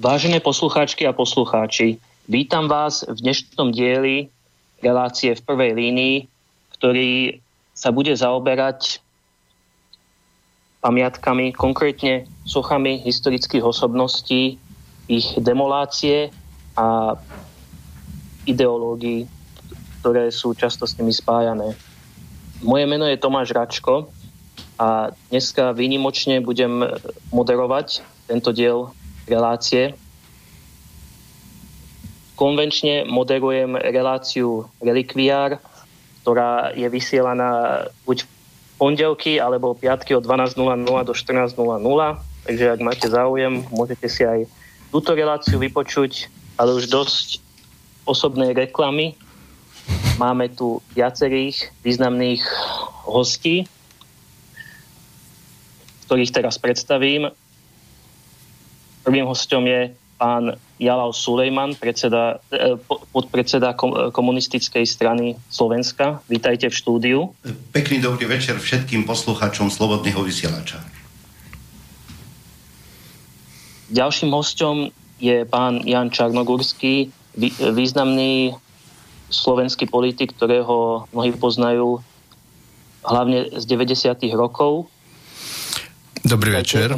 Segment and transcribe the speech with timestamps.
[0.00, 4.32] Vážené poslucháčky a poslucháči, vítam vás v dnešnom dieli
[4.80, 6.16] relácie v prvej línii,
[6.72, 7.36] ktorý
[7.76, 9.04] sa bude zaoberať
[10.80, 14.56] pamiatkami, konkrétne sochami historických osobností,
[15.04, 16.32] ich demolácie
[16.80, 17.20] a
[18.48, 19.28] ideológií,
[20.00, 21.76] ktoré sú často s nimi spájané.
[22.64, 24.08] Moje meno je Tomáš Račko
[24.80, 26.88] a dneska výnimočne budem
[27.36, 28.96] moderovať tento diel
[29.30, 29.94] relácie.
[32.34, 35.62] Konvenčne moderujem reláciu Relikviár,
[36.24, 38.28] ktorá je vysielaná buď v
[38.80, 40.58] pondelky alebo piatky od 12.00
[41.04, 41.56] do 14.00.
[42.48, 44.48] Takže ak máte záujem, môžete si aj
[44.88, 47.44] túto reláciu vypočuť, ale už dosť
[48.08, 49.14] osobnej reklamy.
[50.16, 52.44] Máme tu viacerých významných
[53.08, 53.64] hostí,
[56.08, 57.32] ktorých teraz predstavím.
[59.00, 62.76] Prvým hostom je pán Jalal Sulejman, predseda, eh,
[63.12, 63.72] podpredseda
[64.12, 66.20] komunistickej strany Slovenska.
[66.28, 67.18] Vítajte v štúdiu.
[67.72, 70.84] Pekný dobrý večer všetkým poslucháčom Slobodného vysielača.
[73.90, 77.10] Ďalším hostom je pán Jan Čarnogurský,
[77.74, 78.54] významný
[79.30, 82.02] slovenský politik, ktorého mnohí poznajú
[83.02, 84.30] hlavne z 90.
[84.36, 84.86] rokov.
[86.22, 86.92] Dobrý večer.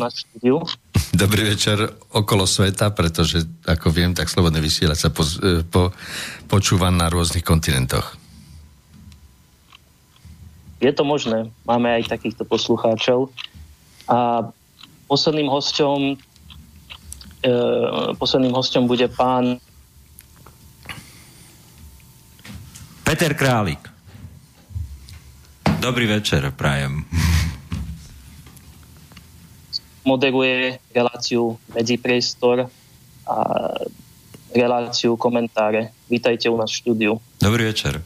[1.12, 1.76] Dobrý večer
[2.16, 5.92] okolo sveta, pretože, ako viem, tak Slobodné vysielať sa po, e, po,
[6.48, 8.16] počúva na rôznych kontinentoch.
[10.80, 11.52] Je to možné.
[11.68, 13.28] Máme aj takýchto poslucháčov.
[14.08, 14.48] A
[15.04, 16.16] posledným hosťom
[17.44, 17.54] e,
[18.16, 19.60] posledným hosťom bude pán
[23.04, 23.84] Peter Králik.
[25.76, 27.04] Dobrý večer, prajem
[30.02, 32.66] moderuje reláciu Medzipriestor
[33.26, 33.36] a
[34.52, 35.94] reláciu komentáre.
[36.10, 37.12] Vítajte u nás v štúdiu.
[37.40, 38.02] Dobrý večer.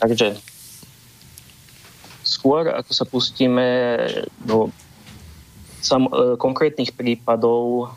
[0.00, 0.36] Takže
[2.24, 3.66] skôr, ako sa pustíme
[4.44, 4.68] do
[5.80, 7.92] sam, e, konkrétnych prípadov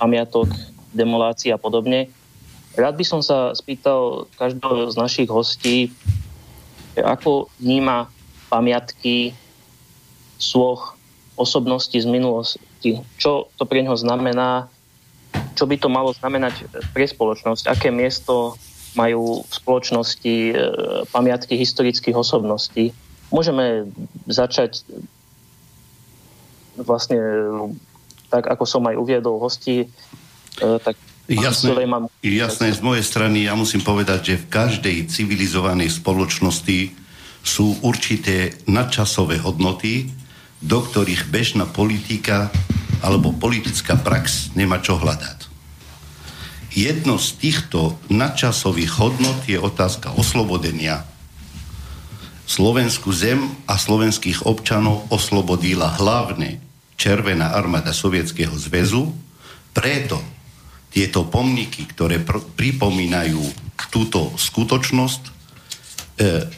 [0.00, 0.48] pamiatok,
[0.94, 2.08] demolácií a podobne,
[2.78, 5.92] rád by som sa spýtal každého z našich hostí,
[7.02, 8.10] ako vníma
[8.48, 9.36] pamiatky,
[10.38, 10.96] sloh,
[11.38, 13.02] osobnosti z minulosti.
[13.18, 14.66] Čo to pre neho znamená,
[15.54, 18.58] čo by to malo znamenať pre spoločnosť, aké miesto
[18.96, 20.54] majú v spoločnosti e,
[21.10, 22.90] pamiatky historických osobností.
[23.28, 23.90] Môžeme
[24.26, 24.82] začať
[26.78, 27.18] vlastne
[28.32, 29.86] tak, ako som aj uviedol hosti, e,
[30.80, 30.96] tak
[31.28, 31.84] Jasné,
[32.24, 36.96] jasné, z mojej strany ja musím povedať, že v každej civilizovanej spoločnosti
[37.44, 40.08] sú určité nadčasové hodnoty,
[40.64, 42.48] do ktorých bežná politika
[43.04, 45.52] alebo politická prax nemá čo hľadať.
[46.72, 51.04] Jedno z týchto nadčasových hodnot je otázka oslobodenia.
[52.48, 56.64] Slovenskú zem a slovenských občanov oslobodila hlavne
[56.96, 59.12] Červená armáda Sovietskeho zväzu,
[59.76, 60.18] preto
[60.88, 63.40] tieto pomníky, ktoré pr- pripomínajú
[63.92, 65.30] túto skutočnosť, e,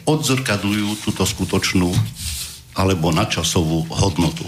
[0.07, 1.91] odzrkadľujú túto skutočnú
[2.75, 4.47] alebo načasovú hodnotu.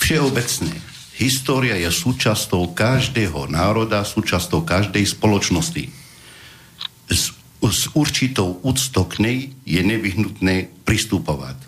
[0.00, 0.72] Všeobecne,
[1.20, 5.84] história je súčasťou každého národa, súčasťou každej spoločnosti.
[7.12, 9.38] S, s určitou úctou k nej
[9.68, 11.60] je nevyhnutné pristupovať.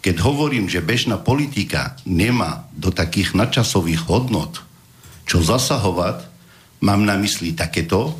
[0.00, 4.64] Keď hovorím, že bežná politika nemá do takých načasových hodnot
[5.30, 6.26] čo zasahovať,
[6.80, 8.12] Mám na mysli takéto e,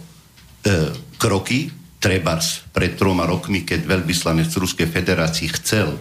[1.16, 5.97] kroky, trebars pred troma rokmi, keď veľvyslanec Ruskej federácii chcel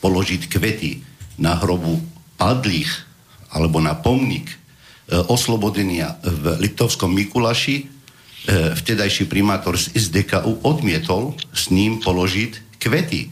[0.00, 0.92] položiť kvety
[1.40, 2.00] na hrobu
[2.40, 2.90] padlých
[3.52, 4.56] alebo na pomník e,
[5.28, 7.84] oslobodenia v Litovskom Mikulaši, e,
[8.72, 13.28] vtedajší primátor z SDKU odmietol s ním položiť kvety.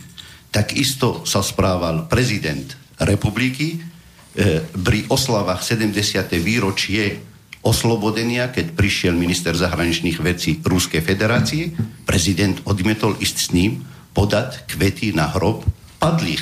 [0.53, 3.79] Takisto sa správal prezident republiky e,
[4.65, 5.97] pri oslavách 70.
[6.41, 7.30] výročie
[7.61, 11.77] oslobodenia, keď prišiel minister zahraničných vecí Ruskej federácie,
[12.09, 13.85] prezident odmietol ísť s ním
[14.17, 15.65] podať kvety na hrob
[16.01, 16.41] padlých.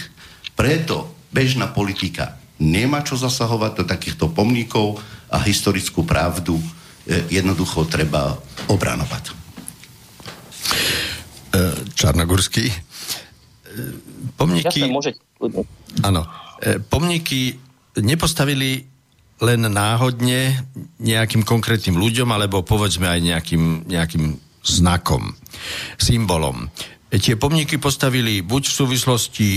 [0.54, 4.98] Preto bežná politika nemá čo zasahovať do takýchto pomníkov
[5.30, 6.64] a historickú pravdu e,
[7.30, 8.38] jednoducho treba
[8.70, 9.24] obranovať.
[9.28, 9.32] E,
[11.94, 12.66] Čarnogurský.
[12.70, 12.76] E,
[14.38, 14.86] pomníky...
[16.02, 16.22] Áno.
[16.90, 17.54] Pomníky
[18.02, 18.82] nepostavili
[19.38, 20.66] len náhodne
[20.98, 24.24] nejakým konkrétnym ľuďom, alebo povedzme aj nejakým, nejakým
[24.66, 25.34] znakom,
[25.96, 26.68] symbolom.
[27.08, 29.50] Tie pomníky postavili buď v súvislosti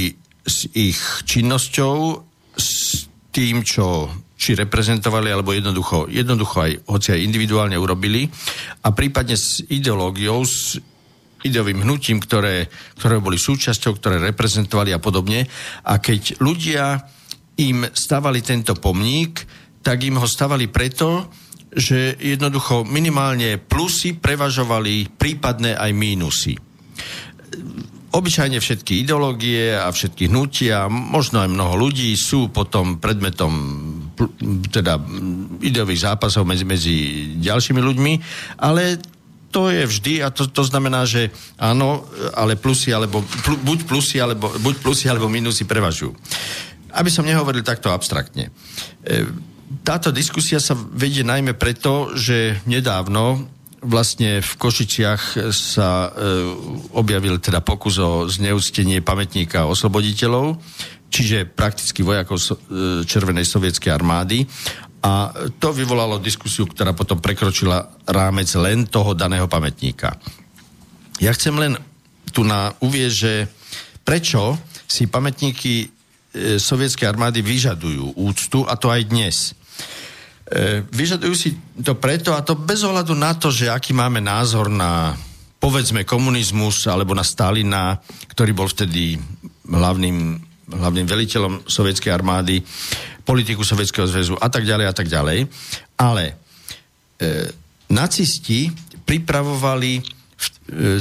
[0.45, 2.23] s ich činnosťou,
[2.55, 4.07] s tým, čo
[4.41, 8.25] či reprezentovali, alebo jednoducho, jednoducho aj, hoci aj individuálne urobili
[8.81, 10.81] a prípadne s ideológiou, s
[11.45, 12.65] ideovým hnutím, ktoré,
[12.97, 15.45] ktoré boli súčasťou, ktoré reprezentovali a podobne.
[15.85, 17.05] A keď ľudia
[17.61, 19.45] im stavali tento pomník,
[19.81, 21.29] tak im ho stavali preto,
[21.71, 26.53] že jednoducho minimálne plusy prevažovali prípadné aj mínusy
[28.11, 33.51] obyčajne všetky ideológie a všetky hnutia, možno aj mnoho ľudí sú potom predmetom
[34.67, 34.99] teda
[35.63, 36.95] ideových zápasov medzi, medzi
[37.39, 38.13] ďalšími ľuďmi,
[38.59, 38.99] ale
[39.51, 44.19] to je vždy a to, to znamená, že áno, ale plusy alebo pl, buď plusy
[44.19, 46.11] alebo, buď plusy alebo minusy prevažujú.
[46.91, 48.51] Aby som nehovoril takto abstraktne.
[49.03, 49.27] E,
[49.81, 53.49] táto diskusia sa vedie najmä preto, že nedávno
[53.81, 56.09] vlastne v Košiciach sa e,
[56.93, 60.61] objavil teda pokus o zneúctenie pamätníka osloboditeľov,
[61.09, 64.45] čiže prakticky vojakov so, e, Červenej sovietskej armády.
[65.01, 70.13] A to vyvolalo diskusiu, ktorá potom prekročila rámec len toho daného pamätníka.
[71.17, 71.73] Ja chcem len
[72.29, 73.33] tu na uvieť, že
[74.05, 75.87] prečo si pamätníky e,
[76.61, 79.37] sovietskej armády vyžadujú úctu, a to aj dnes–
[80.91, 85.15] vyžadujú si to preto, a to bez ohľadu na to, že aký máme názor na
[85.61, 88.01] povedzme komunizmus alebo na Stalina,
[88.33, 89.15] ktorý bol vtedy
[89.69, 90.41] hlavným,
[90.73, 92.65] hlavným veliteľom sovietskej armády,
[93.21, 95.45] politiku Sovietskeho zväzu a tak ďalej a tak ďalej.
[96.01, 96.33] Ale e,
[97.93, 98.73] nacisti
[99.05, 100.01] pripravovali e,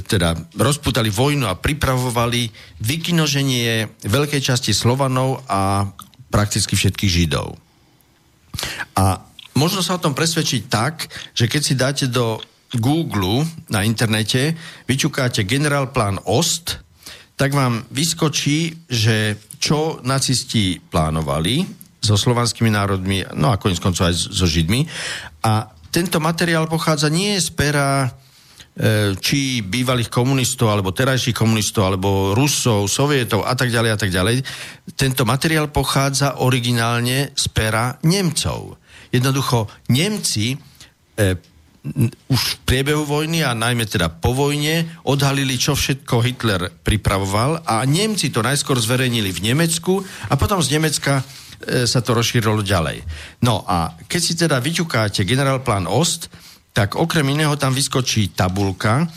[0.05, 2.53] teda rozputali vojnu a pripravovali
[2.85, 5.89] vykinoženie veľkej časti Slovanov a
[6.29, 7.57] prakticky všetkých Židov.
[9.01, 12.39] A možno sa o tom presvedčiť tak, že keď si dáte do
[12.79, 14.55] Google na internete,
[14.87, 16.79] vyčukáte generálplán OST,
[17.35, 21.65] tak vám vyskočí, že čo nacisti plánovali
[22.01, 24.89] so slovanskými národmi, no a konec koncov aj so Židmi.
[25.45, 28.09] A tento materiál pochádza nie z pera e,
[29.21, 34.41] či bývalých komunistov, alebo terajších komunistov, alebo Rusov, Sovietov a tak ďalej a tak ďalej.
[34.97, 38.80] Tento materiál pochádza originálne z pera Nemcov.
[39.11, 40.59] Jednoducho Nemci e,
[42.29, 47.83] už v priebehu vojny a najmä teda po vojne odhalili, čo všetko Hitler pripravoval a
[47.89, 53.01] Nemci to najskôr zverejnili v Nemecku a potom z Nemecka e, sa to rozšírilo ďalej.
[53.43, 56.29] No a keď si teda vyťukáte generálplán Ost,
[56.71, 59.09] tak okrem iného tam vyskočí tabulka,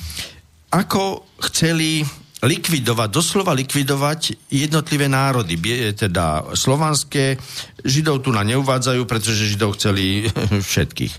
[0.73, 2.01] ako chceli
[2.43, 5.55] likvidovať, doslova likvidovať jednotlivé národy,
[5.95, 7.39] teda slovanské.
[7.81, 10.27] Židov tu na neuvádzajú, pretože Židov chceli
[10.69, 11.13] všetkých.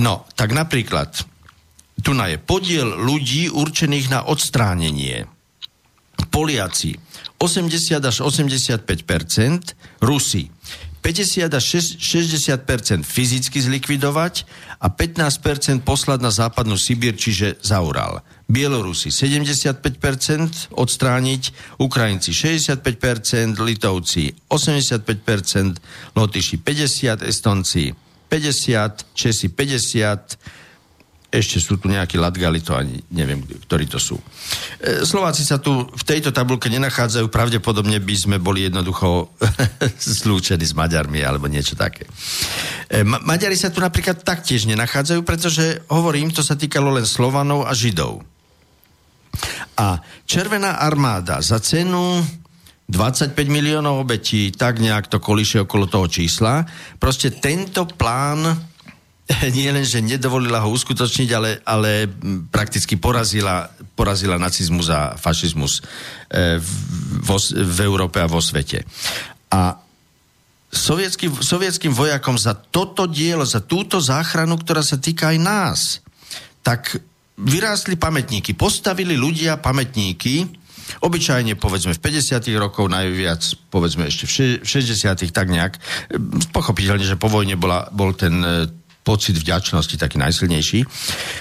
[0.00, 1.14] No, tak napríklad,
[2.00, 5.28] tu na je podiel ľudí určených na odstránenie.
[6.32, 6.96] Poliaci
[7.36, 8.80] 80 až 85%
[10.00, 10.48] Rusi
[11.06, 11.64] 50 až
[12.02, 14.42] 60% fyzicky zlikvidovať
[14.82, 18.26] a 15% poslať na západnú Sibír, čiže za Ural.
[18.46, 21.42] Bielorusi 75% odstrániť,
[21.82, 27.90] Ukrajinci 65%, Litovci 85%, Lotyši 50%, Estonci
[28.30, 30.56] 50%, Česi 50%,
[31.26, 34.16] ešte sú tu nejakí Latgali, to ani neviem, ktorí to sú.
[34.78, 39.34] E, Slováci sa tu v tejto tabulke nenachádzajú, pravdepodobne by sme boli jednoducho
[40.22, 42.06] zlúčení s Maďarmi alebo niečo také.
[42.86, 47.66] E, Ma- Maďari sa tu napríklad taktiež nenachádzajú, pretože hovorím, to sa týkalo len Slovanov
[47.66, 48.35] a Židov.
[49.76, 52.24] A Červená armáda za cenu
[52.86, 56.62] 25 miliónov obetí, tak nejak to kolíše okolo toho čísla.
[57.02, 58.46] Proste tento plán
[59.56, 62.06] nie len, že nedovolila ho uskutočniť, ale, ale
[62.50, 63.66] prakticky porazila,
[63.98, 65.82] porazila nacizmus a fašizmus
[66.30, 66.62] e,
[67.22, 68.86] v, v Európe a vo svete.
[69.50, 69.82] A
[70.70, 75.80] sovietským, sovietským vojakom za toto dielo, za túto záchranu, ktorá sa týka aj nás,
[76.62, 77.02] tak
[77.36, 78.56] vyrástli pamätníky.
[78.56, 80.48] Postavili ľudia pamätníky,
[81.04, 85.76] obyčajne povedzme v 50 rokov najviac, povedzme ešte v 60 tak nejak.
[86.54, 88.70] Pochopiteľne, že po vojne bola, bol ten e,
[89.04, 90.80] pocit vďačnosti taký najsilnejší.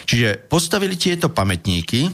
[0.06, 2.12] Čiže postavili tieto pamätníky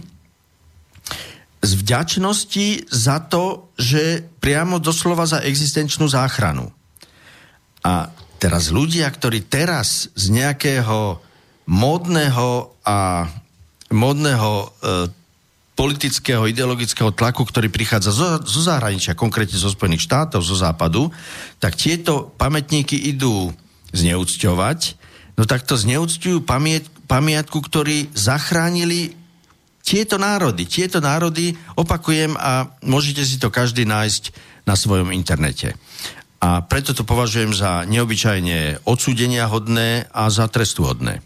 [1.62, 6.70] z vďačnosti za to, že priamo doslova za existenčnú záchranu.
[7.82, 8.10] A
[8.42, 11.22] teraz ľudia, ktorí teraz z nejakého
[11.70, 13.30] módneho a
[13.92, 14.68] modného e,
[15.76, 21.10] politického, ideologického tlaku, ktorý prichádza zo, zo zahraničia, konkrétne zo Spojených štátov, zo západu,
[21.58, 23.52] tak tieto pamätníky idú
[23.96, 24.80] zneúcťovať,
[25.40, 29.20] no tak to zneúcťujú pamiat, pamiatku, ktorí zachránili
[29.82, 30.64] tieto národy.
[30.70, 34.32] Tieto národy, opakujem, a môžete si to každý nájsť
[34.64, 35.74] na svojom internete.
[36.42, 41.22] A preto to považujem za neobyčajne odsúdenia hodné a za trestu hodné.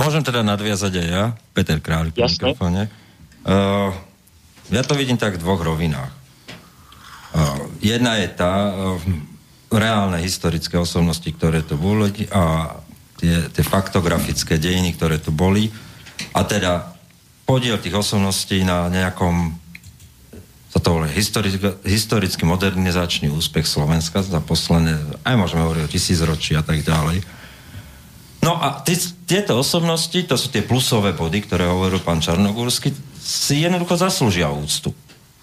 [0.00, 2.88] Môžem teda nadviazať aj ja, Peter Králik po mikrofóne.
[3.44, 3.92] Uh,
[4.72, 6.08] ja to vidím tak v dvoch rovinách.
[7.36, 8.96] Uh, jedna je tá uh,
[9.68, 12.74] reálne historické osobnosti, ktoré tu boli a
[13.20, 15.68] tie, tie faktografické dejiny, ktoré tu boli.
[16.32, 16.96] A teda
[17.44, 19.60] podiel tých osobností na nejakom
[20.70, 26.54] sa to volá historicky, historicky modernizačný úspech Slovenska za posledné, aj môžeme hovoriť o tisícročí
[26.54, 27.39] a tak ďalej.
[28.40, 28.96] No a tí,
[29.28, 34.96] tieto osobnosti, to sú tie plusové body, ktoré hovoril pán Čarnogórsky, si jednoducho zaslúžia úctu.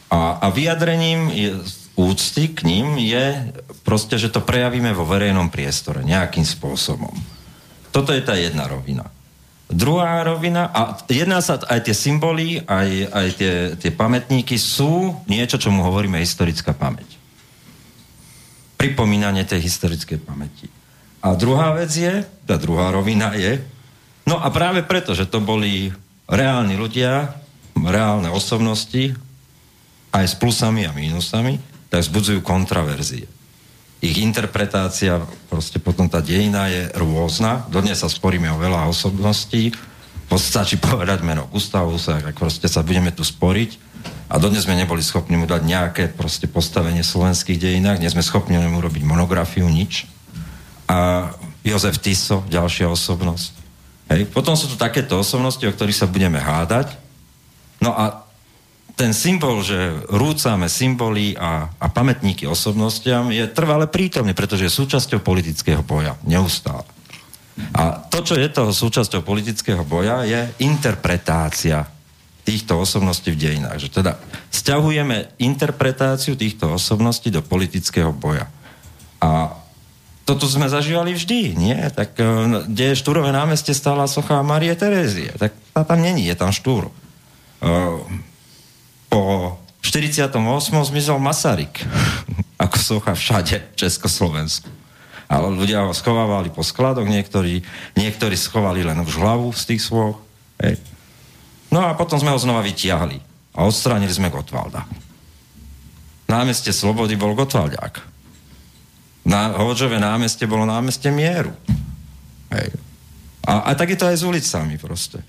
[0.09, 1.49] A, a vyjadrením je,
[1.93, 3.53] úcty k ním je
[3.85, 7.13] proste, že to prejavíme vo verejnom priestore nejakým spôsobom.
[7.93, 9.09] Toto je tá jedna rovina.
[9.67, 15.59] Druhá rovina, a jedná sa aj tie symboly, aj, aj tie, tie pamätníky sú niečo,
[15.59, 17.19] čo mu hovoríme historická pamäť.
[18.79, 20.71] Pripomínanie tej historickej pamäti.
[21.27, 23.59] A druhá vec je, tá druhá rovina je,
[24.23, 25.91] no a práve preto, že to boli
[26.23, 27.35] reálni ľudia,
[27.75, 29.11] reálne osobnosti,
[30.15, 31.59] aj s plusami a mínusami,
[31.91, 33.27] tak vzbudzujú kontraverzie.
[33.99, 35.19] Ich interpretácia,
[35.51, 37.67] proste potom tá dejina je rôzna.
[37.67, 39.75] Dodnes sa sporíme o veľa osobností.
[40.31, 43.83] Stačí povedať meno Gustavusa, ak proste sa budeme tu sporiť.
[44.31, 47.99] A dodnes sme neboli schopní mu dať nejaké proste postavenie slovenských dejinách.
[47.99, 50.07] Nie sme schopní mu robiť monografiu, nič.
[50.87, 51.29] A
[51.67, 53.53] Jozef Tiso, ďalšia osobnosť.
[54.07, 54.31] Hej.
[54.31, 56.95] Potom sú tu takéto osobnosti, o ktorých sa budeme hádať.
[57.83, 58.23] No a
[58.97, 59.77] ten symbol, že
[60.09, 66.17] rúcame symboly a, a pamätníky osobnostiam je trvale prítomný, pretože je súčasťou politického boja.
[66.25, 66.87] Neustále.
[67.77, 71.85] A to, čo je toho súčasťou politického boja, je interpretácia
[72.41, 73.77] týchto osobností v dejinách.
[73.85, 74.11] Že teda
[74.49, 78.49] stiahujeme interpretáciu týchto osobností do politického boja.
[79.19, 79.51] A
[80.27, 81.77] toto sme zažívali vždy, nie?
[81.95, 85.31] Tak eh, kde je Štúrové námestie stála socha Marie Terézie.
[85.39, 86.91] Tak tá tam není, je tam Štúr.
[87.57, 88.05] Uh,
[89.09, 90.35] po 48.
[90.69, 91.79] zmizol Masaryk
[92.63, 94.67] ako socha všade v Československu.
[95.27, 97.63] Ale ľudia ho schovávali po skladoch, niektorí,
[97.99, 100.23] niektorí schovali len už hlavu z tých svoch.
[100.59, 100.79] Hej.
[101.67, 103.19] No a potom sme ho znova vytiahli
[103.55, 104.87] a odstránili sme Gotwalda.
[106.31, 108.16] Námestie Slobody bol Gotwaldák.
[109.27, 111.51] Na Hoďové námestie bolo námestie Mieru.
[112.47, 112.71] Hej.
[113.43, 115.19] A, a tak je to aj s ulicami proste.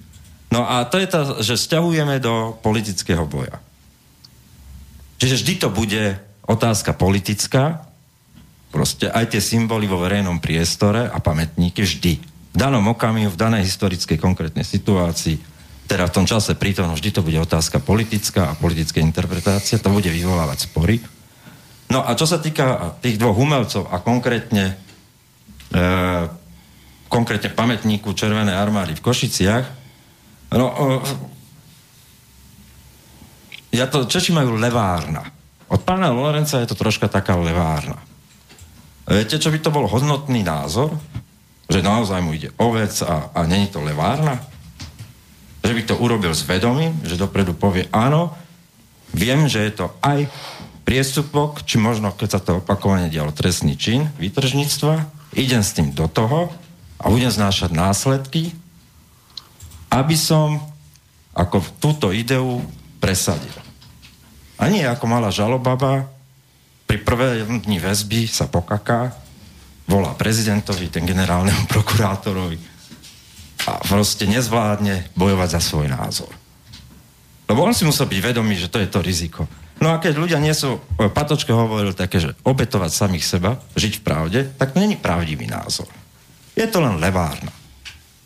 [0.55, 3.59] No a to je to, že stiahujeme do politického boja.
[5.19, 6.03] Čiže vždy to bude
[6.47, 7.85] otázka politická,
[8.71, 12.13] proste aj tie symboly vo verejnom priestore a pamätníky vždy.
[12.55, 15.37] V danom okamihu, v danej historickej konkrétnej situácii,
[15.91, 20.09] teda v tom čase prítomno, vždy to bude otázka politická a politické interpretácie, to bude
[20.09, 21.01] vyvolávať spory.
[21.89, 24.77] No a čo sa týka tých dvoch umelcov a konkrétne
[25.73, 25.83] e,
[27.09, 29.67] konkrétne pamätníku Červenej armády v Košiciach,
[30.53, 30.77] no e,
[33.73, 35.25] ja to, Češi majú levárna.
[35.69, 38.01] Od pána Lorenca je to troška taká levárna.
[39.09, 40.93] Viete, čo by to bol hodnotný názor?
[41.69, 44.41] Že naozaj mu ide ovec a, a není to levárna?
[45.65, 48.33] Že by to urobil s vedomím, že dopredu povie áno,
[49.13, 50.29] viem, že je to aj
[50.89, 55.05] priestupok, či možno, keď sa to opakovane dialo trestný čin, výtržníctva,
[55.37, 56.49] idem s tým do toho
[56.97, 58.57] a budem znášať následky,
[59.93, 60.65] aby som
[61.37, 62.65] ako túto ideu
[63.05, 63.53] presadil.
[64.57, 66.09] A nie ako malá žalobaba,
[66.89, 69.13] pri prvé dni väzby sa pokaká,
[69.85, 72.57] volá prezidentovi, ten generálnemu prokurátorovi
[73.69, 76.33] a proste nezvládne bojovať za svoj názor.
[77.45, 79.45] Lebo on si musel byť vedomý, že to je to riziko.
[79.79, 84.05] No a keď ľudia nie sú, Patočka hovoril také, že obetovať samých seba, žiť v
[84.05, 85.87] pravde, tak to není pravdivý názor.
[86.59, 87.55] Je to len levárna.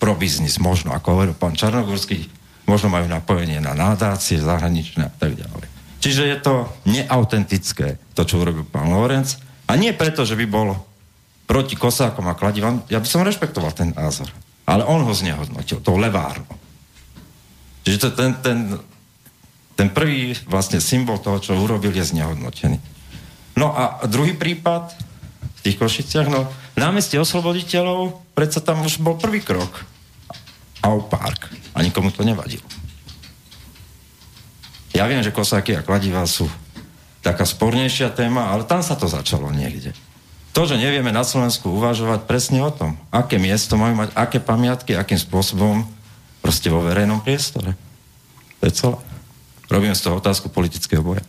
[0.00, 2.24] Pro biznis možno, ako hovoril pán Čarnogórský,
[2.64, 5.68] možno majú napojenie na nadácie zahraničné a tak ďalej.
[6.02, 6.54] Čiže je to
[6.88, 9.38] neautentické, to, čo urobil pán Lorenc.
[9.70, 10.74] A nie preto, že by bol
[11.46, 14.32] proti kosákom a kladivom, ja by som rešpektoval ten názor.
[14.64, 16.48] Ale on ho znehodnotil, to levárno.
[17.84, 18.58] Čiže to ten, ten,
[19.76, 22.78] ten prvý vlastne symbol toho, čo urobil, je znehodnotený.
[23.56, 24.92] No a druhý prípad
[25.40, 29.84] v tých Košiciach, no námestie osloboditeľov, predsa tam už bol prvý krok.
[30.82, 31.52] Au park.
[31.72, 32.64] A nikomu to nevadilo.
[34.92, 36.50] Ja viem, že kosáky a kladiva sú
[37.24, 39.96] taká spornejšia téma, ale tam sa to začalo niekde.
[40.52, 44.92] To, že nevieme na Slovensku uvažovať presne o tom, aké miesto majú mať, aké pamiatky,
[44.92, 45.88] akým spôsobom
[46.44, 47.72] proste vo verejnom priestore.
[48.60, 48.98] To je celé.
[49.72, 51.24] Robíme z toho otázku politického boja.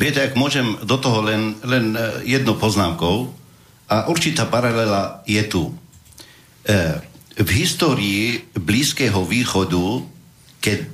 [0.00, 3.28] Viete, ak môžem do toho len, len e, jednou poznámkou,
[3.86, 5.62] a určitá paralela je tu.
[5.68, 5.72] E,
[7.36, 10.00] v histórii Blízkeho východu,
[10.64, 10.88] keď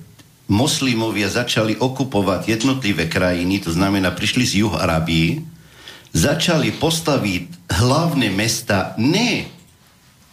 [0.51, 5.41] moslimovia začali okupovať jednotlivé krajiny, to znamená, prišli z juh Arabii,
[6.13, 9.47] začali postaviť hlavné mesta ne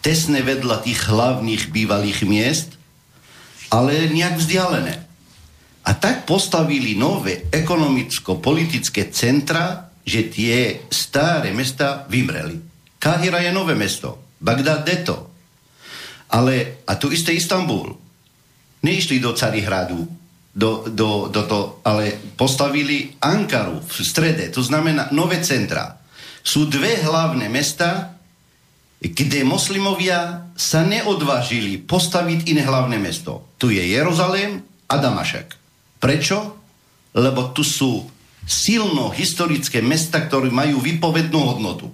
[0.00, 2.79] tesne vedľa tých hlavných bývalých miest,
[3.70, 4.94] ale nejak vzdialené.
[5.80, 12.60] A tak postavili nové ekonomicko-politické centra, že tie staré mesta vymreli.
[13.00, 15.16] Kahira je nové mesto, Bagdad deto.
[16.30, 17.96] Ale, a tu isté Istanbul.
[18.80, 20.08] Neišli do Carihradu,
[20.54, 26.00] do, do, do to, ale postavili Ankaru v strede, to znamená nové centra.
[26.40, 28.19] Sú dve hlavné mesta,
[29.00, 33.48] kde moslimovia sa neodvážili postaviť iné hlavné mesto.
[33.56, 34.60] Tu je Jeruzalém
[34.92, 35.56] a Damašek.
[35.96, 36.60] Prečo?
[37.16, 38.04] Lebo tu sú
[38.44, 41.88] silno historické mesta, ktoré majú vypovednú hodnotu.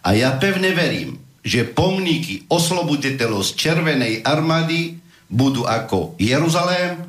[0.00, 4.96] A ja pevne verím, že pomníky osloboditeľov z Červenej armády
[5.28, 7.00] budú ako Jeruzalém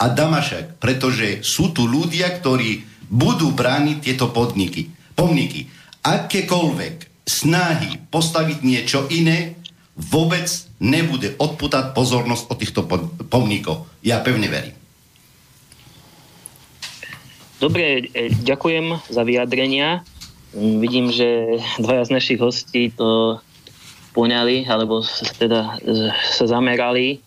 [0.00, 5.68] a Damašek, pretože sú tu ľudia, ktorí budú brániť tieto podniky, pomníky.
[6.04, 9.60] Akékoľvek snahy postaviť niečo iné
[9.98, 10.48] vôbec
[10.80, 12.80] nebude odputať pozornosť od týchto
[13.28, 13.84] pomníkov.
[14.00, 14.74] Ja pevne verím.
[17.58, 20.06] Dobre, e, ďakujem za vyjadrenia.
[20.54, 23.42] Mm, vidím, že dvaja z našich hostí to
[24.14, 25.02] poňali, alebo
[25.42, 27.18] teda e, sa zamerali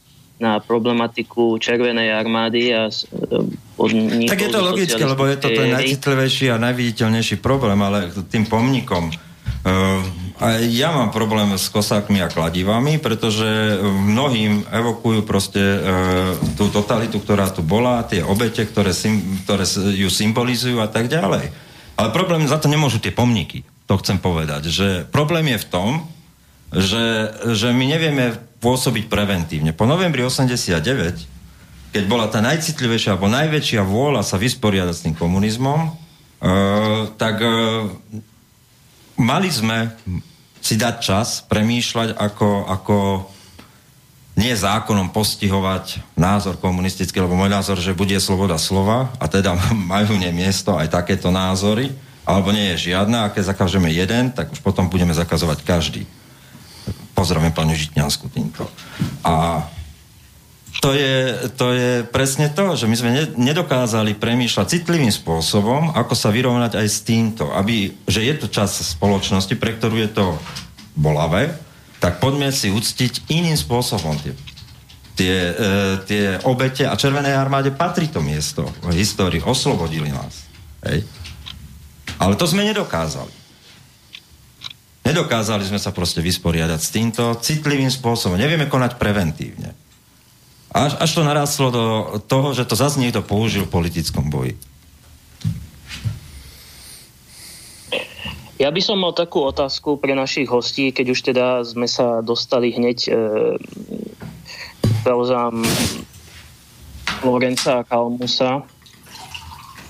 [0.42, 6.48] na problematiku Červenej armády a e, Tak je to logické, lebo je to ten najcitlivejší
[6.50, 9.12] a najviditeľnejší problém, ale tým pomníkom
[10.42, 15.78] a ja mám problém s kosákmi a kladivami, pretože mnohým evokujú proste e,
[16.58, 21.54] tú totalitu, ktorá tu bola, tie obete, ktoré, sim, ktoré ju symbolizujú a tak ďalej.
[21.94, 23.62] Ale problém za to nemôžu tie pomníky.
[23.86, 24.74] To chcem povedať.
[24.74, 25.90] Že problém je v tom,
[26.74, 28.34] že, že my nevieme
[28.66, 29.78] pôsobiť preventívne.
[29.78, 30.74] Po novembri 89,
[31.94, 35.90] keď bola tá najcitlivejšia alebo najväčšia vôľa sa vysporiadať s tým komunizmom, e,
[37.14, 37.54] tak e,
[39.18, 39.92] mali sme
[40.62, 42.98] si dať čas, premýšľať, ako, ako
[44.38, 49.58] nie zákonom postihovať názor komunistický, lebo môj názor, že bude sloboda slova a teda
[49.94, 54.54] majú nie miesto aj takéto názory, alebo nie je žiadna, a keď zakážeme jeden, tak
[54.54, 56.06] už potom budeme zakazovať každý.
[57.18, 58.70] Pozdravím pani Žitňansku týmto.
[59.26, 59.66] A
[60.82, 66.34] to je, to je presne to, že my sme nedokázali premýšľať citlivým spôsobom, ako sa
[66.34, 67.54] vyrovnať aj s týmto.
[67.54, 70.26] Aby, že je to čas spoločnosti, pre ktorú je to
[70.98, 71.54] bolavé,
[72.02, 74.34] tak poďme si uctiť iným spôsobom tie,
[75.14, 75.72] tie, e,
[76.10, 80.50] tie obete a Červenej armáde patrí to miesto v histórii, oslobodili nás.
[80.82, 81.06] Hej.
[82.18, 83.30] Ale to sme nedokázali.
[85.06, 88.34] Nedokázali sme sa proste vysporiadať s týmto citlivým spôsobom.
[88.34, 89.81] Nevieme konať preventívne.
[90.72, 91.84] Až, až to narastlo do
[92.32, 94.56] toho, že to zase niekto použil v politickom boji.
[98.56, 102.72] Ja by som mal takú otázku pre našich hostí, keď už teda sme sa dostali
[102.72, 103.12] hneď e,
[105.04, 105.60] kauzám
[107.26, 108.64] Lorenca a Kalmusa.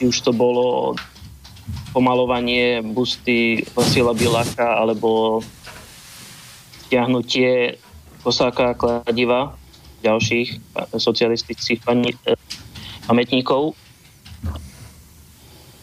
[0.01, 0.97] Už to bolo
[1.93, 5.43] pomalovanie busty Vasila Bilaka alebo
[6.87, 7.77] stiahnutie
[8.23, 9.60] Kosáka Kladiva
[10.01, 10.47] ďalších
[10.97, 12.35] socialistických pani, e,
[13.05, 13.77] pamätníkov.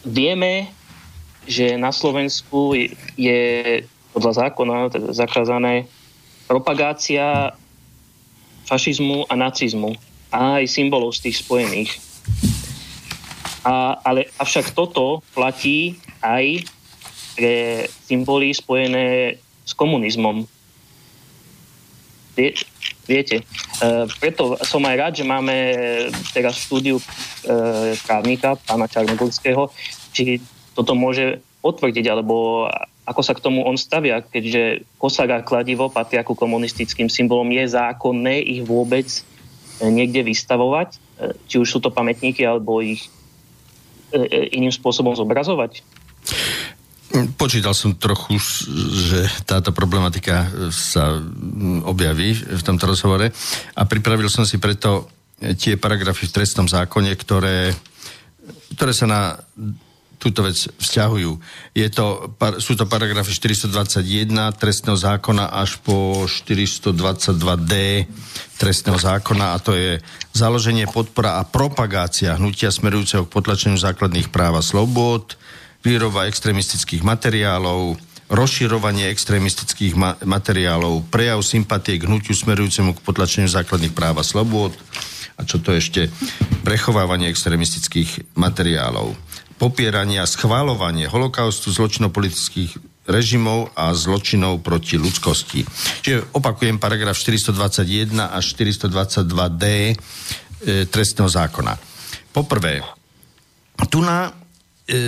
[0.05, 0.71] Vieme,
[1.49, 2.77] že na Slovensku
[3.17, 3.41] je
[4.13, 5.89] podľa zákona teda zakázané
[6.49, 7.53] propagácia
[8.65, 9.97] fašizmu a nacizmu
[10.29, 11.91] a aj symbolov z tých spojených.
[13.65, 16.63] A, ale avšak toto platí aj
[17.33, 20.45] pre symboly spojené s komunizmom.
[23.09, 23.41] Viete,
[23.81, 25.55] uh, preto som aj rád, že máme
[26.29, 29.73] teraz štúdiu uh, právnika, pána Čarnogorského,
[30.13, 30.37] či
[30.77, 32.69] toto môže potvrdiť, alebo
[33.09, 37.65] ako sa k tomu on stavia, keďže kosák a kladivo patria ku komunistickým symbolom, je
[37.73, 39.09] zákonné ich vôbec
[39.81, 41.01] niekde vystavovať,
[41.49, 43.09] či už sú to pamätníky, alebo ich
[44.53, 45.81] iným spôsobom zobrazovať?
[47.09, 48.37] Počítal som trochu,
[48.93, 51.17] že táto problematika sa
[51.81, 53.33] objaví v tomto rozhovore
[53.73, 55.09] a pripravil som si preto
[55.57, 57.73] tie paragrafy v trestnom zákone, ktoré,
[58.77, 59.21] ktoré sa na
[60.19, 61.31] túto vec vzťahujú.
[61.73, 67.73] Je to, sú to paragrafy 421 trestného zákona až po 422d
[68.59, 70.03] trestného zákona a to je
[70.35, 75.39] založenie, podpora a propagácia hnutia smerujúceho k potlačeniu základných práv a slobod,
[75.89, 77.97] výroba extremistických materiálov,
[78.29, 84.77] rozširovanie extrémistických ma- materiálov, prejav sympatie k hnutiu smerujúcemu k potlačeniu základných práv a slobôd
[85.33, 86.13] a čo to ešte,
[86.61, 89.17] prechovávanie extrémistických materiálov,
[89.57, 92.75] popieranie a schválovanie holokaustu zločinov politických
[93.09, 95.65] režimov a zločinov proti ľudskosti.
[96.05, 99.93] Čiže opakujem paragraf 421 až 422d e,
[100.85, 101.73] trestného zákona.
[102.29, 102.85] Poprvé,
[103.89, 104.29] tu na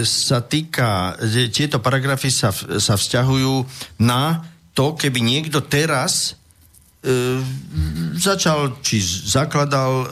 [0.06, 1.18] sa týka,
[1.50, 3.66] tieto paragrafy sa, sa vzťahujú
[4.06, 4.46] na
[4.78, 6.38] to, keby niekto teraz
[7.02, 7.42] e,
[8.16, 10.08] začal, či zakladal e,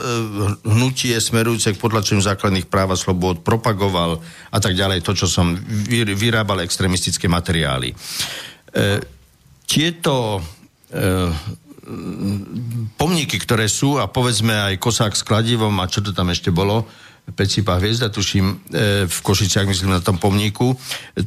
[0.67, 5.53] hnutie smerujúce k podlačeniu základných práv a slobod, propagoval a tak ďalej, to, čo som
[5.55, 7.93] vy, vyrábal extremistické materiály.
[7.93, 7.95] E,
[9.69, 10.41] tieto
[10.89, 11.29] e,
[12.97, 16.86] pomníky, ktoré sú, a povedzme aj Kosák s kladivom a čo to tam ešte bolo,
[17.35, 18.55] Pecípa hviezda, tuším, e,
[19.05, 20.75] v Košiciach, myslím, na tom pomníku.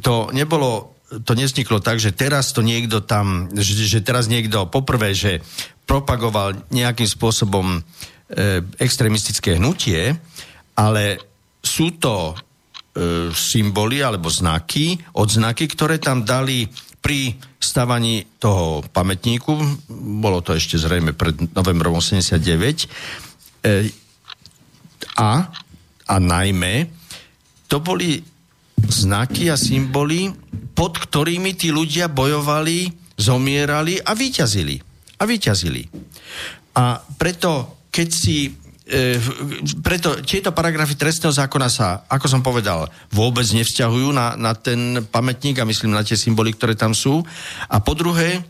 [0.01, 5.13] To nebolo, to nesniklo tak, že teraz to niekto tam, že, že teraz niekto poprvé,
[5.13, 5.43] že
[5.85, 7.81] propagoval nejakým spôsobom e,
[8.79, 10.15] extremistické hnutie,
[10.73, 11.19] ale
[11.63, 16.67] sú to e, symboly alebo znaky, odznaky, ktoré tam dali
[17.03, 19.51] pri stavaní toho pamätníku,
[20.23, 22.39] bolo to ešte zrejme pred novembrom 89,
[23.63, 23.91] e,
[25.19, 25.51] a
[26.07, 26.87] a najmä
[27.67, 28.21] to boli
[28.89, 30.29] znaky a symboly,
[30.75, 34.75] pod ktorými tí ľudia bojovali, zomierali a vyťazili.
[35.17, 35.83] A vyťazili.
[36.75, 39.17] A preto, keď si e,
[39.79, 45.61] preto tieto paragrafy trestného zákona sa, ako som povedal, vôbec nevzťahujú na, na ten pamätník
[45.61, 47.21] a myslím na tie symboly, ktoré tam sú.
[47.69, 48.43] A po druhé,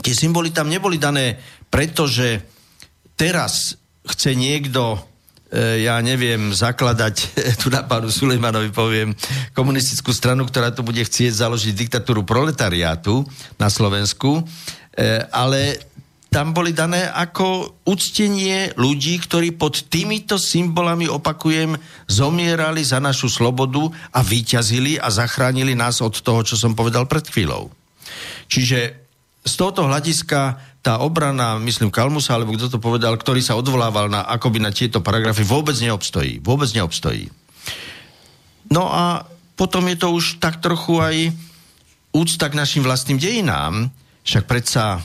[0.00, 2.42] tie symboly tam neboli dané, pretože
[3.14, 5.13] teraz chce niekto
[5.54, 7.14] ja neviem, zakladať,
[7.62, 9.14] tu na pánu Sulejmanovi poviem,
[9.54, 13.22] komunistickú stranu, ktorá tu bude chcieť založiť diktatúru proletariátu
[13.54, 15.78] na Slovensku, e, ale
[16.34, 21.78] tam boli dané ako uctenie ľudí, ktorí pod týmito symbolami, opakujem,
[22.10, 27.22] zomierali za našu slobodu a vyťazili a zachránili nás od toho, čo som povedal pred
[27.22, 27.70] chvíľou.
[28.50, 28.78] Čiže
[29.46, 34.28] z tohoto hľadiska tá obrana, myslím Kalmusa, alebo kto to povedal, ktorý sa odvolával na,
[34.28, 36.44] akoby na tieto paragrafy, vôbec neobstojí.
[36.44, 37.32] Vôbec neobstojí.
[38.68, 39.24] No a
[39.56, 41.32] potom je to už tak trochu aj
[42.12, 43.88] úcta k našim vlastným dejinám,
[44.28, 45.00] však predsa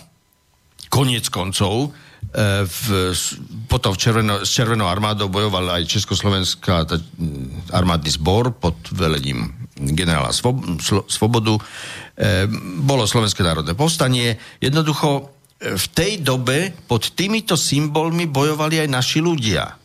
[0.91, 1.95] koniec koncov,
[2.35, 2.83] e, v,
[3.71, 6.83] potom v červeno, s Červenou armádou bojoval aj Československá
[7.71, 9.47] armádny zbor pod velením
[9.79, 10.35] generála
[11.07, 11.55] Svobodu.
[11.55, 11.61] E,
[12.83, 14.35] bolo Slovenské národné povstanie.
[14.59, 19.75] Jednoducho v tej dobe pod týmito symbolmi bojovali aj naši ľudia.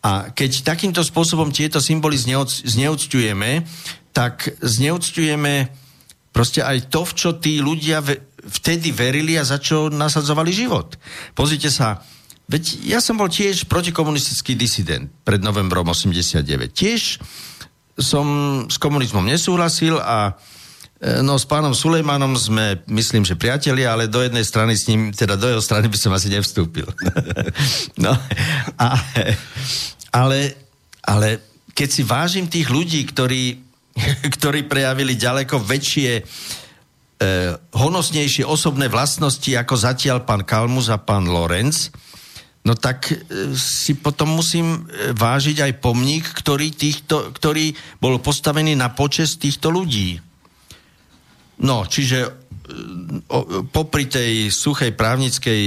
[0.00, 2.16] A keď takýmto spôsobom tieto symboly
[2.64, 3.66] zneúctujeme,
[4.14, 5.68] tak zneúctujeme
[6.30, 8.00] proste aj to, v čo tí ľudia
[8.40, 10.96] vtedy verili a za čo nasadzovali život.
[11.36, 12.00] Pozrite sa,
[12.48, 16.46] veď ja som bol tiež protikomunistický disident pred novembrom 89.
[16.72, 17.20] Tiež
[18.00, 18.26] som
[18.70, 20.38] s komunizmom nesúhlasil a
[21.00, 25.32] no s pánom Sulejmanom sme, myslím, že priatelia, ale do jednej strany s ním, teda
[25.32, 26.84] do jeho strany by som asi nevstúpil.
[28.04, 28.12] no,
[28.76, 28.88] a,
[30.12, 30.52] ale,
[31.00, 31.40] ale
[31.72, 33.56] keď si vážim tých ľudí, ktorí,
[34.36, 36.22] ktorí prejavili ďaleko väčšie e,
[37.72, 41.88] honosnejšie osobné vlastnosti ako zatiaľ pán Kalmus a pán Lorenz,
[42.60, 47.72] no tak e, si potom musím e, vážiť aj pomník, ktorý, týchto, ktorý
[48.04, 50.29] bol postavený na počes týchto ľudí.
[51.60, 52.24] No, čiže
[53.28, 55.60] o, popri tej suchej právnickej,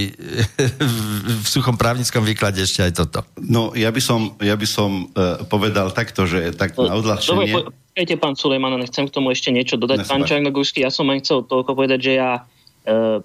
[1.44, 3.20] v suchom právnickom výklade ešte aj toto.
[3.38, 7.54] No, ja by som, ja by som uh, povedal takto, že tak na odľahčenie...
[7.54, 10.10] Dobre, počkajte, pán Sulejman, nechcem k tomu ešte niečo dodať.
[10.10, 13.20] Pán Čarnogórsky, ja som len chcel toľko povedať, že ja uh,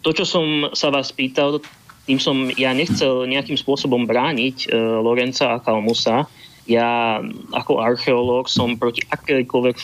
[0.00, 1.60] to, čo som sa vás pýtal,
[2.08, 6.24] tým som ja nechcel nejakým spôsobom brániť uh, Lorenca a Kalmusa,
[6.68, 7.18] ja
[7.56, 9.76] ako archeológ som proti akejkoľvek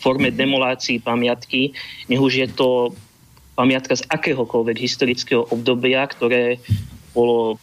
[0.00, 1.76] forme demolácií pamiatky,
[2.08, 2.96] nech už je to
[3.52, 6.56] pamiatka z akéhokoľvek historického obdobia, ktoré
[7.12, 7.60] bolo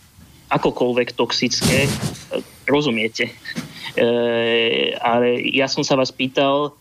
[0.54, 1.90] akokoľvek toxické,
[2.70, 3.34] rozumiete.
[3.98, 4.06] E,
[5.02, 6.78] ale ja som sa vás pýtal,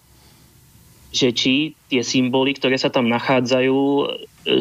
[1.16, 1.54] že či
[1.88, 4.04] tie symboly, ktoré sa tam nachádzajú, e,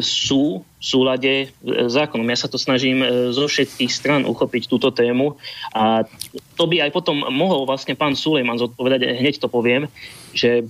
[0.00, 2.30] sú súlade s zákonom.
[2.30, 5.34] Ja sa to snažím e, zo všetkých stran uchopiť túto tému
[5.74, 6.06] a
[6.54, 9.90] to by aj potom mohol vlastne pán Sulejman zodpovedať, hneď to poviem,
[10.30, 10.62] že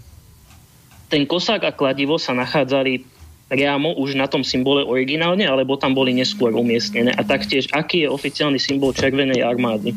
[1.12, 3.05] ten kosák a kladivo sa nachádzali
[3.46, 7.14] priamo už na tom symbole originálne, alebo tam boli neskôr umiestnené.
[7.14, 9.94] A taktiež, aký je oficiálny symbol Červenej armády?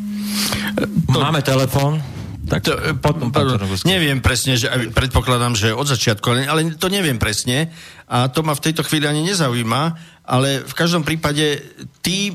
[1.09, 2.18] Máme telefón.
[2.49, 6.89] Tak to, e, potom, potom, neviem presne, že predpokladám, že od začiatku, ale, ale to
[6.89, 7.69] neviem presne
[8.09, 9.81] a to ma v tejto chvíli ani nezaujíma,
[10.25, 11.61] ale v každom prípade
[12.01, 12.33] tí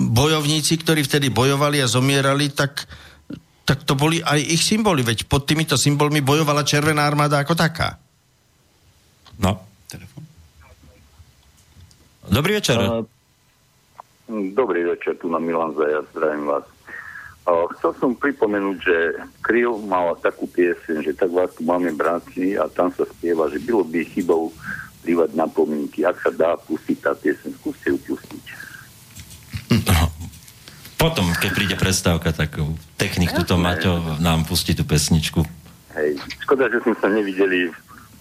[0.00, 2.88] bojovníci, ktorí vtedy bojovali a zomierali, tak,
[3.68, 8.00] tak to boli aj ich symboly, veď pod týmito symbolmi bojovala Červená armáda ako taká.
[9.36, 9.60] No.
[9.88, 10.24] Telefon.
[12.32, 12.80] Dobrý večer.
[12.80, 13.04] Uh,
[14.56, 16.75] dobrý večer, tu na Milan Zajac, zdravím vás.
[17.46, 18.98] Chcel som pripomenúť, že
[19.38, 23.62] Kryl mal takú pieseň, že tak vás tu máme bratci a tam sa spieva, že
[23.62, 24.50] bylo by chybou
[25.06, 26.02] plývať na pomínky.
[26.02, 28.44] Ak sa dá pustiť tá pieseň, skúste ju pustiť.
[29.86, 30.10] No,
[30.98, 32.58] potom, keď príde prestávka, tak
[32.98, 35.46] technik tuto Maťo nám pustí tú pesničku.
[35.94, 37.70] Hej, škoda, že sme sa nevideli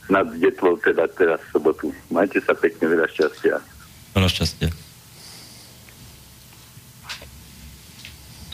[0.05, 1.89] nad detlou teda teraz v sobotu.
[2.13, 3.57] Majte sa pekne, veľa šťastia.
[4.13, 4.69] Veľa šťastia.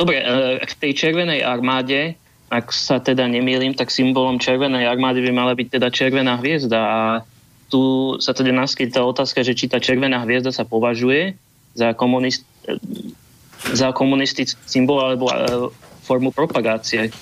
[0.01, 2.17] Dobre, e, k tej červenej armáde,
[2.49, 7.01] ak sa teda nemýlim, tak symbolom červenej armády by mala byť teda červená hviezda a
[7.69, 11.37] tu sa teda naskytá otázka, že či tá červená hviezda sa považuje
[11.77, 12.81] za, komunist, e,
[13.77, 15.37] za komunistický symbol alebo e,
[16.01, 17.13] formu propagácie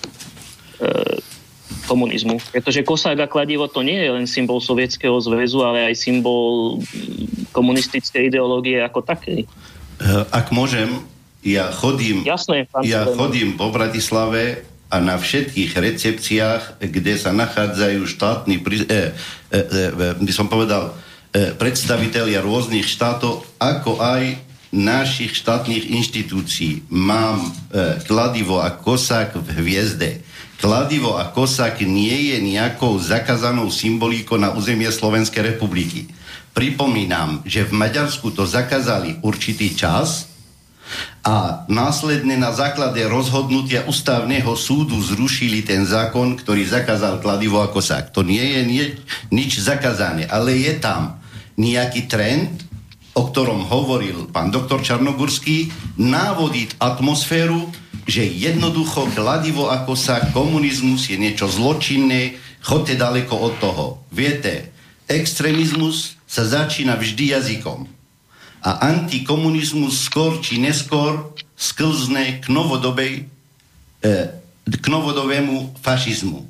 [1.83, 2.39] komunizmu.
[2.55, 6.79] Pretože kosák a kladivo to nie je len symbol Sovietskeho zväzu, ale aj symbol
[7.51, 9.43] komunistickej ideológie ako takej.
[10.31, 11.03] Ak môžem,
[11.39, 18.58] ja chodím, Jasné, ja chodím po Bratislave a na všetkých recepciách, kde sa nachádzajú štátni,
[18.58, 18.99] e, e,
[19.54, 20.97] e, by som povedal,
[21.32, 26.86] e, predstavitelia rôznych štátov, ako aj našich štátnych inštitúcií.
[26.93, 27.49] Mám e,
[28.06, 30.21] kladivo a kosák v hviezde.
[30.62, 36.06] Kladivo a kosák nie je nejakou zakazanou symbolíkou na územie Slovenskej republiky.
[36.54, 40.28] Pripomínam, že v Maďarsku to zakázali určitý čas,
[41.21, 48.10] a následne na základe rozhodnutia ústavného súdu zrušili ten zákon, ktorý zakázal kladivo a kosák.
[48.15, 48.86] To nie je nie,
[49.30, 51.21] nič zakázané, ale je tam
[51.60, 52.65] nejaký trend,
[53.13, 57.67] o ktorom hovoril pán doktor Čarnogurský, návodiť atmosféru,
[58.08, 63.86] že jednoducho kladivo a kosák, komunizmus je niečo zločinné, chodte daleko od toho.
[64.10, 64.71] Viete,
[65.06, 67.98] extrémizmus sa začína vždy jazykom
[68.59, 73.27] a antikomunizmus skôr či neskôr sklzne k novodobej
[74.03, 74.11] e,
[74.69, 76.45] k novodovému fašizmu.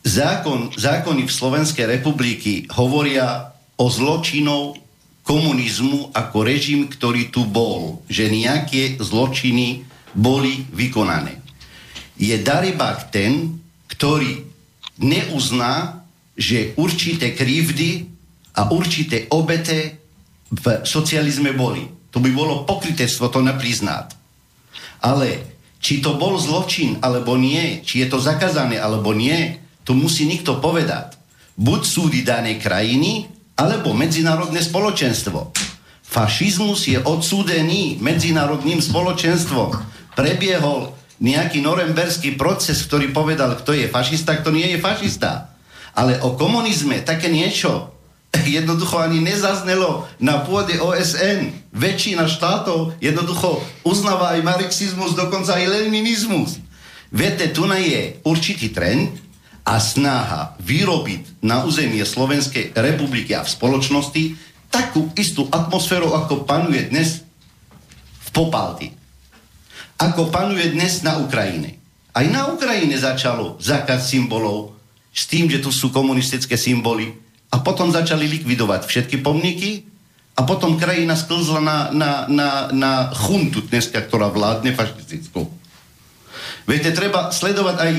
[0.00, 4.76] Zákon, zákony v Slovenskej republiky hovoria o zločinov
[5.22, 9.84] komunizmu ako režim, ktorý tu bol, že nejaké zločiny
[10.16, 11.38] boli vykonané.
[12.18, 14.44] Je Daribak ten, ktorý
[15.00, 16.04] neuzná,
[16.36, 18.08] že určité krivdy
[18.56, 19.99] a určité obete
[20.50, 21.86] v socializme boli.
[22.10, 24.18] To by bolo pokrytectvo to nepriznať.
[25.00, 25.28] Ale
[25.78, 30.58] či to bol zločin alebo nie, či je to zakázané alebo nie, to musí nikto
[30.58, 31.16] povedať.
[31.54, 35.52] Buď súdy danej krajiny, alebo medzinárodné spoločenstvo.
[36.00, 39.76] Fašizmus je odsúdený medzinárodným spoločenstvom.
[40.16, 45.52] Prebiehol nejaký noremberský proces, ktorý povedal, kto je fašista, kto nie je fašista.
[45.92, 47.92] Ale o komunizme také niečo
[48.30, 51.50] jednoducho ani nezaznelo na pôde OSN.
[51.74, 56.62] Väčšina štátov jednoducho uznáva aj marxizmus, dokonca aj leninizmus.
[57.10, 59.18] Viete, tu je určitý trend
[59.66, 64.22] a snaha vyrobiť na územie Slovenskej republiky a v spoločnosti
[64.70, 67.26] takú istú atmosféru, ako panuje dnes
[68.22, 68.94] v Popalti.
[69.98, 71.82] Ako panuje dnes na Ukrajine.
[72.14, 74.78] Aj na Ukrajine začalo zákaz symbolov
[75.10, 77.10] s tým, že tu sú komunistické symboly,
[77.50, 79.90] a potom začali likvidovať všetky pomníky
[80.38, 85.50] a potom krajina sklzla na, na, na, na chuntu dneska, ktorá vládne fašistickú.
[86.64, 87.92] Viete, treba sledovať aj,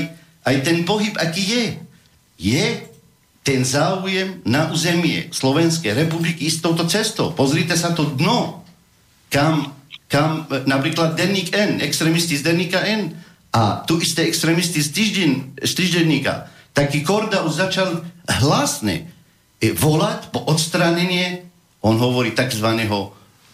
[0.48, 1.66] aj ten pohyb, aký je.
[2.40, 2.64] Je
[3.44, 7.36] ten záujem na územie Slovenskej republiky s touto cestou.
[7.36, 8.64] Pozrite sa to dno,
[9.28, 9.76] kam,
[10.08, 13.12] kam napríklad denník N, extrémisti z denníka N
[13.52, 16.48] a tu isté extrémisti z, týždeň, z týždenníka.
[16.72, 18.00] Taký Korda už začal
[18.40, 19.11] hlasne
[19.70, 21.46] volať po odstránenie,
[21.86, 22.66] on hovorí tzv.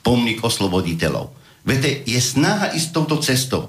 [0.00, 1.36] pomník osloboditeľov.
[1.68, 3.68] Viete, je snaha ísť touto cestou.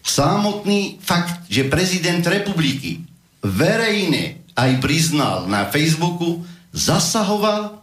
[0.00, 3.04] Samotný fakt, že prezident republiky
[3.44, 7.80] verejne aj priznal na Facebooku, zasahoval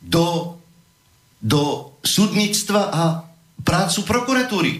[0.00, 0.56] do,
[1.40, 3.02] do súdnictva a
[3.64, 4.72] prácu prokuratúry.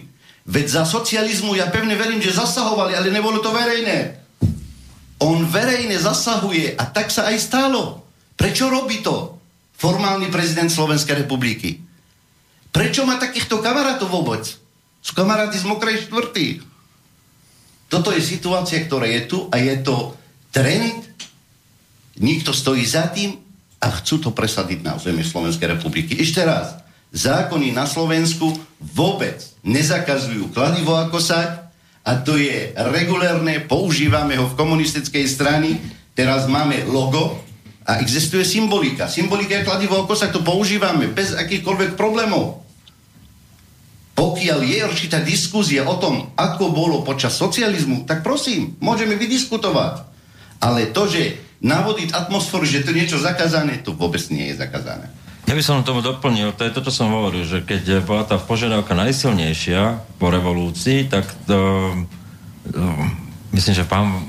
[0.45, 4.21] Veď za socializmu ja pevne verím, že zasahovali, ale nebolo to verejné.
[5.17, 8.04] On verejne zasahuje a tak sa aj stalo.
[8.35, 9.39] Prečo robí to
[9.75, 11.79] formálny prezident Slovenskej republiky?
[12.71, 14.43] Prečo má takýchto kamarátov vôbec?
[14.99, 16.59] Sú kamaráti z Mokrej štvrtý.
[17.87, 20.11] Toto je situácia, ktorá je tu a je to
[20.51, 21.07] trend.
[22.19, 23.39] Nikto stojí za tým
[23.79, 26.17] a chcú to presadiť na území Slovenskej republiky.
[26.19, 26.79] Ešte raz,
[27.15, 31.69] zákony na Slovensku vôbec nezakazujú kladivo ako sať
[32.05, 35.79] a to je regulérne, používame ho v komunistickej strany,
[36.17, 37.39] teraz máme logo
[37.85, 39.05] a existuje symbolika.
[39.05, 42.65] Symbolika je kladivo ako sa to používame bez akýchkoľvek problémov.
[44.17, 50.01] Pokiaľ je určitá diskúzia o tom, ako bolo počas socializmu, tak prosím, môžeme vydiskutovať.
[50.63, 55.11] Ale to, že navodiť atmosféru, že to niečo zakázané, to vôbec nie je zakázané.
[55.45, 58.41] Ja by som tomu doplnil, to je to, čo som hovoril, že keď bola tá
[58.41, 61.93] požiadavka najsilnejšia po revolúcii, tak to,
[62.65, 62.81] to,
[63.53, 64.25] myslím, že pán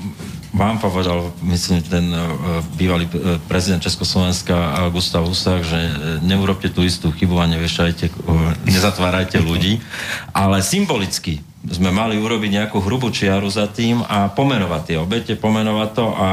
[0.57, 5.79] vám povedal, myslím, ten uh, bývalý uh, prezident Československa uh, Gustav Husák, že
[6.25, 8.09] neurobte tú istú chybu a neviešajte,
[8.65, 9.77] nezatvárajte ľudí,
[10.33, 15.89] ale symbolicky sme mali urobiť nejakú hrubú čiaru za tým a pomenovať tie obete, pomenovať
[15.93, 16.29] to a,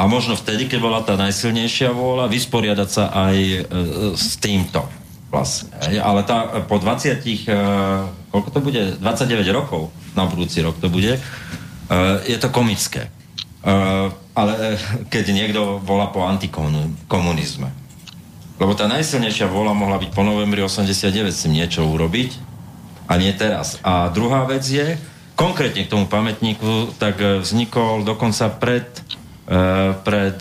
[0.00, 3.62] a možno vtedy, keď bola tá najsilnejšia vôľa, vysporiadať sa aj uh,
[4.16, 4.80] s týmto
[5.28, 5.72] vlastne.
[6.00, 8.82] Ale tá, po 20, uh, koľko to bude?
[8.96, 11.20] 29 rokov na budúci rok to bude,
[12.24, 13.12] je to komické.
[13.62, 14.74] Uh, ale
[15.06, 17.70] keď niekto volá po antikomunizme.
[18.58, 22.30] Lebo tá najsilnejšia vola mohla byť po novembri 89 si niečo urobiť
[23.10, 23.78] a nie teraz.
[23.82, 24.98] A druhá vec je,
[25.34, 28.86] konkrétne k tomu pamätníku, tak vznikol dokonca pred,
[30.06, 30.36] pred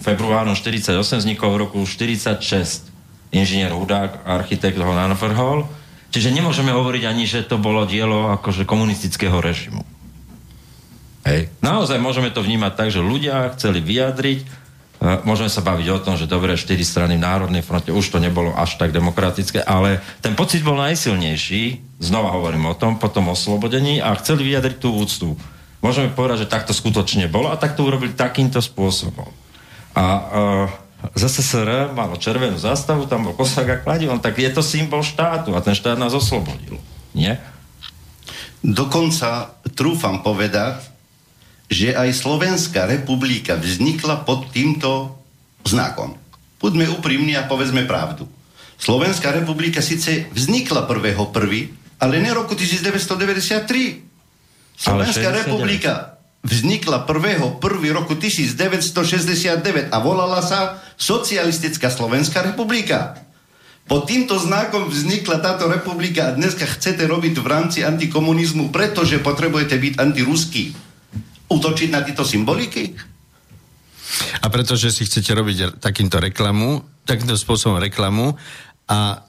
[0.00, 2.90] februárom 48, vznikol v roku 46
[3.34, 5.66] inžinier Hudák, architekt ho navrhol.
[6.10, 9.86] Čiže nemôžeme hovoriť ani, že to bolo dielo akože komunistického režimu.
[11.30, 11.46] Hej.
[11.62, 14.42] Naozaj môžeme to vnímať tak, že ľudia chceli vyjadriť,
[15.22, 18.52] môžeme sa baviť o tom, že dobre, štyri strany v Národnej fronte, už to nebolo
[18.52, 24.02] až tak demokratické, ale ten pocit bol najsilnejší, znova hovorím o tom, po tom oslobodení
[24.02, 25.28] a chceli vyjadriť tú úctu.
[25.80, 29.32] Môžeme povedať, že takto skutočne bolo a tak to urobili takýmto spôsobom.
[29.96, 30.68] A uh,
[31.16, 35.64] ZSSR malo červenú zástavu, tam bol kosák a kladivom, tak je to symbol štátu a
[35.64, 36.76] ten štát nás oslobodil.
[37.16, 37.40] Nie?
[38.60, 40.89] Dokonca trúfam povedať,
[41.70, 45.22] že aj Slovenská republika vznikla pod týmto
[45.62, 46.18] znakom.
[46.58, 48.26] Buďme úprimní a povedzme pravdu.
[48.76, 51.30] Slovenská republika síce vznikla 1.1.,
[52.02, 54.02] ale ne roku 1993.
[54.74, 57.62] Slovenská republika vznikla 1.1.
[57.94, 63.14] roku 1969 a volala sa Socialistická Slovenská republika.
[63.86, 69.76] Pod týmto znakom vznikla táto republika a dneska chcete robiť v rámci antikomunizmu, pretože potrebujete
[69.76, 70.89] byť antiruský
[71.50, 72.94] útočiť na tieto symboliky?
[74.42, 78.34] A pretože si chcete robiť takýmto reklamu, takýmto spôsobom reklamu
[78.90, 79.22] a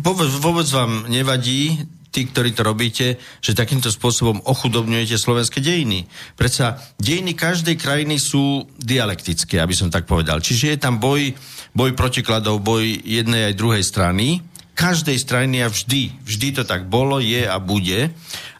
[0.00, 6.08] vôbec, vôbec vám nevadí, tí, ktorí to robíte, že takýmto spôsobom ochudobňujete slovenské dejiny.
[6.32, 10.40] Predsa dejiny každej krajiny sú dialektické, aby som tak povedal.
[10.40, 11.36] Čiže je tam boj,
[11.76, 14.40] boj protikladov, boj jednej aj druhej strany.
[14.72, 18.12] Každej strany a vždy, vždy to tak bolo, je a bude.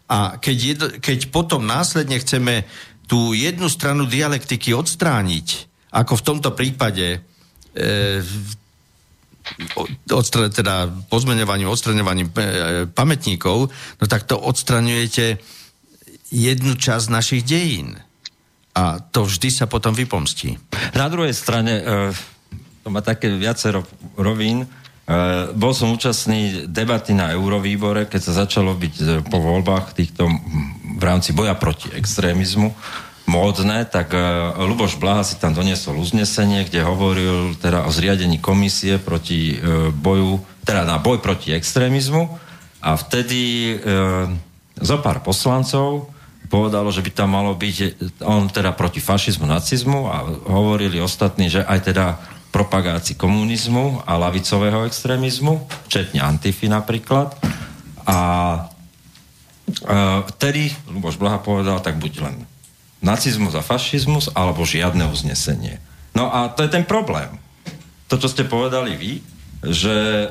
[0.06, 2.62] A keď, jed, keď potom následne chceme
[3.10, 7.18] tú jednu stranu dialektiky odstrániť, ako v tomto prípade e,
[10.10, 12.34] odstra, teda pozmeňovaním, odstraňovaním e,
[12.90, 15.38] pamätníkov, no tak to odstraňujete
[16.30, 17.94] jednu časť našich dejín.
[18.76, 20.58] A to vždy sa potom vypomstí.
[20.92, 21.82] Na druhej strane, e,
[22.82, 23.86] to má také viacero
[24.18, 24.66] rovín,
[25.06, 30.26] Uh, bol som účastný debaty na Eurovýbore, keď sa začalo byť uh, po voľbách týchto
[30.96, 32.74] v rámci boja proti extrémizmu
[33.30, 38.98] módne, tak uh, Luboš Blaha si tam doniesol uznesenie, kde hovoril teda o zriadení komisie
[38.98, 42.26] proti uh, boju, teda na boj proti extrémizmu.
[42.82, 44.26] A vtedy uh,
[44.78, 46.10] zo pár poslancov
[46.46, 50.16] povedalo, že by tam malo byť on teda proti fašizmu, nacizmu a
[50.46, 52.18] hovorili ostatní, že aj teda
[52.56, 57.36] propagácii komunizmu a lavicového extrémizmu, včetne Antify napríklad.
[58.08, 58.18] A
[60.32, 62.36] vtedy Luboš Blaha povedal, tak buď len
[63.04, 65.84] nacizmus a fašizmus, alebo žiadne uznesenie.
[66.16, 67.28] No a to je ten problém.
[68.08, 69.12] To, čo ste povedali vy,
[69.66, 70.28] že e,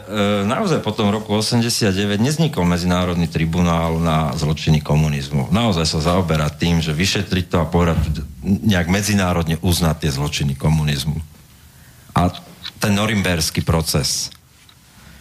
[0.48, 5.52] naozaj po tom roku 89 neznikol Medzinárodný tribunál na zločiny komunizmu.
[5.52, 11.35] Naozaj sa zaoberať tým, že vyšetriť to a povedať, nejak medzinárodne uznať tie zločiny komunizmu.
[12.16, 12.32] A
[12.80, 14.32] ten norimberský proces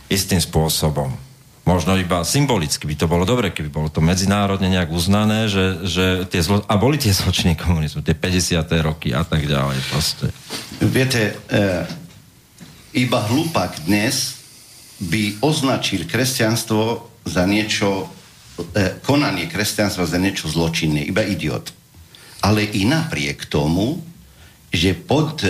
[0.06, 1.10] istým spôsobom
[1.64, 6.06] možno iba symbolicky by to bolo dobre, keby bolo to medzinárodne nejak uznané, že, že
[6.28, 6.60] tie zlo...
[6.68, 8.60] a boli tie zločiny komunizmu, tie 50.
[8.84, 10.28] roky a tak ďalej proste.
[10.84, 11.58] Viete, e,
[13.00, 14.36] iba hlupak dnes
[15.00, 18.12] by označil kresťanstvo za niečo,
[18.76, 21.72] e, konanie kresťanstva za niečo zločinné, iba idiot.
[22.44, 24.04] Ale i napriek tomu,
[24.68, 25.40] že pod,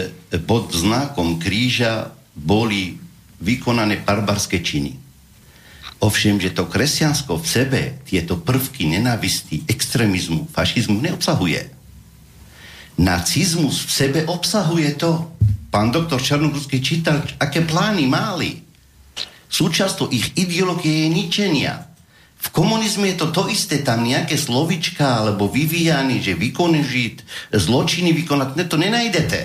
[0.42, 2.98] pod znakom kríža boli
[3.38, 5.04] vykonané barbarské činy
[6.04, 11.72] Ovšem, že to kresťansko v sebe tieto prvky nenávisti, extrémizmu, fašizmu neobsahuje.
[13.00, 15.32] Nacizmus v sebe obsahuje to.
[15.72, 18.60] Pán doktor Čarnogurský čítal, aké plány máli.
[19.48, 21.88] Súčasťou ich ideológie je ničenia.
[22.36, 28.60] V komunizme je to to isté, tam nejaké slovička alebo vyvíjanie, že vykonežiť, zločiny vykonať,
[28.60, 29.40] ne, to nenajdete.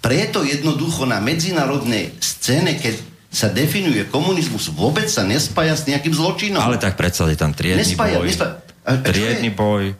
[0.00, 2.96] Preto jednoducho na medzinárodnej scéne, keď
[3.30, 6.58] sa definuje komunizmus, vôbec sa nespája s nejakým zločinom.
[6.58, 8.26] Ale tak predsa je tam triedny nespája, boj.
[8.26, 8.54] Nespája.
[8.82, 9.94] A, triedny boj.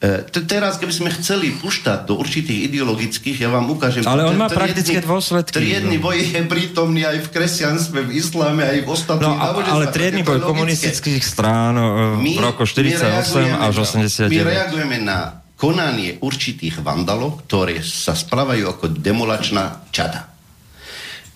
[0.00, 0.08] E,
[0.46, 4.06] teraz, keby sme chceli puštať do určitých ideologických, ja vám ukážem...
[4.06, 5.60] Ale on má praktické dôsledky.
[5.60, 6.08] Triedny no.
[6.08, 10.40] boj je prítomný aj v kresťanstve, v isláme, aj v ostatných no, Ale triedny boj
[10.40, 14.30] komunistických strán e, my, v roku 48 až 89.
[14.30, 20.30] My reagujeme na konanie určitých vandalov, ktoré sa správajú ako demolačná čata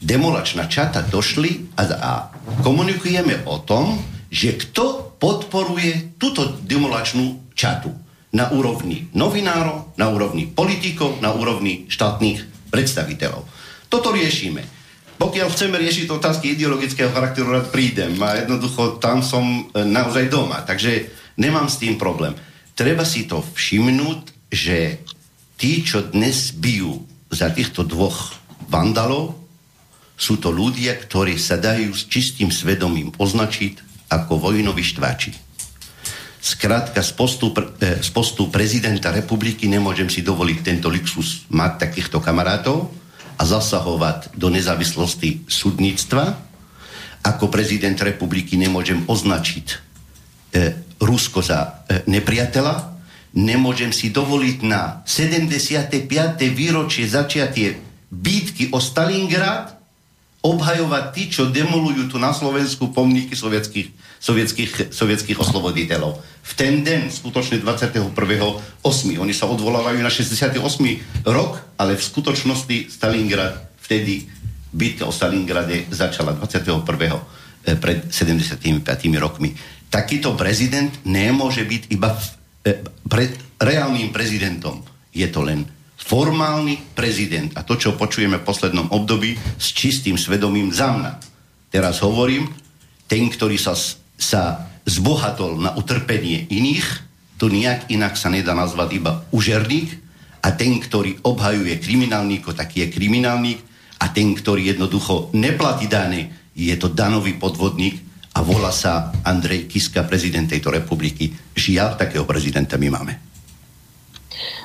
[0.05, 2.12] demolačná čata došli a, a
[2.61, 3.97] komunikujeme o tom,
[4.29, 7.89] že kto podporuje túto demolačnú čatu
[8.37, 13.49] na úrovni novinárov, na úrovni politikov, na úrovni štátnych predstaviteľov.
[13.89, 14.61] Toto riešime.
[15.14, 20.66] Pokiaľ chceme riešiť otázky ideologického charakteru, rád prídem a jednoducho tam som e, naozaj doma,
[20.66, 21.07] takže
[21.39, 22.35] nemám s tým problém.
[22.75, 24.99] Treba si to všimnúť, že
[25.55, 28.35] tí, čo dnes bijú za týchto dvoch
[28.66, 29.39] vandalov,
[30.14, 35.35] sú to ľudia, ktorí sa dajú s čistým svedomím označiť ako vojnoví štváči.
[36.45, 37.51] Skrátka, z postu,
[37.81, 42.93] e, z postu prezidenta republiky nemôžem si dovoliť tento luxus mať takýchto kamarátov
[43.41, 46.37] a zasahovať do nezávislosti súdnictva.
[47.25, 49.77] Ako prezident republiky nemôžem označiť e,
[51.05, 52.96] Rusko za e, nepriateľa.
[53.36, 56.00] Nemôžem si dovoliť na 75.
[56.55, 57.76] výročie začiatie
[58.09, 59.74] bitky o Stalingrad
[60.44, 63.88] obhajovať tí, čo demolujú tu na Slovensku pomníky sovietských,
[64.20, 66.20] sovietských, sovietských osloboditeľov.
[66.20, 68.12] V ten den, skutočne 21.8.
[69.16, 70.61] Oni sa odvolávajú na 68.
[71.24, 74.28] rok, ale v skutočnosti Stalingrad vtedy
[74.68, 76.84] bitka o Stalingrade začala 21.
[77.64, 79.57] Eh, pred 75 rokmi.
[79.95, 82.11] Takýto prezident nemôže byť iba
[82.66, 83.30] e, pred
[83.62, 84.82] reálnym prezidentom.
[85.14, 85.62] Je to len
[85.95, 91.12] formálny prezident a to, čo počujeme v poslednom období s čistým svedomím za mňa.
[91.70, 92.51] Teraz hovorím,
[93.07, 93.78] ten, ktorý sa,
[94.18, 96.86] sa zbohatol na utrpenie iných,
[97.38, 99.95] to nejak inak sa nedá nazvať iba užerník
[100.42, 103.62] a ten, ktorý obhajuje kriminálníko, taký je kriminálník
[104.03, 108.03] a ten, ktorý jednoducho neplatí dane, je to danový podvodník
[108.35, 111.30] a volá sa Andrej Kiska, prezident tejto republiky.
[111.55, 113.12] Žiaľ, takého prezidenta my máme.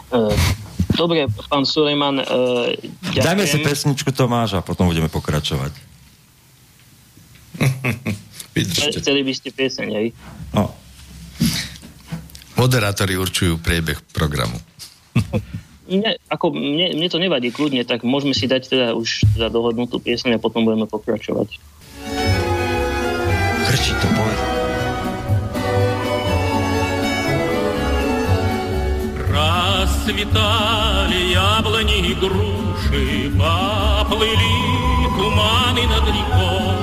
[0.09, 0.34] Uh
[0.99, 2.74] Dobre, pán Sulejman, uh,
[3.13, 3.24] ďakujem.
[3.24, 5.72] Dajme si pesničku Tomáša a potom budeme pokračovať.
[8.99, 10.07] Chceli by ste pieseň, hej?
[10.51, 10.76] No.
[12.59, 14.59] Moderátori určujú priebeh programu.
[15.88, 20.03] Ne, ako mne, mne to nevadí kľudne, tak môžeme si dať teda už za dohodnutú
[20.03, 21.55] pieseň a potom budeme pokračovať.
[23.70, 23.76] To
[24.17, 24.49] povedal.
[29.30, 34.57] Расцветали яблони и груши, Поплыли
[35.15, 36.78] туманы над рекой.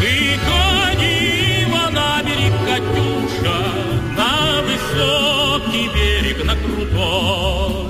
[0.00, 3.60] Выходила на берег Катюша,
[4.14, 7.88] На высокий берег, на крутой.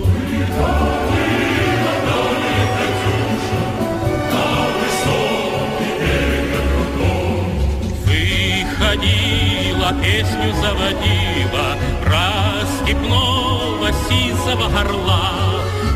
[9.89, 15.31] Выходила, песню заводила, про степной сизого горла,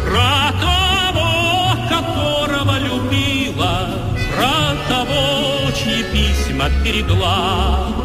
[0.05, 3.91] про того, которого любила,
[4.37, 8.02] про того, чьи письма берегла.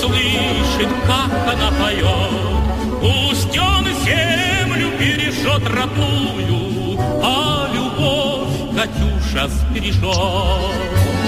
[0.00, 3.00] Слышит, как она поет.
[3.00, 11.19] Пусть он землю бережет родную, а любовь Катюша сбережет.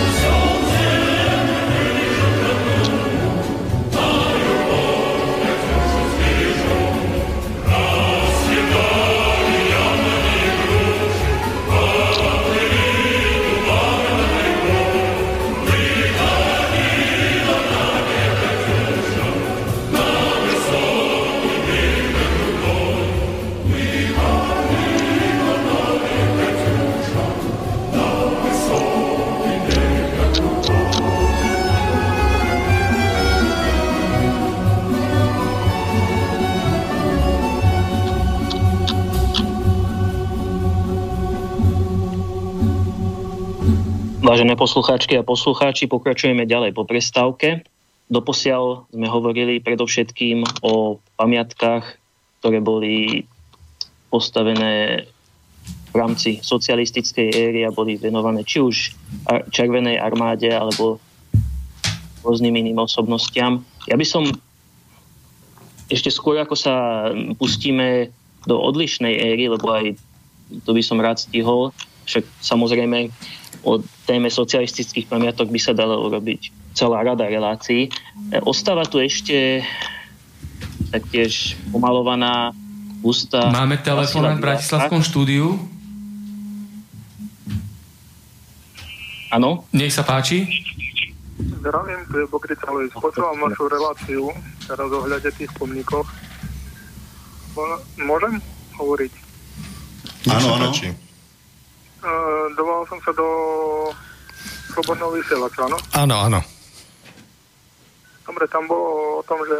[44.42, 47.62] Vážené poslucháčky a poslucháči, pokračujeme ďalej po prestávke.
[48.10, 51.86] Doposiaľ sme hovorili predovšetkým o pamiatkách,
[52.42, 53.22] ktoré boli
[54.10, 55.06] postavené
[55.62, 58.90] v rámci socialistickej éry a boli venované či už
[59.54, 60.98] Červenej armáde alebo
[62.26, 63.62] rôznym iným osobnostiam.
[63.86, 64.26] Ja by som
[65.86, 66.74] ešte skôr, ako sa
[67.38, 68.10] pustíme
[68.50, 69.94] do odlišnej éry, lebo aj
[70.66, 71.70] to by som rád stihol,
[72.10, 73.06] však samozrejme
[73.62, 77.88] o téme socialistických pamiatok by sa dalo urobiť celá rada relácií.
[77.88, 77.90] E,
[78.42, 79.62] ostáva tu ešte
[80.90, 82.52] taktiež pomalovaná
[83.00, 83.50] ústa...
[83.50, 85.56] Máme telefón v Bratislavskom štúdiu.
[89.32, 89.64] Áno?
[89.72, 90.44] Nech sa páči.
[91.40, 92.92] Zdravím, tu je Bokrica Luis.
[92.92, 94.28] Počúvam vašu reláciu
[94.68, 96.04] teraz o hľade tých pomníkov.
[97.96, 98.38] Môžem
[98.76, 99.12] hovoriť?
[100.28, 100.70] Áno, áno.
[102.58, 103.26] Dovolal som sa do
[104.74, 105.78] slobodného vysielača, áno?
[105.94, 106.40] Áno, áno.
[108.26, 109.58] Dobre, tam bolo o tom, že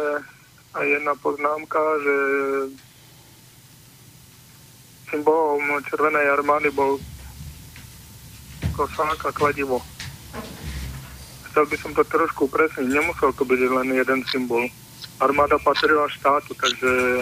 [0.75, 2.15] aj jedna poznámka, že
[5.13, 6.97] symbolom Červenej armády bol
[8.73, 9.77] kosák a kladivo.
[11.53, 12.89] Chcel by som to trošku presniť.
[12.89, 14.65] Nemusel to byť len jeden symbol.
[15.21, 17.21] Armáda patrila štátu, takže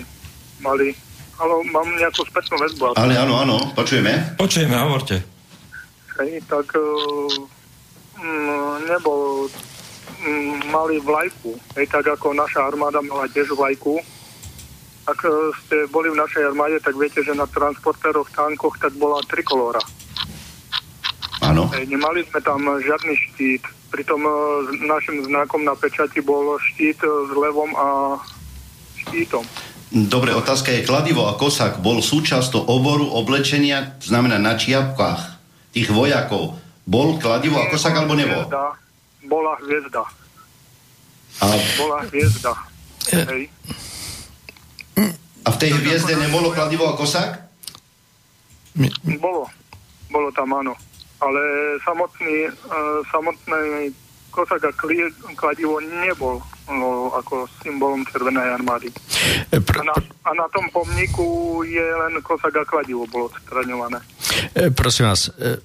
[0.63, 0.95] mali
[1.41, 2.93] ale mám nejakú spätnú väzbu.
[2.93, 4.37] Ale áno, áno, počujeme.
[4.37, 5.25] Počujeme, hovorte.
[6.21, 7.33] Hej, tak uh,
[8.85, 11.57] nebol um, mali vlajku.
[11.73, 13.97] Hej, tak ako naša armáda mala tiež vlajku.
[15.09, 19.17] Ak uh, ste boli v našej armáde, tak viete, že na transportéroch, tankoch tak bola
[19.25, 19.81] trikolóra.
[21.41, 21.65] Áno.
[21.73, 23.65] Hej, nemali sme tam žiadny štít.
[23.89, 27.87] Pritom uh, našim znakom na pečati bol štít uh, s levom a
[29.09, 29.41] štítom.
[29.91, 35.35] Dobre, otázka je, kladivo a kosák bol súčasťou oboru oblečenia, to znamená na čiapkách
[35.75, 36.55] tých vojakov.
[36.87, 38.47] Bol kladivo a kosák alebo nebol?
[38.47, 38.65] Hviezda,
[39.27, 40.03] bola hviezda.
[41.41, 42.53] A, Bola hviezda.
[43.11, 43.43] E, Hej.
[45.43, 47.51] a v tej hviezde nebolo kladivo a kosák?
[49.19, 49.51] Bolo.
[50.07, 50.71] Bolo tam, áno.
[51.19, 51.41] Ale
[51.83, 53.91] samotný, uh, samotný
[54.31, 54.71] kosák a
[55.35, 56.39] kladivo nebol
[56.69, 58.93] no, ako symbolom Červenej armády.
[59.49, 59.95] E, pr- A na,
[60.27, 64.03] a na tom pomníku je len kosák a kladivo bolo odstraňované.
[64.53, 65.57] E, prosím vás, e,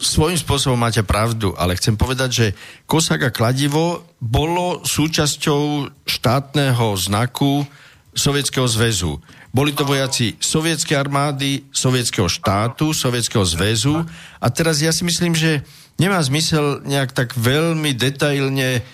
[0.00, 2.46] svojím spôsobom máte pravdu, ale chcem povedať, že
[2.88, 7.66] kosák a kladivo bolo súčasťou štátneho znaku
[8.12, 9.16] Sovietskeho zväzu.
[9.56, 14.04] Boli to vojaci sovietskej armády, sovietskeho štátu, sovietskeho zväzu
[14.36, 15.64] a teraz ja si myslím, že
[15.96, 18.84] nemá zmysel nejak tak veľmi detailne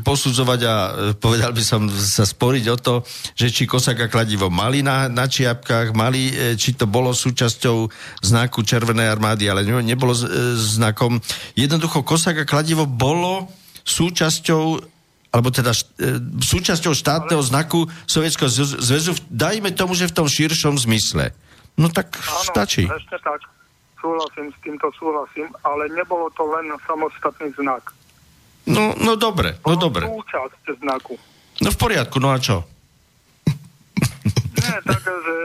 [0.00, 2.94] posudzovať a e, povedal by som sa sporiť o to,
[3.36, 7.84] že či kosák a kladivo mali na, na čiapkách, mali, e, či to bolo súčasťou
[8.24, 10.24] znaku Červenej armády, ale ne- nebolo e,
[10.56, 11.20] znakom.
[11.52, 13.52] Jednoducho kosák a kladivo bolo
[13.84, 14.96] súčasťou
[15.36, 15.92] alebo teda št-
[16.40, 21.36] súčasťou štátneho znaku Sovietskeho zväzu- dajme tomu, že v tom širšom zmysle.
[21.76, 22.88] No tak Áno, stačí.
[22.88, 23.44] presne tak.
[24.00, 27.84] Súhlasím, s týmto súhlasím, ale nebolo to len samostatný znak.
[28.66, 30.10] No, no dobre, no dobre.
[31.62, 32.66] No v poriadku, no a čo?
[34.56, 35.36] Nie, tak, že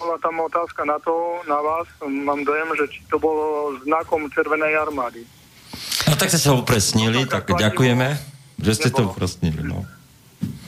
[0.00, 1.12] bola tam otázka na to,
[1.44, 1.86] na vás.
[2.00, 5.28] Mám dojem, že či to bolo znakom Červenej armády.
[6.08, 8.08] No tak ste sa upresnili, No, tak tak ďakujeme,
[8.58, 9.60] že ste to upresnili.
[9.60, 9.84] No.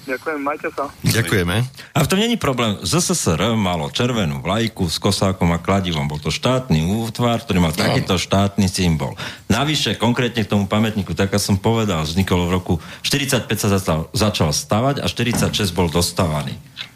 [0.04, 0.92] Ďakujem, majte sa.
[1.00, 1.56] Ďakujeme.
[1.96, 2.76] A v tom není problém.
[2.84, 6.04] ZSSR malo červenú vlajku s kosákom a kladivom.
[6.04, 9.16] Bol to štátny útvar, ktorý mal takýto štátny symbol.
[9.48, 14.00] Navyše, konkrétne k tomu pamätníku, tak ako som povedal, vznikol v roku 45 sa začal,
[14.12, 16.52] začal stavať a 46 bol dostávaný.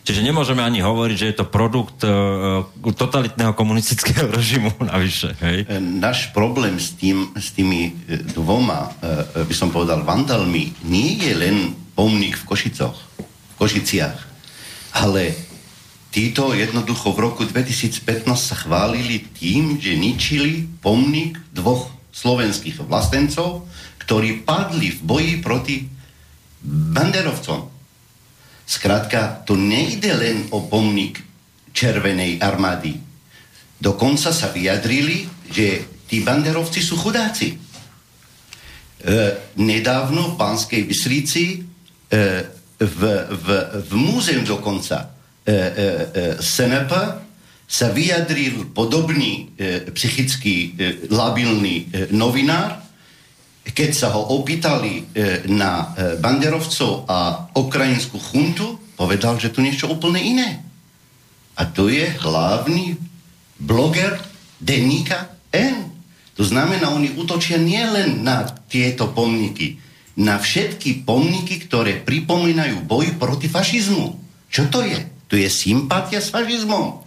[0.09, 5.37] Čiže nemôžeme ani hovoriť, že je to produkt uh, totalitného komunistického režimu navyše.
[5.37, 5.69] Hej?
[5.69, 7.93] E, Náš problém s, tým, s tými
[8.33, 11.57] dvoma, e, by som povedal, vandalmi, nie je len
[11.99, 14.19] pomník v Košicoch, v Košiciach.
[15.03, 15.35] Ale
[16.15, 23.67] títo jednoducho v roku 2015 sa chválili tým, že ničili pomník dvoch slovenských vlastencov,
[23.99, 25.77] ktorí padli v boji proti
[26.95, 27.67] banderovcom.
[28.63, 31.19] Skrátka, to nejde len o pomník
[31.75, 32.95] Červenej armády.
[33.79, 37.55] Dokonca sa vyjadrili, že tí banderovci sú chudáci.
[37.55, 37.57] E,
[39.55, 41.68] nedávno v Banskej Bystrici
[42.79, 43.47] v, v,
[43.91, 45.11] v múzeu dokonca
[45.43, 45.61] e, e, e,
[46.39, 46.93] SNP
[47.69, 50.69] sa vyjadril podobný e, psychicky e,
[51.13, 52.81] labilný e, novinár,
[53.69, 55.03] keď sa ho opýtali e,
[55.53, 60.65] na e, banderovcov a ukrajinskú chuntu, povedal, že tu niečo úplne iné.
[61.59, 62.97] A to je hlavný
[63.59, 64.17] bloger
[64.63, 65.91] denníka N.
[66.39, 69.83] To znamená, oni útočia nielen na tieto pomníky,
[70.19, 74.19] na všetky pomníky, ktoré pripomínajú boj proti fašizmu.
[74.51, 74.99] Čo to je?
[75.31, 77.07] To je sympatia s fašizmom.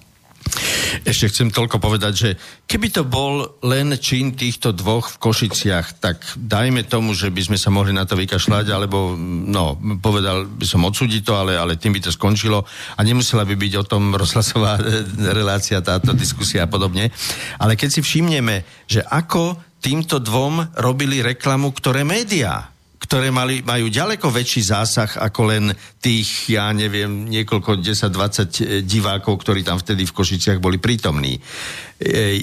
[1.07, 2.29] Ešte chcem toľko povedať, že
[2.67, 7.57] keby to bol len čin týchto dvoch v Košiciach, tak dajme tomu, že by sme
[7.57, 9.15] sa mohli na to vykašľať, alebo
[9.47, 13.55] no, povedal by som odsúdiť to, ale, ale tým by to skončilo a nemusela by
[13.55, 14.75] byť o tom rozhlasová
[15.39, 17.09] relácia, táto diskusia a podobne.
[17.55, 22.70] Ale keď si všimneme, že ako týmto dvom robili reklamu, ktoré médiá
[23.11, 29.35] ktoré mali, majú ďaleko väčší zásah ako len tých, ja neviem, niekoľko 10-20 e, divákov,
[29.43, 31.35] ktorí tam vtedy v Košiciach boli prítomní.
[31.35, 32.39] E,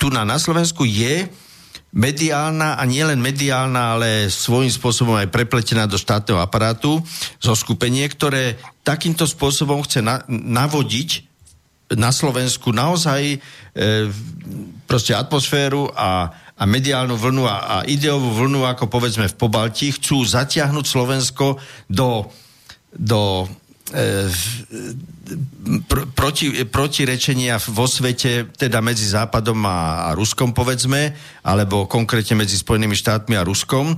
[0.00, 1.28] tu na, na Slovensku je
[1.92, 7.04] mediálna a nielen mediálna, ale svojím spôsobom aj prepletená do štátneho aparátu
[7.36, 11.28] zo skupenie, ktoré takýmto spôsobom chce na, navodiť
[11.92, 13.38] na Slovensku naozaj e,
[14.88, 20.20] proste atmosféru a, a mediálnu vlnu a, a ideovú vlnu, ako povedzme v Pobalti, chcú
[20.20, 21.56] zatiahnuť Slovensko
[21.88, 22.28] do,
[22.92, 23.48] do
[23.96, 24.28] e,
[25.88, 32.60] pr- proti, protirečenia vo svete, teda medzi Západom a, a Ruskom, povedzme, alebo konkrétne medzi
[32.60, 33.96] Spojenými štátmi a Ruskom,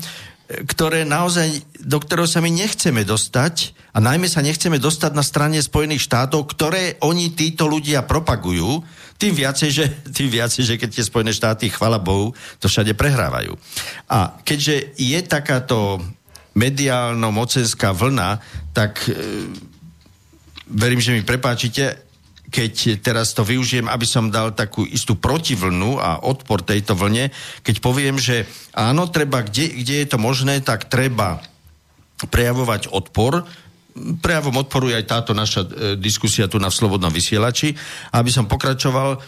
[0.53, 5.59] ktoré naozaj, do ktorého sa my nechceme dostať a najmä sa nechceme dostať na strane
[5.59, 8.85] Spojených štátov, ktoré oni títo ľudia propagujú,
[9.19, 13.55] tým viacej, že, tým viacej, že keď tie Spojené štáty, chvala Bohu, to všade prehrávajú.
[14.11, 16.03] A keďže je takáto
[16.53, 18.41] mediálno-mocenská vlna,
[18.77, 19.17] tak e,
[20.69, 22.13] verím, že mi prepáčite,
[22.53, 27.33] keď teraz to využijem, aby som dal takú istú protivlnu a odpor tejto vlne,
[27.65, 28.45] keď poviem, že
[28.77, 31.41] áno, treba, kde, kde je to možné, tak treba
[32.29, 33.49] prejavovať odpor,
[34.21, 35.69] prejavom odporu je aj táto naša e,
[36.01, 37.77] diskusia tu na Slobodnom vysielači.
[38.13, 39.21] Aby som pokračoval,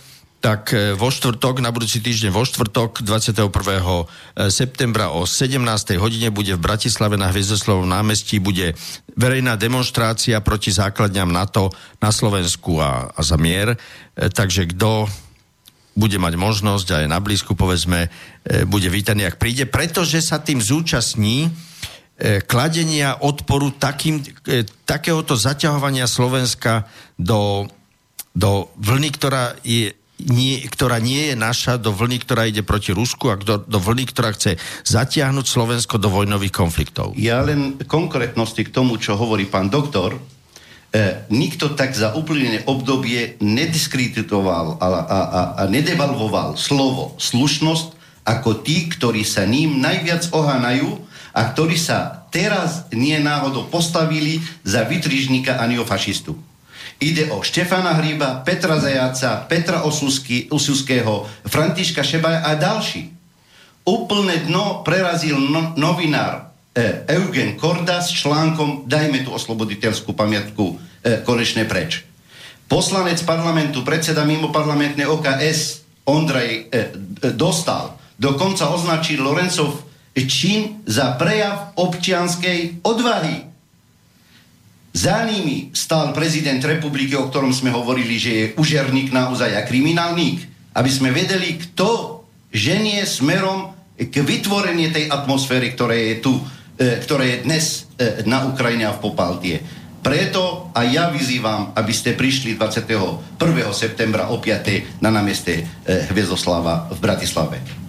[0.44, 3.48] tak e, vo štvrtok, na budúci týždeň vo štvrtok 21.
[3.48, 4.04] E,
[4.52, 5.56] septembra o 17.
[5.96, 8.76] hodine bude v Bratislave na Hviezdoslovom námestí bude
[9.16, 13.72] verejná demonstrácia proti základňam NATO na Slovensku a, a za mier.
[13.72, 15.08] E, takže kto
[15.96, 18.10] bude mať možnosť aj na blízku, povedzme,
[18.66, 21.54] bude vítaný, ak príde, pretože sa tým zúčastní
[22.46, 24.22] kladenia odporu takým,
[24.86, 26.86] takéhoto zaťahovania Slovenska
[27.18, 27.66] do,
[28.30, 33.34] do vlny, ktorá je nie, ktorá nie je naša, do vlny, ktorá ide proti Rusku
[33.34, 34.54] a do, do vlny, ktorá chce
[34.86, 37.18] zatiahnuť Slovensko do vojnových konfliktov.
[37.18, 40.18] Ja len konkrétnosti k tomu, čo hovorí pán doktor, e,
[41.34, 48.86] nikto tak za úplne obdobie nediskreditoval a, a, a, a nedevalvoval slovo slušnosť ako tí,
[48.88, 50.94] ktorí sa ním najviac ohánajú
[51.34, 56.38] a ktorí sa teraz nie náhodou postavili za vytrižníka a neofašistu.
[57.02, 63.10] Ide o Štefana Hríba, Petra Zajaca, Petra Osusky, Osuského, Františka Šebaja a ďalší.
[63.84, 70.74] Úplne dno prerazil no, novinár e, Eugen Korda s článkom Dajme tu osloboditeľskú pamiatku e,
[71.26, 72.06] konečne preč.
[72.64, 76.88] Poslanec parlamentu, predseda mimo parlamentnej OKS Ondrej e,
[77.20, 79.84] e, dostal, dokonca označil Lorencov
[80.22, 83.50] čin za prejav občianskej odvahy
[84.94, 90.46] za nimi stal prezident republiky, o ktorom sme hovorili, že je užerník naozaj a kriminálník.
[90.70, 92.22] Aby sme vedeli, kto
[92.54, 96.32] ženie smerom k vytvorenie tej atmosféry, ktoré je tu,
[96.78, 97.64] e, ktoré je dnes
[97.98, 99.58] e, na Ukrajine a v Popaltie.
[99.98, 103.34] Preto aj ja vyzývam, aby ste prišli 21.
[103.74, 105.02] septembra o 5.
[105.02, 105.62] na námeste e,
[106.06, 107.83] Hviezoslava v Bratislave.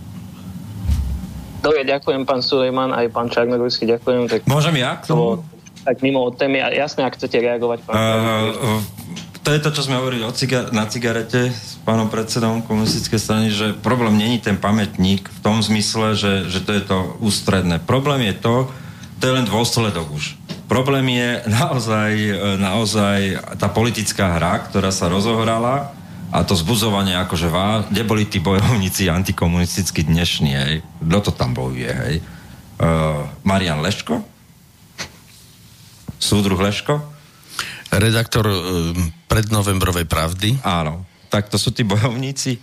[1.65, 4.29] Dobre, ďakujem pán Sulejman, aj pán Čarnogorsky, ďakujem.
[4.29, 5.41] Tak Môžem ja k tomu?
[5.81, 6.61] tak mimo od témy.
[6.61, 8.81] Jasne, ak chcete reagovať, pán uh,
[9.41, 13.47] To je to, čo sme hovorili o ciga- na cigarete s pánom predsedom komunistickej strany,
[13.49, 17.81] že problém není ten pamätník v tom zmysle, že, že to je to ústredné.
[17.81, 18.69] Problém je to,
[19.17, 20.37] to je len dôsledok už.
[20.69, 22.11] Problém je naozaj,
[22.57, 23.19] naozaj
[23.57, 25.94] tá politická hra, ktorá sa rozohrala
[26.31, 30.73] a to zbuzovanie akože vá, kde boli tí bojovníci antikomunisticky dnešní, hej?
[31.01, 32.15] Kto to tam bojuje, hej?
[32.75, 34.19] Uh, Marian Leško?
[36.19, 36.99] Súdruh Leško?
[37.93, 38.57] Redaktor uh,
[39.31, 40.59] prednovembrovej pravdy.
[40.65, 41.07] Áno.
[41.31, 42.59] Tak to sú tí bojovníci.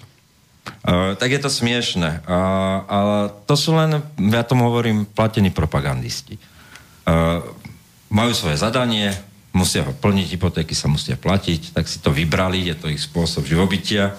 [0.87, 2.23] Uh, tak je to smiešne.
[2.23, 3.17] Uh, ale
[3.49, 6.37] to sú len, ja tomu hovorím, platení propagandisti.
[7.03, 7.43] Uh,
[8.13, 9.17] majú svoje zadanie,
[9.53, 13.45] musia ho plniť, hypotéky sa musia platiť, tak si to vybrali, je to ich spôsob
[13.45, 14.17] živobytia.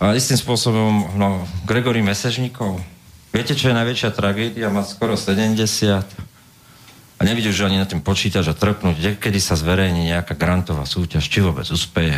[0.00, 2.80] A istým spôsobom, no, Gregory Mesežníkov,
[3.30, 4.72] viete, čo je najväčšia tragédia?
[4.72, 5.58] Má skoro 70
[7.18, 11.26] a nevidíš, že ani na tým počítač a trpnúť, kedy sa zverejní nejaká grantová súťaž,
[11.26, 12.14] či vôbec úspeje.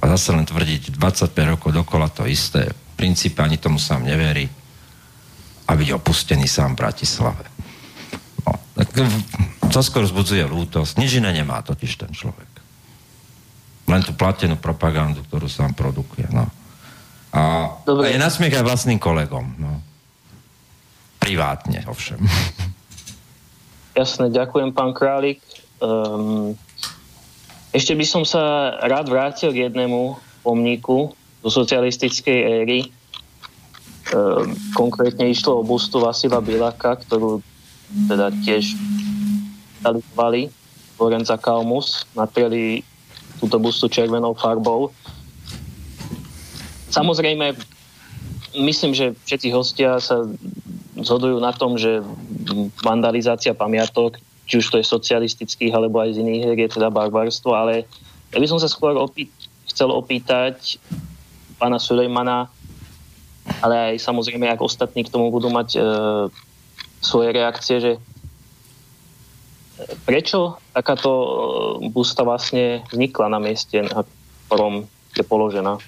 [0.00, 2.72] A zase len tvrdiť 25 rokov dokola to isté.
[2.72, 4.48] V princípe ani tomu sám neverí.
[5.68, 7.44] A byť opustený sám v Bratislave.
[8.48, 8.88] No, tak
[9.74, 11.02] to skôr zbudzuje lútosť.
[11.02, 12.46] Nič iné nemá totiž ten človek.
[13.90, 16.30] Len tú platenú propagandu, ktorú sám produkuje.
[16.30, 16.46] No.
[17.34, 18.06] A, Dobre.
[18.06, 19.42] a je nasmiech aj vlastným kolegom.
[19.58, 19.82] No.
[21.18, 22.22] Privátne, ovšem.
[23.98, 25.42] Jasne, ďakujem, pán Králik.
[25.82, 26.54] Um,
[27.74, 30.14] ešte by som sa rád vrátil k jednému
[30.46, 31.10] pomníku
[31.42, 32.94] do socialistickej éry.
[34.14, 37.42] Um, konkrétne išlo o bustu Vasila Bilaka, ktorú
[38.06, 38.78] teda tiež
[39.84, 40.48] realizovali
[40.96, 42.80] Lorenza Kalmus, natreli
[43.38, 44.88] túto bustu červenou farbou.
[46.88, 47.52] Samozrejme,
[48.56, 50.24] myslím, že všetci hostia sa
[50.94, 52.00] zhodujú na tom, že
[52.80, 57.50] vandalizácia pamiatok, či už to je socialistických alebo aj z iných hier, je teda barbarstvo,
[57.52, 57.84] ale
[58.30, 59.32] ja by som sa skôr opý-
[59.66, 60.78] chcel opýtať
[61.58, 62.46] pána Sulejmana,
[63.60, 65.80] ale aj samozrejme, ak ostatní k tomu budú mať e,
[67.02, 67.92] svoje reakcie, že
[70.04, 71.28] prečo takáto e,
[71.88, 74.04] busta vlastne vznikla na mieste, na
[74.48, 75.78] ktorom je položená?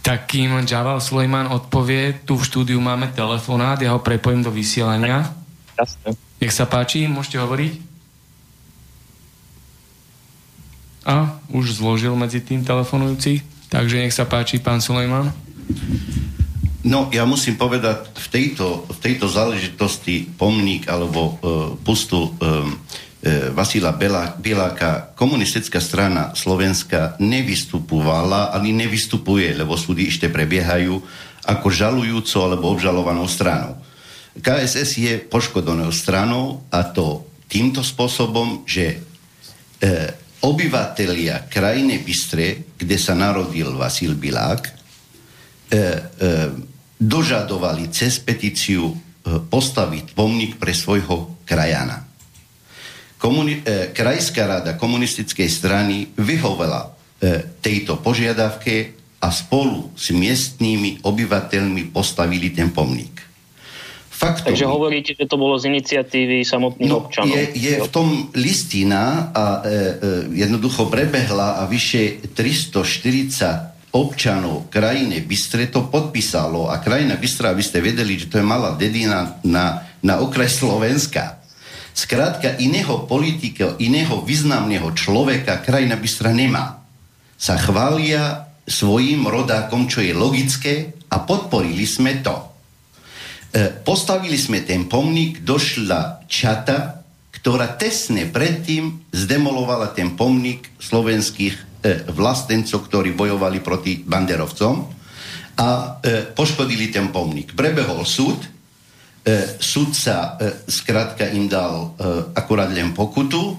[0.00, 5.28] Tak kým Javal Sulejman odpovie, tu v štúdiu máme telefonát, ja ho prepojím do vysielania.
[5.76, 6.16] Jasne.
[6.40, 7.72] Nech sa páči, môžete hovoriť.
[11.04, 15.32] A už zložil medzi tým telefonujúci, takže nech sa páči, pán Sulejman.
[16.80, 22.64] No, ja musím povedať, v tejto, v tejto záležitosti pomník alebo uh, pustu uh,
[23.20, 23.92] E, Vasila
[24.40, 30.96] Bieláka komunistická strana Slovenska nevystupovala, ani nevystupuje, lebo súdy ešte prebiehajú
[31.44, 33.76] ako žalujúco alebo obžalovanou stranou.
[34.40, 38.98] KSS je poškodenou stranou a to týmto spôsobom, že e,
[40.40, 45.88] obyvatelia krajiny Bystre, kde sa narodil Vasil Bilák, e, e,
[47.00, 48.94] dožadovali cez petíciu e,
[49.40, 52.10] postaviť pomník pre svojho krajana
[53.20, 61.92] komuni- e, Krajská rada komunistickej strany vyhovela e, tejto požiadavke a spolu s miestnými obyvateľmi
[61.92, 63.20] postavili ten pomník.
[64.08, 67.32] Faktom, Takže hovoríte, že to bolo z iniciatívy samotných no, občanov.
[67.32, 69.76] Je, je v tom listina a e, e,
[70.44, 77.82] jednoducho prebehla a vyše 340 občanov krajiny Bystre to podpísalo a krajina Bystra, aby ste
[77.82, 81.40] vedeli, že to je malá dedina na, na okraj Slovenska
[81.90, 86.80] Skrátka, iného politika, iného významného človeka krajina Bystra nemá.
[87.34, 92.32] Sa chvália svojim rodákom, čo je logické a podporili sme to.
[93.50, 97.02] E, postavili sme ten pomník, došla čata,
[97.34, 101.69] ktorá tesne predtým zdemolovala ten pomník slovenských
[102.12, 105.00] vlastencov, ktorí bojovali proti banderovcom
[105.60, 107.52] a e, poškodili ten pomník.
[107.52, 108.40] Prebehol súd,
[109.24, 111.86] e, sudca e, zkrátka im dal e,
[112.32, 113.56] akurát len pokutu,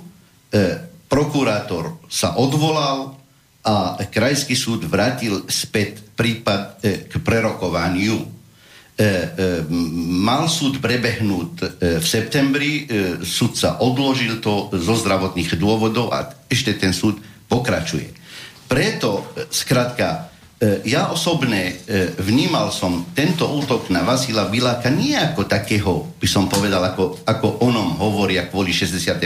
[0.49, 0.65] e,
[1.05, 3.21] prokurátor sa odvolal
[3.61, 8.17] a krajský súd vrátil späť prípad e, k prerokovaniu.
[8.21, 8.25] E,
[8.97, 9.07] e,
[10.25, 11.65] mal súd prebehnúť e,
[12.01, 17.21] v septembri, e, sudca odložil to zo zdravotných dôvodov a ešte ten súd
[17.51, 18.15] pokračuje.
[18.71, 20.31] Preto, e, skrátka,
[20.61, 26.27] E, ja osobne e, vnímal som tento útok na Vasila Biláka nie ako takého, by
[26.29, 29.25] som povedal, ako, ako onom hovoria kvôli 68.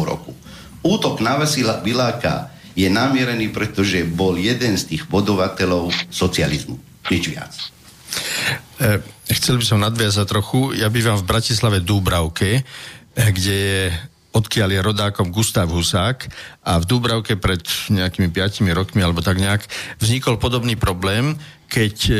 [0.00, 0.32] roku.
[0.80, 6.80] Útok na Vasila Biláka je namierený, pretože bol jeden z tých budovateľov socializmu.
[7.12, 7.52] Nič viac.
[9.28, 10.72] Chcel by som nadviazať trochu.
[10.80, 12.64] Ja bývam v Bratislave Dúbravke,
[13.12, 13.82] kde je
[14.30, 16.30] odkiaľ je rodákom Gustav Husák
[16.62, 19.66] a v Dúbravke pred nejakými 5 rokmi alebo tak nejak
[19.98, 21.34] vznikol podobný problém,
[21.66, 22.14] keď e,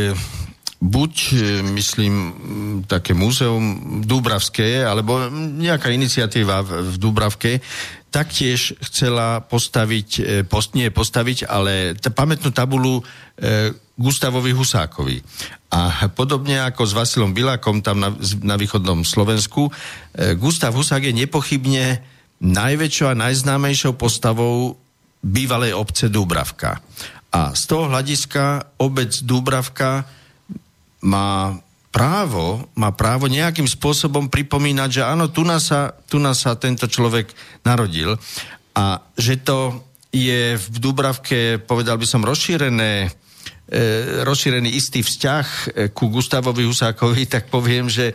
[0.80, 1.36] buď, e,
[1.76, 2.14] myslím,
[2.88, 7.60] také múzeum Dúbravské, alebo nejaká iniciatíva v, v Dúbravke,
[8.10, 13.02] taktiež chcela postaviť, e, post, nie postaviť, ale t- pamätnú tabulu e,
[14.00, 15.20] Gustavovi Husákovi.
[15.68, 21.12] A podobne ako s Vasilom Bilákom tam na, na východnom Slovensku, e, Gustav Husák je
[21.12, 22.00] nepochybne
[22.40, 24.80] najväčšou a najznámejšou postavou
[25.20, 26.80] bývalej obce Dúbravka.
[27.30, 30.08] A z toho hľadiska obec Dúbravka
[31.04, 31.60] má
[31.92, 36.88] právo, má právo nejakým spôsobom pripomínať, že áno, tu nás sa, tu nás sa tento
[36.88, 37.30] človek
[37.62, 38.16] narodil
[38.72, 43.14] a že to je v Dubravke, povedal by som, rozšírené
[44.26, 45.64] rozšírený istý vzťah e,
[45.94, 48.10] ku Gustavovi Husákovi, tak poviem, že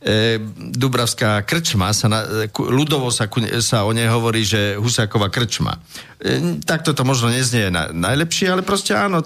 [0.00, 3.28] e, Dubravská krčma, sa na, e, ľudovo sa,
[3.60, 5.76] sa o nej hovorí, že Husáková krčma.
[6.16, 9.20] E, takto to možno neznie na, najlepšie, ale proste áno,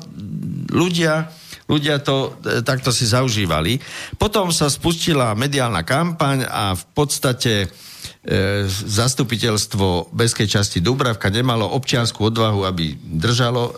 [0.75, 1.31] ľudia,
[1.71, 3.79] ľudia to e, takto si zaužívali.
[4.19, 7.67] Potom sa spustila mediálna kampaň a v podstate e,
[8.67, 13.73] zastupiteľstvo Beskej časti Dubravka nemalo občianskú odvahu, aby držalo e,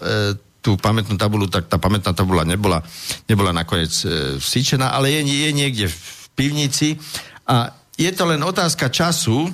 [0.61, 2.85] tú pamätnú tabulu, tak tá pamätná tabula nebola,
[3.27, 4.37] nebola nakoniec e,
[4.85, 7.01] ale je, je niekde v pivnici.
[7.49, 9.49] A je to len otázka času,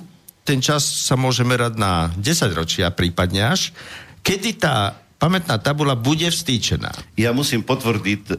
[0.46, 3.74] ten čas sa môže merať na 10 ročia prípadne až,
[4.22, 6.92] kedy tá pamätná tabula bude vstýčená.
[7.16, 8.36] Ja musím potvrdiť e, e,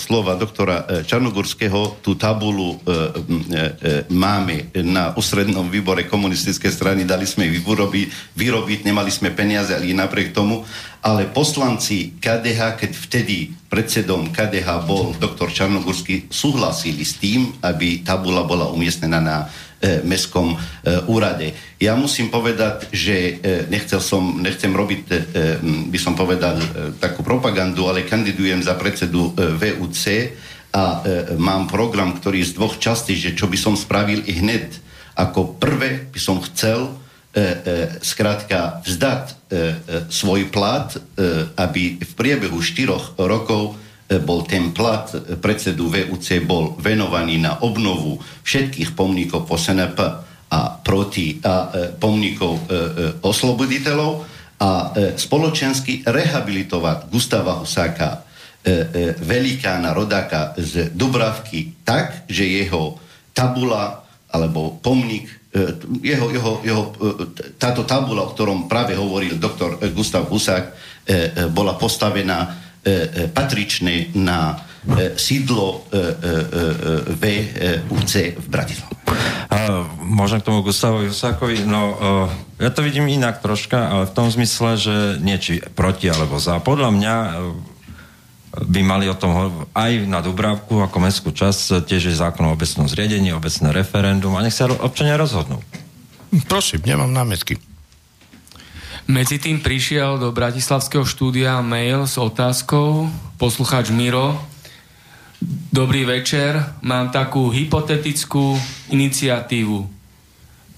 [0.00, 2.00] slova doktora e, Čarnogorského.
[2.00, 3.00] Tú tabulu e, e, e,
[4.08, 9.92] máme na ústrednom výbore komunistickej strany, dali sme ju vyrobiť, vyrobiť, nemali sme peniaze, ale
[9.92, 10.64] napriek tomu.
[11.04, 18.42] Ale poslanci KDH, keď vtedy predsedom KDH bol doktor Čarnogorský, súhlasili s tým, aby tabula
[18.42, 19.46] bola umiestnená na
[19.80, 20.56] e, mestskom e,
[21.08, 21.52] úrade.
[21.76, 23.32] Ja musím povedať, že e,
[23.68, 25.14] nechcel som, nechcem robiť, e,
[25.60, 26.66] m, by som povedal, e,
[26.96, 30.04] takú propagandu, ale kandidujem za predsedu e, VUC
[30.72, 34.76] a e, mám program, ktorý z dvoch častí, že čo by som spravil i hned.
[35.16, 36.92] Ako prvé by som chcel e,
[37.40, 37.42] e,
[38.04, 39.36] skrátka vzdať e, e,
[40.12, 41.00] svoj plat, e,
[41.56, 43.85] aby v priebehu štyroch rokov e,
[44.22, 49.98] bol ten plat e, predsedu VUC bol venovaný na obnovu všetkých pomníkov po SNP
[50.46, 52.74] a proti a e, pomníkov e, e,
[53.26, 54.12] osloboditeľov
[54.62, 58.18] a e, spoločensky rehabilitovať Gustava Husáka, e,
[58.62, 58.74] e,
[59.18, 62.96] velikána rodáka z Dubravky tak, že jeho
[63.34, 65.76] tabula alebo pomník, e,
[66.06, 70.70] jeho, jeho, jeho, e, táto tabula, o ktorom práve hovoril doktor e, Gustav Husák, e,
[70.70, 75.90] e, bola postavená e, e, patrične na e, sídlo
[77.18, 78.94] VUC v Bratislave.
[79.50, 81.66] A môžem k tomu Gustavovi Husákovi?
[81.66, 81.98] No,
[82.62, 86.62] ja to vidím inak troška, ale v tom zmysle, že nie či proti alebo za.
[86.62, 87.14] Podľa mňa
[88.56, 92.88] by mali o tom aj na Dubravku ako mestskú časť tiež je zákon o obecnom
[92.88, 95.60] zriedení, obecné referendum a nech sa občania rozhodnú.
[96.48, 97.60] Prosím, nemám námetky.
[99.06, 103.06] Medzi tým prišiel do Bratislavského štúdia mail s otázkou,
[103.38, 104.34] poslucháč Miro,
[105.70, 108.58] Dobrý večer, mám takú hypotetickú
[108.90, 109.86] iniciatívu.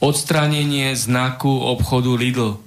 [0.04, 2.60] Odstránenie znaku obchodu Lidl,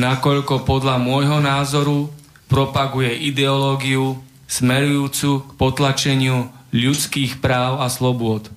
[0.00, 2.08] nakoľko podľa môjho názoru
[2.48, 8.48] propaguje ideológiu smerujúcu k potlačeniu ľudských práv a slobôd.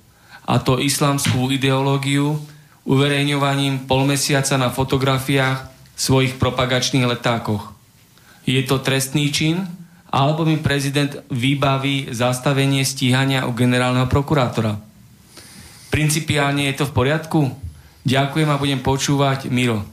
[0.48, 2.40] A to islamskú ideológiu
[2.88, 7.74] uverejňovaním polmesiaca na fotografiách svojich propagačných letákoch.
[8.46, 9.66] Je to trestný čin,
[10.08, 14.78] alebo mi prezident vybaví zastavenie stíhania u generálneho prokurátora.
[15.92, 17.40] Principiálne je to v poriadku?
[18.08, 19.84] Ďakujem a budem počúvať Miro.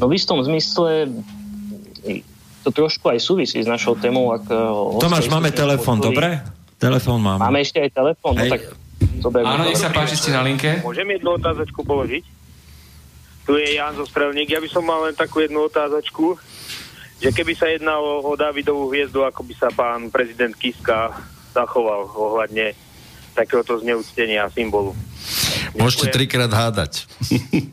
[0.00, 1.10] No v istom zmysle
[2.64, 4.32] to trošku aj súvisí s našou témou.
[4.32, 6.40] Ak, eh, Tomáš, máme telefón, dobre?
[6.76, 7.38] Telefón mám.
[7.40, 8.36] Máme ešte aj telefón?
[8.36, 8.62] No tak
[9.22, 10.80] dobre, Áno, nech sa páči, ste na linke.
[10.84, 12.35] Môžem jednu otázočku položiť?
[13.46, 14.50] Tu je Jan zo Strelník.
[14.50, 16.34] Ja by som mal len takú jednu otázočku,
[17.22, 21.14] že keby sa jednalo o Davidovú hviezdu, ako by sa pán prezident Kiska
[21.54, 22.74] zachoval ohľadne
[23.32, 24.92] takéhoto zneúctenia a symbolu.
[25.78, 27.06] Môžete trikrát hádať.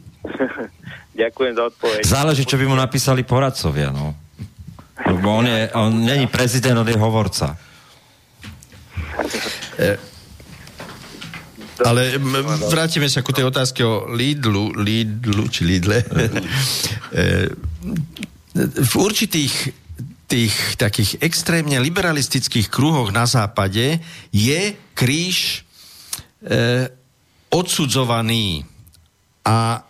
[1.22, 2.02] Ďakujem za odpoveď.
[2.06, 4.14] Záleží, čo by mu napísali poradcovia, no.
[5.04, 7.58] Lebo on, je, on není prezident, on je hovorca.
[11.82, 12.22] Ale
[12.70, 16.06] vrátime sa ku tej otázke o Lidlu, Lidlu či Lidle.
[17.14, 17.46] E,
[18.58, 19.70] v určitých
[20.26, 24.02] tých takých extrémne liberalistických kruhoch na západe
[24.34, 24.62] je
[24.98, 25.62] kríž
[26.42, 26.90] e,
[27.54, 28.66] odsudzovaný
[29.46, 29.86] a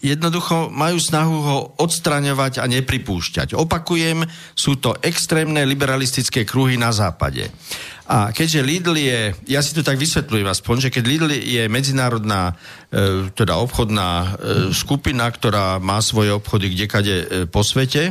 [0.00, 3.58] jednoducho majú snahu ho odstraňovať a nepripúšťať.
[3.58, 4.24] Opakujem,
[4.56, 7.50] sú to extrémne liberalistické kruhy na západe.
[8.10, 12.58] A keďže Lidl je, ja si to tak vysvetľujem aspoň, že keď Lidl je medzinárodná
[12.90, 14.28] e, teda obchodná e,
[14.74, 18.10] skupina, ktorá má svoje obchody kdekade e, po svete,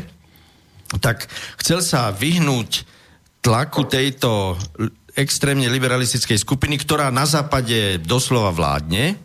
[1.04, 1.28] tak
[1.60, 2.88] chcel sa vyhnúť
[3.44, 4.56] tlaku tejto
[5.20, 9.20] extrémne liberalistickej skupiny, ktorá na západe doslova vládne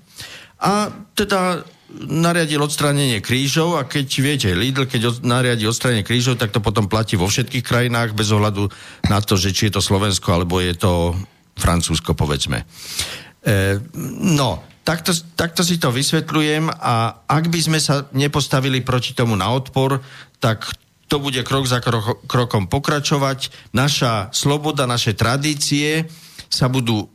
[0.59, 1.62] a teda
[2.03, 6.91] nariadil odstránenie krížov a keď viete, Lidl, keď od, nariadí odstránenie krížov, tak to potom
[6.91, 8.69] platí vo všetkých krajinách bez ohľadu
[9.07, 11.15] na to, že či je to Slovensko alebo je to
[11.55, 12.67] Francúzsko, povedzme.
[13.47, 13.79] E,
[14.35, 19.55] no, takto, takto si to vysvetľujem a ak by sme sa nepostavili proti tomu na
[19.55, 20.03] odpor,
[20.43, 20.67] tak
[21.07, 23.71] to bude krok za krok, krokom pokračovať.
[23.77, 26.11] Naša sloboda, naše tradície
[26.51, 27.14] sa budú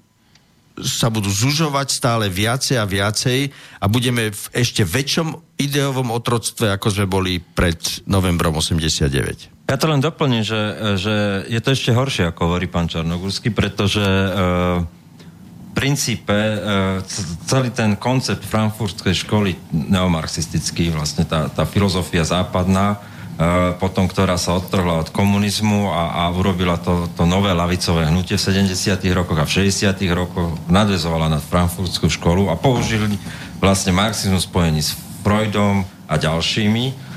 [0.84, 3.40] sa budú zužovať stále viacej a viacej
[3.80, 7.78] a budeme v ešte väčšom ideovom otroctve, ako sme boli pred
[8.08, 9.70] novembrom 89.
[9.70, 10.62] Ja to len doplním, že,
[10.98, 14.28] že je to ešte horšie, ako hovorí pán Čarnogórsky, pretože e,
[14.82, 16.58] v princípe e,
[17.46, 22.98] celý ten koncept frankfurtskej školy neomarxistický, vlastne tá, tá filozofia západná,
[23.80, 28.68] potom ktorá sa odtrhla od komunizmu a, a urobila to, to nové lavicové hnutie v
[28.68, 29.00] 70.
[29.16, 29.96] rokoch a v 60.
[30.12, 33.16] rokoch, nadvezovala na frankfurtskú školu a použili
[33.64, 34.92] vlastne marxizmus spojený s
[35.24, 37.08] Freudom a ďalšími,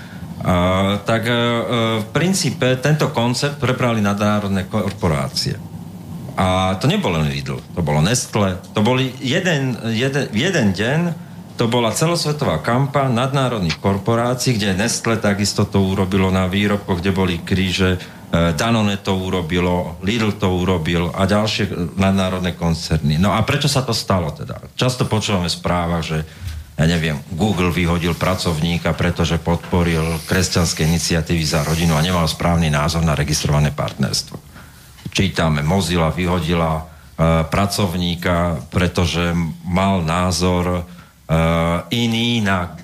[0.42, 1.38] Uh, tak uh,
[2.02, 5.54] v princípe tento koncept prebrali nadnárodné korporácie.
[6.34, 11.00] A to nebolo len Lidl, to bolo Nestle, to boli jeden, jeden, jeden deň
[11.56, 17.34] to bola celosvetová kampa nadnárodných korporácií, kde Nestle takisto to urobilo na výrobkoch, kde boli
[17.44, 23.20] kríže, e, Danone to urobilo, Lidl to urobil a ďalšie nadnárodné koncerny.
[23.20, 24.58] No a prečo sa to stalo teda?
[24.74, 26.18] Často počúvame v správach, že
[26.72, 33.04] ja neviem, Google vyhodil pracovníka, pretože podporil kresťanské iniciatívy za rodinu a nemal správny názor
[33.04, 34.40] na registrované partnerstvo.
[35.12, 36.86] Čítame, Mozilla vyhodila uh,
[37.44, 39.36] pracovníka, pretože
[39.68, 40.88] mal názor
[41.88, 42.76] iný na,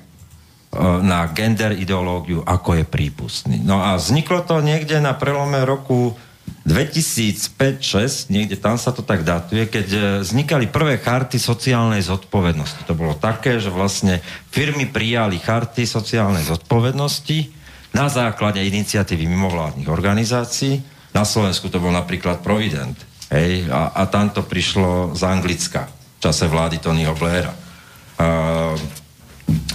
[0.72, 3.59] uh, na gender ideológiu, ako je prípustný.
[3.61, 6.16] No a vzniklo to niekde na prelome roku
[6.64, 12.84] 2005-2006, niekde tam sa to tak datuje, keď uh, vznikali prvé charty sociálnej zodpovednosti.
[12.88, 14.20] To bolo také, že vlastne
[14.53, 17.53] firmy prijali charty sociálnej zodpovednosti
[17.96, 20.80] na základe iniciatívy mimovládnych organizácií.
[21.16, 22.96] Na Slovensku to bol napríklad Provident.
[23.28, 27.67] Hej, a, a tam to prišlo z Anglicka v čase vlády Tonyho Blaira.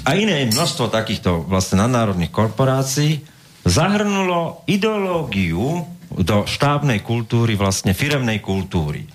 [0.03, 3.23] A iné množstvo takýchto vlastne nadnárodných korporácií
[3.63, 9.07] zahrnulo ideológiu do štábnej kultúry, vlastne firemnej kultúry.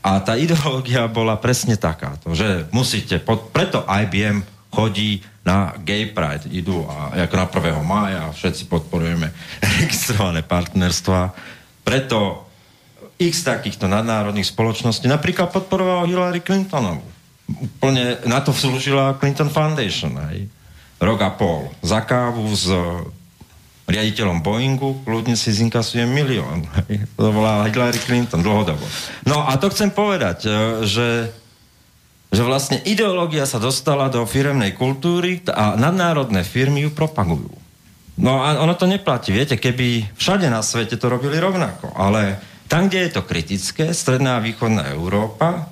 [0.00, 4.40] A tá ideológia bola presne takáto, že musíte, pod, preto IBM
[4.72, 7.84] chodí na Gay Pride, idú a, ako na 1.
[7.84, 9.30] mája všetci podporujeme
[9.84, 11.30] registrované partnerstva.
[11.84, 12.48] Preto
[13.20, 17.15] x takýchto nadnárodných spoločností napríklad podporoval Hillary Clintonovú
[17.46, 20.18] úplne na to slúžila Clinton Foundation.
[20.30, 20.50] Hej.
[20.98, 21.70] Rok a pol.
[21.80, 22.66] Za kávu s
[23.86, 26.66] riaditeľom Boeingu kľudne si zinkasuje milión.
[26.86, 27.06] Hej.
[27.14, 28.82] To bola Hillary Clinton dlhodobo.
[29.24, 30.50] No a to chcem povedať, e,
[30.84, 31.08] že
[32.26, 37.54] že vlastne ideológia sa dostala do firemnej kultúry a nadnárodné firmy ju propagujú.
[38.18, 39.30] No a ono to neplatí.
[39.30, 44.40] Viete, keby všade na svete to robili rovnako, ale tam, kde je to kritické, stredná
[44.40, 45.70] a východná Európa,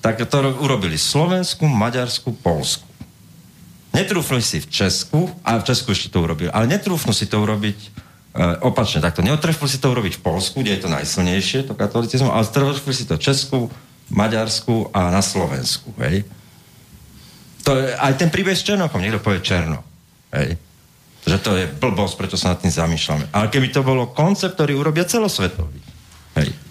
[0.00, 2.88] tak to urobili Slovensku, Maďarsku, Polsku.
[3.90, 7.78] Netrúfli si v Česku, a v Česku ešte to urobili, ale netrúfnu si to urobiť
[7.78, 7.88] e,
[8.62, 9.20] opačne takto.
[9.20, 13.04] Neotrefli si to urobiť v Polsku, kde je to najsilnejšie, to katolicizmu, ale trefli si
[13.04, 13.58] to v Česku,
[14.10, 15.90] Maďarsku a na Slovensku.
[16.02, 16.26] Hej.
[17.66, 19.82] To je, aj ten príbeh s Černochom, niekto povie Černo.
[20.34, 20.54] Hej.
[21.26, 23.30] Že to je blbosť, prečo sa nad tým zamýšľame.
[23.34, 25.89] Ale keby to bolo koncept, ktorý urobia celosvetový.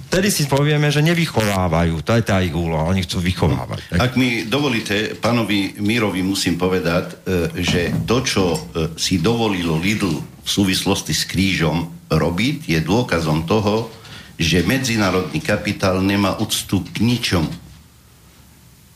[0.09, 2.01] Hej Vtedy si povieme, že nevychovávajú.
[2.01, 2.89] To je tá ich úloha.
[2.89, 3.93] Oni chcú vychovávať.
[3.93, 8.59] Ak mi dovolíte, pánovi Mírovi musím povedať, e, že to, čo e,
[8.97, 13.93] si dovolilo Lidl v súvislosti s krížom robiť, je dôkazom toho,
[14.33, 17.53] že medzinárodný kapitál nemá úctu k ničomu.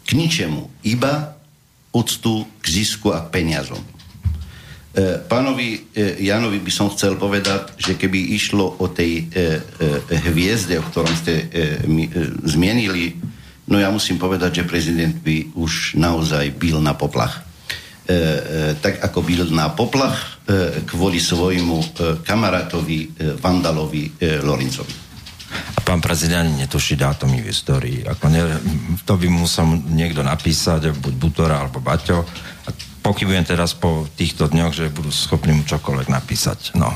[0.09, 0.65] K ničemu.
[0.81, 1.37] Iba
[1.93, 3.85] úctu k zisku a peniazom.
[4.93, 9.57] E, pánovi e, Janovi by som chcel povedať, že keby išlo o tej e,
[10.29, 11.49] hviezde, o ktorom ste
[12.45, 13.17] zmienili,
[13.73, 17.41] no ja musím povedať, že prezident by už naozaj byl na poplach.
[18.83, 20.43] Tak ako byl na poplach
[20.91, 21.95] kvôli svojmu
[22.27, 24.11] kamarátovi Vandalovi
[24.43, 24.91] Lorincovi.
[25.71, 28.03] A pán prezident netuší dátumy v histórii.
[28.03, 28.43] Ako ne,
[29.07, 32.27] to by musel niekto napísať, buď Butora alebo Baťo
[33.03, 36.73] pochybujem teraz po týchto dňoch, že budú schopní mu čokoľvek napísať.
[36.79, 36.89] No.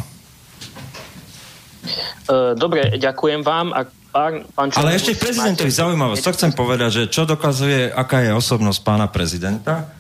[2.32, 3.76] E, dobre, ďakujem vám.
[3.76, 6.24] Ak Pán, pán Ale ešte k prezidentovi zaujímavosť.
[6.26, 9.94] To chcem povedať, že čo dokazuje, aká je osobnosť pána prezidenta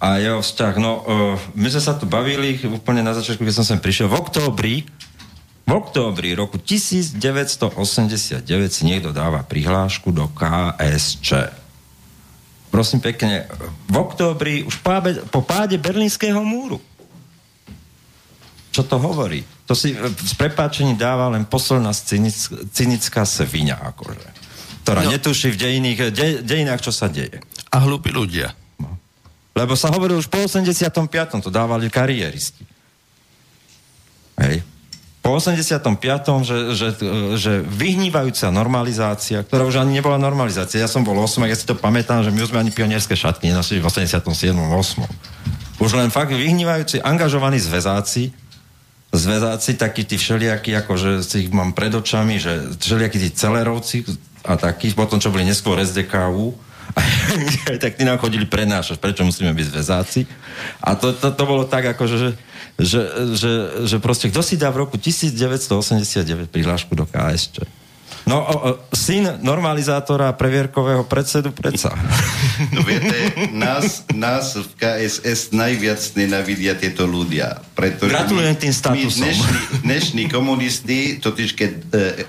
[0.00, 0.74] a jeho vzťah.
[0.80, 4.08] No, uh, my sme sa tu bavili úplne na začiatku, keď som sem prišiel.
[4.08, 4.88] V októbri
[5.68, 8.42] v októbri roku 1989
[8.74, 11.52] si niekto dáva prihlášku do KSČ.
[12.70, 13.50] Prosím pekne,
[13.90, 16.78] v októbri, už pábe, po páde Berlínskeho múru.
[18.70, 19.42] Čo to hovorí?
[19.66, 24.30] To si s prepáčením dáva len posledná cynic, cynická svinia, akože.
[24.86, 25.10] Ktorá no.
[25.10, 27.42] netuší v dejiných, de, dejinách, čo sa deje.
[27.74, 28.54] A hlúpi ľudia.
[28.78, 28.94] No.
[29.58, 31.42] Lebo sa hovorí už po 85.
[31.42, 32.62] to dávali kariéristi.
[34.38, 34.62] Hej
[35.20, 35.84] po 85.
[36.48, 36.88] že, že,
[37.36, 40.80] že vyhnívajúca normalizácia, ktorá už ani nebola normalizácia.
[40.80, 43.52] Ja som bol 8, ja si to pamätám, že my už sme ani pionierské šatky
[43.52, 44.24] nenosili v 87.
[44.56, 45.84] 8.
[45.84, 48.32] Už len fakt vyhnívajúci, angažovaní zväzáci,
[49.12, 53.96] zväzáci, takí tí všelijakí, akože si ich mám pred očami, že všelijakí tí celerovci
[54.48, 56.56] a takí, potom čo boli neskôr SDKU,
[57.82, 60.26] tak tí nám chodili prenášať, prečo musíme byť zväzáci.
[60.82, 62.30] A to, to, to bolo tak, akože, že
[62.80, 63.00] že,
[63.36, 63.52] že,
[63.84, 67.79] že proste kto si dá v roku 1989 prihlášku do KSČ?
[68.30, 71.90] No, o, o, syn normalizátora previerkového predsedu predsa.
[72.60, 73.16] No viete,
[73.56, 77.56] nás, nás v KSS najviac nenavidia tieto ľudia.
[77.72, 79.24] Pretože Gratulujem tým statusom.
[79.24, 81.80] Dnešní, dnešní komunisti, totiž keď e,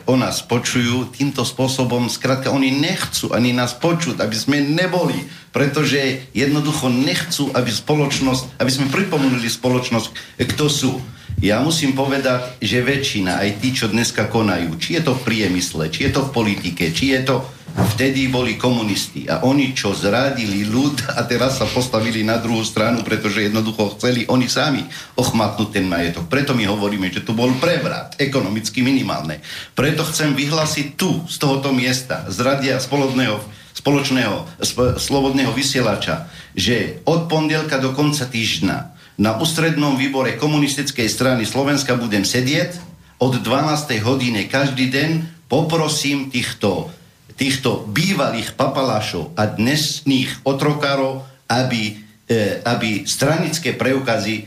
[0.07, 5.19] o nás počujú, týmto spôsobom, skrátka, oni nechcú ani nás počuť, aby sme neboli
[5.51, 10.93] pretože jednoducho nechcú, aby spoločnosť, aby sme pripomenuli spoločnosť, kto sú.
[11.39, 15.87] Ja musím povedať, že väčšina, aj tí, čo dneska konajú, či je to v priemysle,
[15.87, 17.35] či je to v politike, či je to
[17.71, 22.99] vtedy boli komunisti a oni, čo zradili ľud a teraz sa postavili na druhú stranu,
[23.01, 24.83] pretože jednoducho chceli oni sami
[25.15, 26.27] ochmatnúť ten majetok.
[26.27, 29.39] Preto my hovoríme, že tu bol prevrat, ekonomicky minimálne.
[29.71, 37.01] Preto chcem vyhlásiť tu, z tohoto miesta, z radia spoločného spoločného sp- slobodného vysielača, že
[37.07, 42.79] od pondelka do konca týždňa na ústrednom výbore komunistickej strany Slovenska budem sedieť
[43.21, 44.01] od 12.
[44.01, 45.09] hodine každý deň
[45.51, 46.89] poprosím týchto,
[47.35, 54.43] týchto bývalých papalášov a dnesných otrokárov, aby, e, aby stranické preukazy e,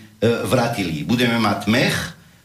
[0.49, 1.05] vratili.
[1.05, 1.97] Budeme mať mech,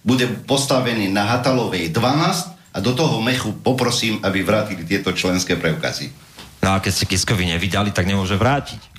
[0.03, 6.11] bude postavený na Hatalovej 12 a do toho mechu poprosím, aby vrátili tieto členské preukazy.
[6.59, 8.98] No a keď ste Kiskovi nevydali, tak nemôže vrátiť.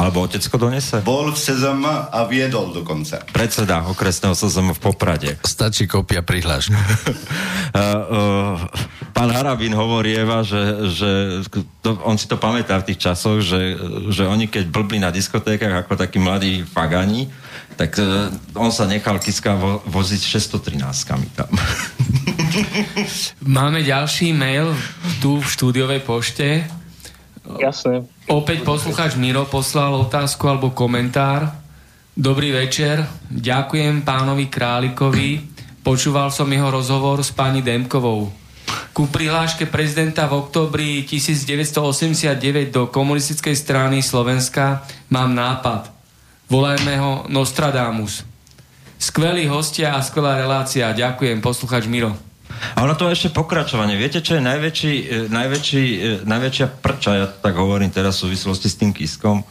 [0.00, 1.04] Alebo otecko donese?
[1.04, 3.20] Bol v SZM a viedol dokonca.
[3.28, 5.30] Predseda okresného SZM v Poprade.
[5.44, 6.72] Stačí kopia prihlášky.
[6.72, 6.80] uh,
[7.76, 8.56] uh,
[9.12, 11.10] pán Harabín hovorí Eva, že, že
[11.84, 13.76] to, on si to pamätá v tých časoch, že,
[14.08, 17.28] že oni keď blbli na diskotékach ako takí mladí fagani,
[17.76, 21.52] tak uh, on sa nechal Kiska vo, voziť 613 tam.
[23.44, 24.72] Máme ďalší mail
[25.20, 26.79] tu v štúdiovej pošte.
[27.58, 28.06] Jasné.
[28.30, 31.50] Opäť poslucháč Miro poslal otázku alebo komentár.
[32.14, 35.40] Dobrý večer, ďakujem pánovi Králikovi.
[35.80, 38.28] Počúval som jeho rozhovor s pani Demkovou.
[38.92, 45.90] Ku prihláške prezidenta v oktobri 1989 do komunistickej strany Slovenska mám nápad.
[46.50, 48.26] Volajme ho Nostradamus.
[49.00, 50.92] Skvelí hostia a skvelá relácia.
[50.92, 52.29] Ďakujem, posluchač Miro.
[52.76, 53.96] A ono to je ešte pokračovanie.
[53.96, 58.68] Viete, čo je najväčší, e, najväčší, e, najväčšia prča, ja tak hovorím teraz v súvislosti
[58.68, 59.42] s tým Kiskom,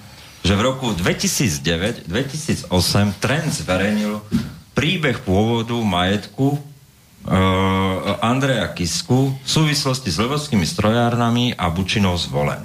[0.45, 2.71] že v roku 2009-2008
[3.19, 4.23] Trend zverejnil
[4.71, 12.63] príbeh pôvodu majetku uh, Andreja Kisku v súvislosti s levovskými strojárnami a Bučinou zvolen.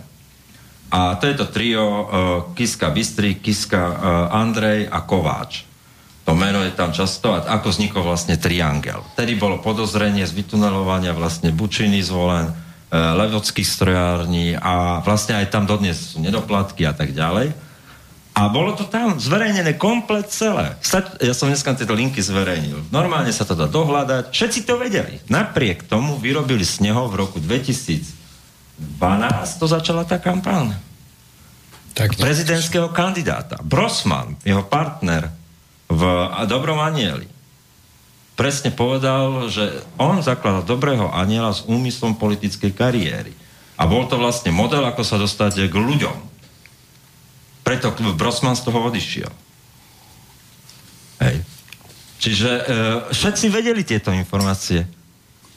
[0.95, 2.07] A to je to trio uh,
[2.55, 3.97] Kiska Bystry, Kiska uh,
[4.31, 5.66] Andrej a Kováč.
[6.25, 9.05] To meno je tam často a ako vznikol vlastne triangel.
[9.13, 12.53] Tedy bolo podozrenie z vytunelovania vlastne Bučiny zvolen, e,
[12.97, 17.53] levockých strojární a vlastne aj tam dodnes sú nedoplatky a tak ďalej.
[18.35, 20.75] A bolo to tam zverejnené komplet celé.
[21.23, 22.91] Ja som dneska tieto linky zverejnil.
[22.91, 24.35] Normálne sa to dá dohľadať.
[24.35, 25.23] Všetci to vedeli.
[25.31, 28.11] Napriek tomu vyrobili z neho v roku 2012
[29.61, 30.75] to začala tá kampáň.
[31.95, 33.63] Tak prezidentského kandidáta.
[33.63, 35.31] Brosman, jeho partner,
[35.95, 36.03] v
[36.51, 37.35] Dobrom anieli
[38.35, 43.33] presne povedal, že on zakladal dobrého aniela s úmyslom politickej kariéry.
[43.75, 46.19] A bol to vlastne model, ako sa dostať k ľuďom.
[47.66, 49.33] Preto Brosman z toho odišiel.
[51.25, 51.37] Hej.
[52.23, 52.62] Čiže e,
[53.11, 54.87] všetci vedeli tieto informácie.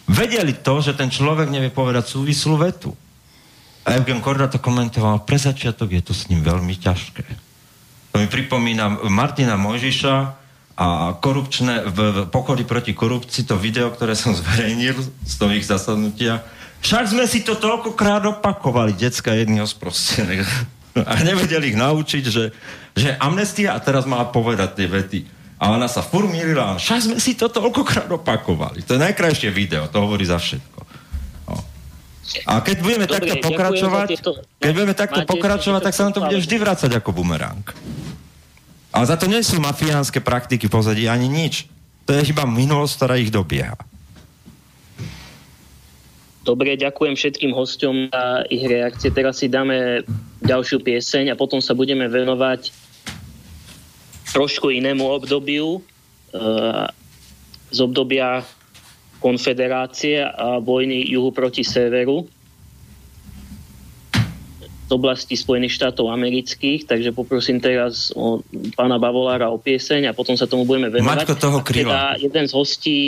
[0.07, 2.95] Vedeli to, že ten človek nevie povedať súvislú vetu.
[3.83, 7.46] A Evgen Korda to komentoval, pre začiatok je to s ním veľmi ťažké.
[8.17, 10.15] To mi pripomína Martina Mojžiša
[10.73, 15.69] a korupčné, v, v pochodí proti korupcii, to video, ktoré som zverejnil z toho ich
[15.69, 16.41] zasadnutia,
[16.81, 20.49] však sme si to toľkokrát opakovali, decka jedného sprostených.
[20.97, 22.57] A nevedeli ich naučiť, že,
[22.97, 25.19] že amnestia a teraz má povedať tie vety.
[25.61, 28.81] A ona sa furt však sme si to toľkokrát opakovali.
[28.89, 30.79] To je najkrajšie video, to hovorí za všetko.
[31.53, 31.61] No.
[32.49, 36.25] A keď budeme Dobre, takto pokračovať, tieto- keď budeme takto pokračovať, tak sa nám to
[36.25, 37.61] bude vždy vrácať ako bumerang.
[38.97, 41.69] Ale za to nie sú mafiánske praktiky pozadí ani nič.
[42.09, 43.77] To je iba minulosť, ktorá ich dobieha.
[46.41, 49.13] Dobre, ďakujem všetkým hosťom za ich reakcie.
[49.13, 50.01] Teraz si dáme
[50.41, 52.73] ďalšiu pieseň a potom sa budeme venovať
[54.33, 56.89] trošku inému obdobiu eh,
[57.69, 58.41] z obdobia
[59.21, 62.25] konfederácie a vojny juhu proti severu
[64.87, 68.39] z oblasti Spojených štátov amerických, takže poprosím teraz o
[68.79, 71.27] pána Bavolára o pieseň a potom sa tomu budeme venovať.
[71.27, 71.91] Maťko toho kryla.
[71.91, 72.99] Teda jeden z hostí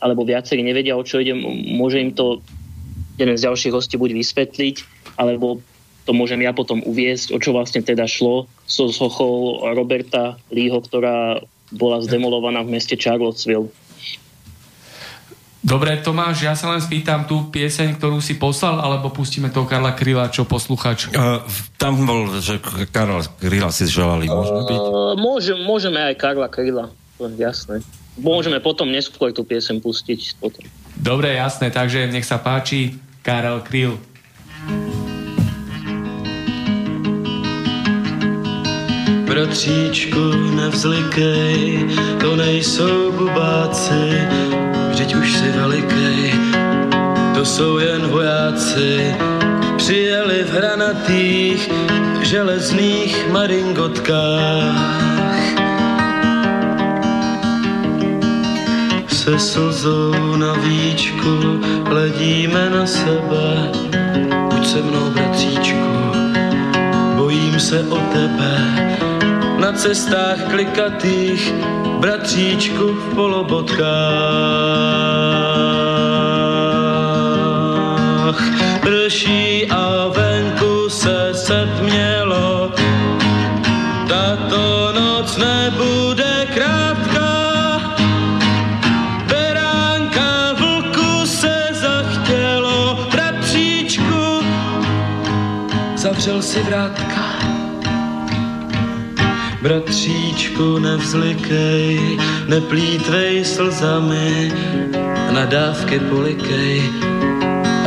[0.00, 1.36] alebo viacerí nevedia, o čo ide,
[1.74, 2.40] môže im to
[3.20, 4.76] jeden z ďalších hostí buď vysvetliť,
[5.18, 5.60] alebo
[6.08, 11.44] to môžem ja potom uviezť, o čo vlastne teda šlo so sochou Roberta Leeho, ktorá
[11.68, 13.68] bola zdemolovaná v meste Charlottesville.
[15.68, 19.92] Dobre, Tomáš, ja sa len spýtam tú pieseň, ktorú si poslal, alebo pustíme toho Karla
[19.92, 21.12] Kryla, čo posluchač?
[21.12, 21.44] Uh,
[21.76, 22.56] tam bol, že
[22.88, 24.80] Karol Kryla si želali, môžeme byť?
[24.80, 26.88] Uh, môžem, môžeme aj Karla Kryla,
[27.36, 27.84] jasné.
[28.16, 30.40] Môžeme potom neskôr tú piesem pustiť.
[30.40, 30.64] Potom.
[30.96, 34.00] Dobre, jasné, takže nech sa páči Karel Kryl.
[39.28, 41.84] Bratříčku, nevzlikej,
[42.24, 44.24] to nejsou bubáci,
[45.08, 46.36] vždyť už si velikej,
[47.34, 49.16] to jsou jen vojáci,
[49.76, 51.70] přijeli v hranatých
[52.20, 54.76] železných maringotkách.
[59.08, 63.72] Se slzou na víčku hledíme na sebe,
[64.52, 65.88] buď se mnou, bratříčku,
[67.16, 68.52] bojím se o tebe.
[69.58, 71.52] Na cestách klikatých,
[72.00, 73.88] bratříčku v polobotkách.
[78.80, 82.72] Prší a venku se setmělo,
[84.08, 87.80] tato noc nebude krátká.
[89.26, 94.42] Beránka vlku se zachtělo, bratříčku,
[95.96, 97.17] zavřel si vrátka.
[99.68, 104.52] Bratříčku, nevzlikej, neplítvej slzami,
[105.30, 106.82] nadávky polikej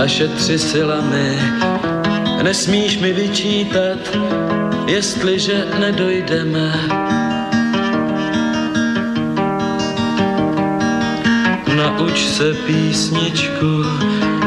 [0.03, 1.39] a šetři silami.
[2.43, 3.97] Nesmíš mi vyčítat,
[4.87, 6.73] jestliže nedojdeme.
[11.75, 13.85] Nauč se písničku,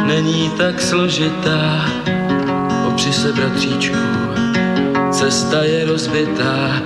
[0.07, 1.85] není tak složitá,
[2.87, 3.99] opři se bratříčku,
[5.11, 6.83] cesta je rozbitá,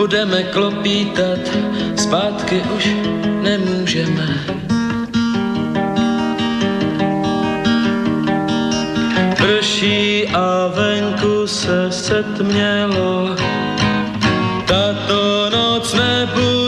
[0.00, 1.44] budeme klopítat,
[1.96, 2.88] zpátky už
[3.42, 4.28] nemůžeme.
[9.36, 13.36] Prší a venku se setmělo,
[14.66, 16.59] tato noc nebude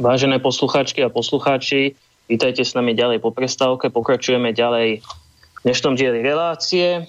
[0.00, 1.92] Vážené poslucháčky a poslucháči,
[2.24, 3.92] vítajte s nami ďalej po prestávke.
[3.92, 7.04] Pokračujeme ďalej v dnešnom dieli relácie.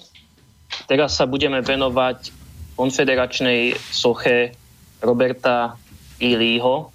[0.92, 2.28] Teraz sa budeme venovať
[2.76, 4.52] konfederačnej soche
[5.00, 5.80] Roberta
[6.20, 6.36] E.
[6.36, 6.92] Leeho,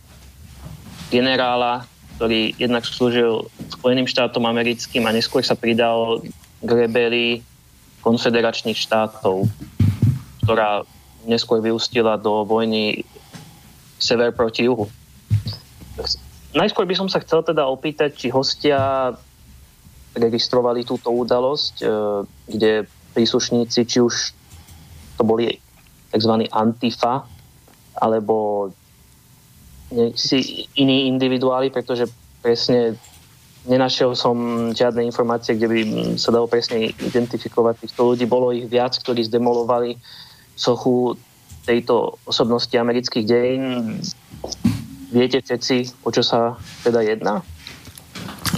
[1.09, 1.89] generála,
[2.21, 6.21] ktorý jednak slúžil Spojeným štátom americkým a neskôr sa pridal
[6.61, 7.41] k rebelii
[8.05, 9.49] konfederačných štátov,
[10.45, 10.85] ktorá
[11.25, 13.01] neskôr vyústila do vojny
[13.97, 14.85] sever proti juhu.
[16.55, 19.11] Najskôr by som sa chcel teda opýtať, či hostia
[20.17, 21.85] registrovali túto udalosť, e,
[22.49, 22.71] kde
[23.13, 24.33] príslušníci, či už
[25.17, 25.57] to boli
[26.13, 26.33] tzv.
[26.49, 27.25] antifa,
[27.97, 28.69] alebo
[30.13, 32.11] si iní individuáli, pretože
[32.43, 32.99] presne
[33.67, 35.79] nenašiel som žiadne informácie, kde by
[36.19, 38.27] sa dalo presne identifikovať týchto ľudí.
[38.27, 39.99] Bolo ich viac, ktorí zdemolovali
[40.55, 41.15] sochu
[41.67, 43.63] tejto osobnosti amerických dejín.
[45.07, 47.39] Viete všetci, o čo sa teda jedná?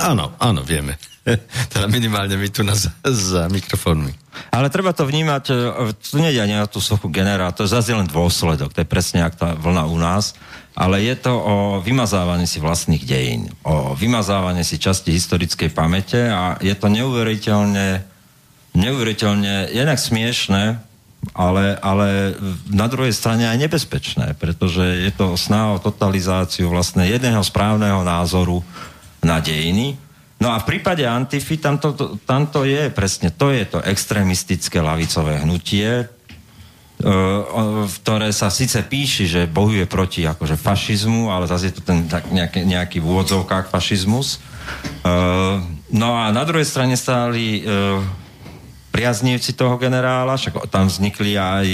[0.01, 0.97] Áno, áno, vieme.
[1.73, 4.13] teda minimálne my tu na, za, mikrofónmi.
[4.49, 5.55] Ale treba to vnímať, e,
[5.93, 9.21] tu nejde ani na tú sochu generála, to je zase len dôsledok, to je presne
[9.21, 10.34] jak tá vlna u nás,
[10.73, 16.55] ale je to o vymazávaní si vlastných dejín, o vymazávaní si časti historickej pamäte a
[16.63, 18.01] je to neuveriteľne,
[18.73, 20.88] neuveriteľne jednak smiešné,
[21.35, 22.35] ale, ale
[22.71, 28.63] na druhej strane aj nebezpečné, pretože je to snaha o totalizáciu vlastne jedného správneho názoru
[29.19, 29.99] na dejiny,
[30.39, 33.83] No a v prípade Antify tam to, to, tam to je presne, to je to
[33.83, 36.05] extrémistické lavicové hnutie, e,
[37.83, 42.07] v ktoré sa síce píši, že bojuje proti akože fašizmu, ale zase je to ten
[42.07, 44.39] tak nejaký, nejaký v úvodzovkách fašizmus.
[45.03, 45.11] E,
[45.91, 47.59] no a na druhej strane stáli
[48.99, 51.67] e, priaznívci toho generála, však tam vznikli aj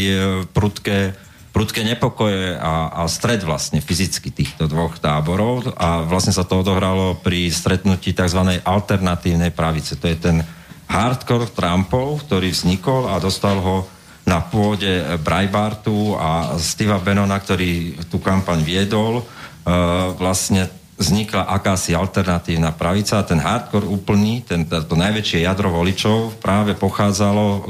[0.53, 1.17] prudké
[1.55, 7.15] prudké nepokoje a, a stred vlastne fyzicky týchto dvoch táborov a vlastne sa to odohralo
[7.23, 8.59] pri stretnutí tzv.
[8.59, 9.95] alternatívnej pravice.
[9.95, 10.43] To je ten
[10.91, 13.87] hardcore Trumpov, ktorý vznikol a dostal ho
[14.27, 22.71] na pôde Breitbartu a Steva Benona, ktorý tú kampaň viedol, uh, vlastne vznikla akási alternatívna
[22.71, 27.67] pravica a ten hardcore úplný, ten, to najväčšie jadro voličov práve pochádzalo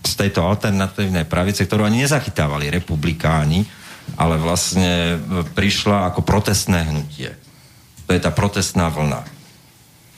[0.00, 3.66] z tejto alternatívnej pravice, ktorú ani nezachytávali republikáni,
[4.16, 7.34] ale vlastne e, prišla ako protestné hnutie.
[8.08, 9.22] To je tá protestná vlna.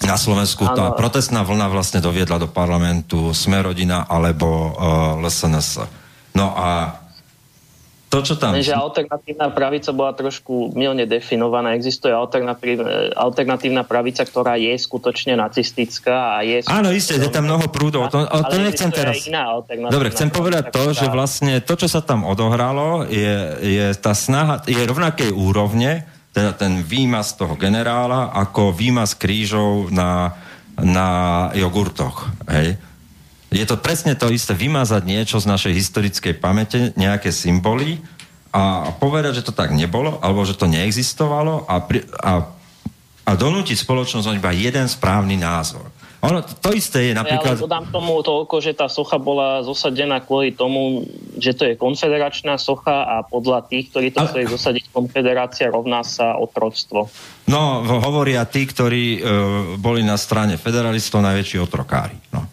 [0.03, 0.77] Na Slovensku ano.
[0.77, 5.87] tá protestná vlna vlastne doviedla do parlamentu Smerodina alebo uh, LSNS.
[6.35, 7.02] No a
[8.13, 8.53] to, čo tam...
[8.61, 11.73] že alternatívna pravica bola trošku milne definovaná.
[11.73, 16.61] Existuje alternatívna pravica, ktorá je skutočne nacistická a je...
[16.69, 18.13] Áno, isté, je tam mnoho prúdov.
[18.13, 19.25] To, to nechcem teraz...
[19.89, 24.61] Dobre, chcem povedať to, že vlastne to, čo sa tam odohralo, je, je tá snaha,
[24.69, 26.05] je rovnakej úrovne,
[26.37, 30.37] teda ten výmaz toho generála, ako výmaz krížov na,
[30.77, 31.09] na
[31.57, 32.29] jogurtoch.
[32.45, 32.77] Hej?
[33.53, 38.01] Je to presne to isté, vymazať niečo z našej historickej pamäte, nejaké symboly
[38.49, 42.49] a povedať, že to tak nebolo, alebo že to neexistovalo a, pri, a,
[43.29, 45.85] a donútiť spoločnosť iba jeden správny názor.
[46.23, 47.59] Ono, to, isté je napríklad...
[47.59, 51.03] Ja dodám tomu toľko, že tá socha bola zosadená kvôli tomu,
[51.35, 56.39] že to je konfederačná socha a podľa tých, ktorí to chceli zosadiť konfederácia, rovná sa
[56.39, 57.11] otroctvo.
[57.51, 59.21] No, hovoria tí, ktorí e,
[59.83, 62.15] boli na strane federalistov najväčší otrokári.
[62.31, 62.47] No.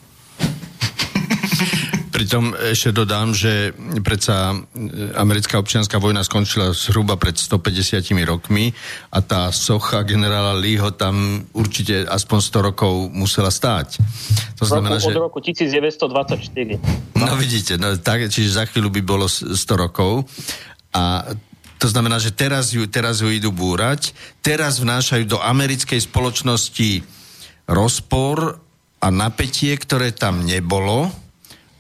[2.20, 3.72] Pritom ešte dodám, že
[4.04, 4.52] predsa
[5.16, 8.76] americká občianská vojna skončila zhruba pred 150 rokmi
[9.08, 14.04] a tá socha generála Leeho tam určite aspoň 100 rokov musela stáť.
[14.60, 15.16] To znamená, že...
[15.16, 17.16] Od roku 1924.
[17.16, 20.28] No vidíte, no, tak, čiže za chvíľu by bolo 100 rokov
[20.92, 21.24] a
[21.80, 24.12] to znamená, že teraz ju, teraz ju idú búrať,
[24.44, 27.00] teraz vnášajú do americkej spoločnosti
[27.64, 28.60] rozpor
[29.00, 31.29] a napätie, ktoré tam nebolo,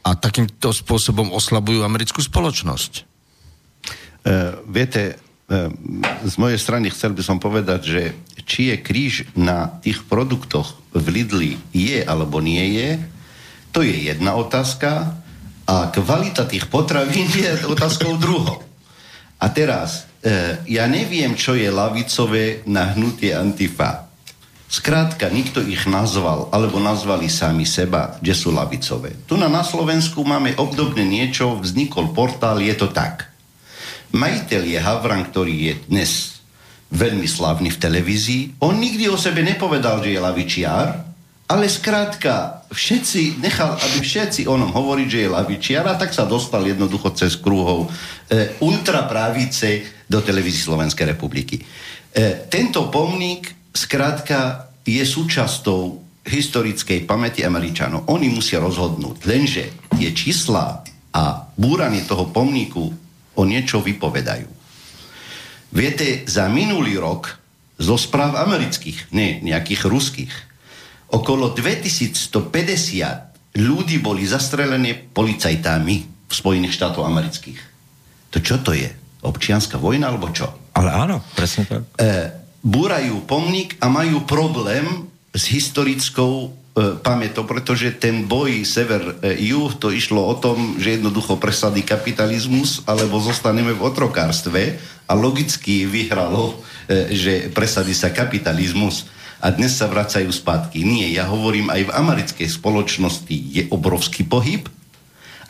[0.03, 2.91] a takýmto spôsobom oslabujú americkú spoločnosť.
[2.99, 3.01] E,
[4.67, 5.15] viete,
[5.47, 5.73] e,
[6.25, 8.03] z mojej strany chcel by som povedať, že
[8.49, 12.89] či je kríž na tých produktoch v Lidli je alebo nie je,
[13.69, 15.13] to je jedna otázka
[15.69, 18.65] a kvalita tých potravín je otázkou druhou.
[19.39, 24.08] A teraz, e, ja neviem, čo je lavicové na hnutie Antifa.
[24.69, 29.17] Skrátka, nikto ich nazval, alebo nazvali sami seba, že sú lavicové.
[29.25, 33.33] Tu na, na Slovensku máme obdobne niečo, vznikol portál, je to tak.
[34.13, 36.37] Majiteľ je Havran, ktorý je dnes
[36.93, 38.61] veľmi slavný v televízii.
[38.61, 40.87] On nikdy o sebe nepovedal, že je lavičiar,
[41.49, 46.29] ale skrátka, všetci, nechal, aby všetci o ňom hovoriť, že je lavičiar a tak sa
[46.29, 47.89] dostal jednoducho cez krúhov
[48.29, 51.57] e, ultrapravice do televízie Slovenskej republiky.
[51.57, 55.81] E, tento pomník skrátka je súčasťou
[56.25, 58.05] historickej pamäti Američanov.
[58.09, 59.25] Oni musia rozhodnúť.
[59.25, 59.63] Lenže
[59.97, 62.93] tie čísla a búranie toho pomníku
[63.35, 64.47] o niečo vypovedajú.
[65.69, 67.37] Viete, za minulý rok
[67.79, 70.33] zo správ amerických, ne nejakých ruských,
[71.13, 75.95] okolo 2150 ľudí boli zastrelené policajtami
[76.29, 77.59] v Spojených štátoch amerických.
[78.29, 78.89] To čo to je?
[79.25, 80.69] Občianská vojna alebo čo?
[80.77, 81.81] Ale áno, presne tak.
[81.97, 82.29] E,
[82.59, 90.25] búrajú pomník a majú problém s historickou e, pamätou, pretože ten boj sever-juh to išlo
[90.25, 94.75] o tom, že jednoducho presadí kapitalizmus alebo zostaneme v otrokárstve
[95.07, 96.59] a logicky vyhralo,
[96.89, 99.07] e, že presadí sa kapitalizmus
[99.39, 100.83] a dnes sa vracajú spátky.
[100.83, 104.67] Nie, ja hovorím, aj v americkej spoločnosti je obrovský pohyb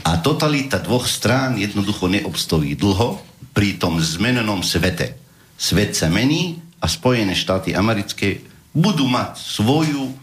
[0.05, 3.17] a totalita dvoch strán jednoducho neobstojí dlho
[3.51, 5.17] pri tom zmenenom svete.
[5.59, 10.15] Svet sa mení, a Spojené štáty americké budú mať svoju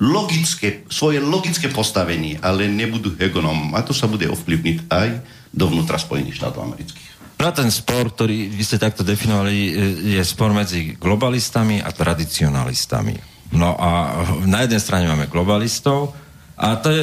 [0.00, 3.76] logické, svoje logické postavenie, ale nebudú hegenom.
[3.76, 5.08] A to sa bude ovplyvniť aj
[5.52, 7.08] dovnútra Spojených štátov amerických.
[7.40, 9.72] No a ten spor, ktorý vy ste takto definovali, e,
[10.16, 13.16] je spor medzi globalistami a tradicionalistami.
[13.56, 16.12] No a na jednej strane máme globalistov
[16.60, 17.02] a to je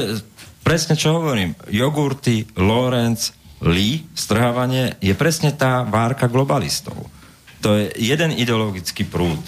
[0.62, 1.58] presne čo hovorím.
[1.74, 3.34] Jogurty, Lorenz,
[3.66, 7.10] Lee, strhávanie je presne tá várka globalistov.
[7.62, 9.42] To je jeden ideologický prúd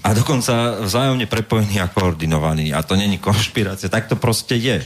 [0.00, 2.72] a dokonca vzájomne prepojený a koordinovaný.
[2.72, 4.80] A to není konšpirácia, tak to proste je.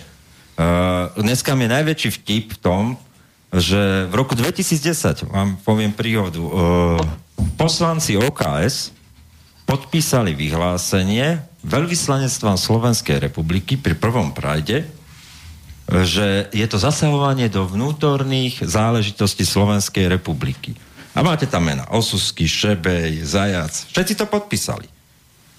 [0.54, 2.82] Uh, dneska je najväčší vtip v tom,
[3.54, 6.50] že v roku 2010, vám poviem príhodu, uh,
[7.54, 8.90] poslanci OKS
[9.66, 14.84] podpísali vyhlásenie veľvyslanectva Slovenskej republiky pri prvom prajde,
[15.88, 20.74] že je to zasahovanie do vnútorných záležitostí Slovenskej republiky.
[21.14, 23.70] A máte tam mena Osusky, Šebej, Zajac.
[23.94, 24.90] Všetci to podpísali.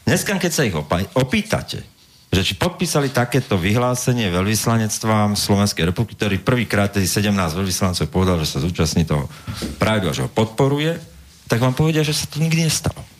[0.04, 1.82] Dneska, keď sa ich opaj, opýtate,
[2.28, 8.52] že či podpísali takéto vyhlásenie veľvyslanectvám Slovenskej republiky, ktorý prvýkrát tedy 17 veľvyslancov povedal, že
[8.52, 9.32] sa zúčastní toho
[9.80, 11.00] práve, že ho podporuje,
[11.48, 13.15] tak vám povedia, že sa to nikdy nestalo.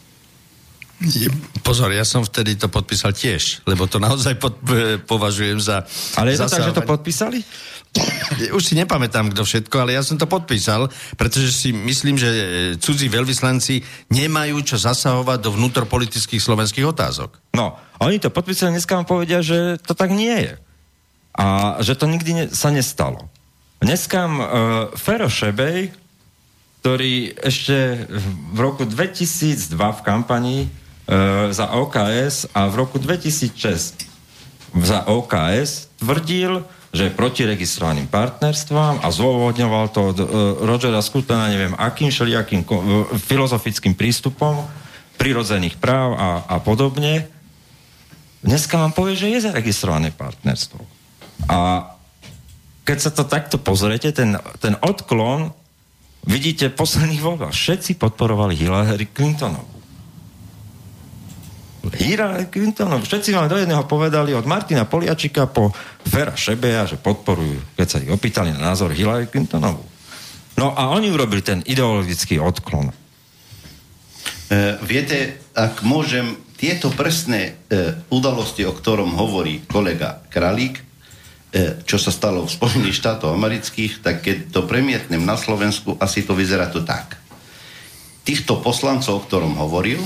[1.60, 4.56] Pozor, ja som vtedy to podpísal tiež, lebo to naozaj pod,
[5.04, 5.84] považujem za...
[6.16, 7.44] Ale je to tak, že to podpísali?
[8.52, 10.88] Už si nepamätám, kto všetko, ale ja som to podpísal,
[11.20, 12.44] pretože si myslím, že e,
[12.80, 17.40] cudzí veľvyslanci nemajú čo zasahovať do vnútropolitických slovenských otázok.
[17.56, 20.54] No, oni to podpísali, dneska vám povedia, že to tak nie je.
[21.36, 23.28] A že to nikdy ne, sa nestalo.
[23.84, 24.36] Dneska uh,
[24.96, 25.92] Fero Šebej,
[26.84, 28.08] ktorý ešte
[28.52, 30.85] v roku 2002 v kampani uh,
[31.54, 34.10] za OKS a v roku 2006
[34.76, 36.66] za OKS tvrdil,
[36.96, 40.28] že je proti registrovaným partnerstvám a zôvodňoval to od uh,
[40.64, 42.76] Rogera Scrutona, neviem akým všelijakým uh,
[43.20, 44.64] filozofickým prístupom
[45.20, 47.28] prirodzených práv a, a podobne.
[48.44, 50.80] Dneska vám povie, že je zaregistrované partnerstvo.
[51.52, 51.92] A
[52.88, 55.52] keď sa to takto pozriete, ten, ten odklon
[56.28, 57.56] vidíte posledných voľbách.
[57.56, 59.75] Všetci podporovali Hillary Clintonovú.
[61.94, 63.06] Hillary Clintonov.
[63.06, 65.70] Všetci vám do jedného povedali od Martina Poliačika po
[66.02, 69.86] Fera Šebeja, že podporujú, keď sa ich opýtali na názor Hillary Clintonovú.
[70.56, 72.90] No a oni urobili ten ideologický odklon.
[72.90, 72.96] E,
[74.82, 80.84] viete, ak môžem, tieto presné e, udalosti, o ktorom hovorí kolega Kralík, e,
[81.84, 86.32] čo sa stalo v Spojených štátoch amerických, tak keď to premietnem na Slovensku, asi to
[86.32, 87.20] vyzerá to tak.
[88.24, 90.00] Týchto poslancov, o ktorom hovoril,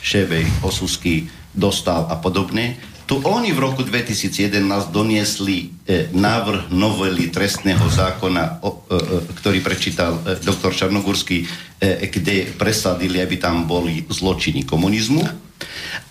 [0.00, 2.78] Šebej, Osusky, Dostal a podobne,
[3.10, 4.62] tu oni v roku 2011
[4.94, 8.98] doniesli e, návrh novely trestného zákona, o, e, e,
[9.34, 15.26] ktorý prečítal e, doktor Čarnogurský, e, kde presadili, aby tam boli zločiny komunizmu.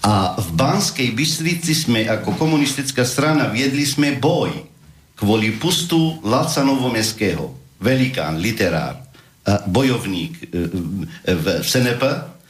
[0.04, 4.52] A v Banskej Bystrici sme ako komunistická strana viedli sme boj
[5.16, 9.10] kvôli pustu Laca Novomeského, velikán, literár,
[9.68, 12.04] bojovník e, e, v SNP,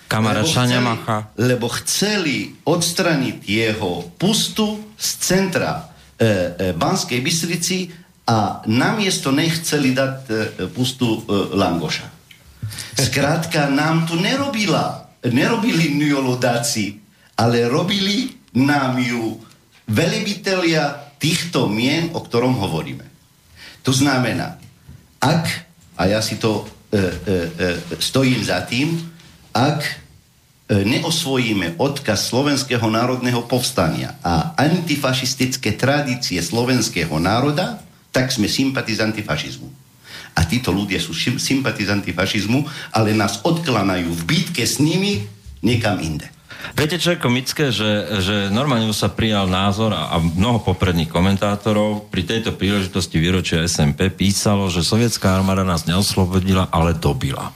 [0.09, 1.17] Kamara lebo Šania chceli, Macha.
[1.37, 5.85] lebo chceli odstraniť jeho pustu z centra
[6.17, 6.27] e, e,
[6.73, 7.93] Banskej Bystrici
[8.25, 10.33] a namiesto nechceli dať e,
[10.73, 12.09] pustu e, Langoša.
[12.97, 16.97] Skrátka, nám tu nerobila, nerobili neolodáci,
[17.37, 19.37] ale robili nám ju
[19.89, 23.05] velebitelia týchto mien, o ktorom hovoríme.
[23.85, 24.57] To znamená,
[25.19, 25.45] ak,
[25.97, 27.01] a ja si to e, e,
[27.57, 29.08] e, stojím za tým,
[29.59, 29.93] ak e,
[30.87, 37.83] neosvojíme odkaz Slovenského národného povstania a antifašistické tradície slovenského národa,
[38.15, 39.67] tak sme sympatizanti fašizmu.
[40.39, 42.63] A títo ľudia sú sympatizanti fašizmu,
[42.95, 45.27] ale nás odklanajú v bitke s nimi
[45.59, 46.31] niekam inde.
[46.75, 52.11] Viete, čo je komické, že, že normálne sa prijal názor a, a mnoho popredných komentátorov
[52.11, 57.55] pri tejto príležitosti výročia SMP písalo, že sovietská armáda nás neoslobodila, ale dobila.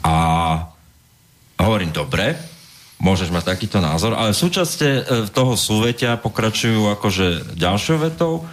[0.00, 0.14] A
[1.58, 2.34] hovorím, dobre,
[3.02, 8.46] môžeš mať takýto názor, ale súčasne e, toho súvetia pokračujú akože ďalšou vetou,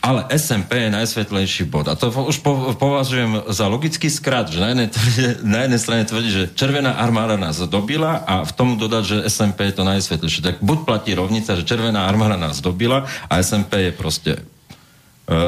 [0.00, 1.84] ale SMP je najsvetlejší bod.
[1.84, 6.02] A to už po, považujem za logický skrat, že na jednej, tvrdie, na jednej strane
[6.08, 10.40] tvrdí, že Červená armáda nás dobila a v tomu dodať, že SMP je to najsvetlejšie.
[10.40, 14.40] Tak buď platí rovnica, že Červená armáda nás dobila a SMP je proste uh,
[15.28, 15.46] uh,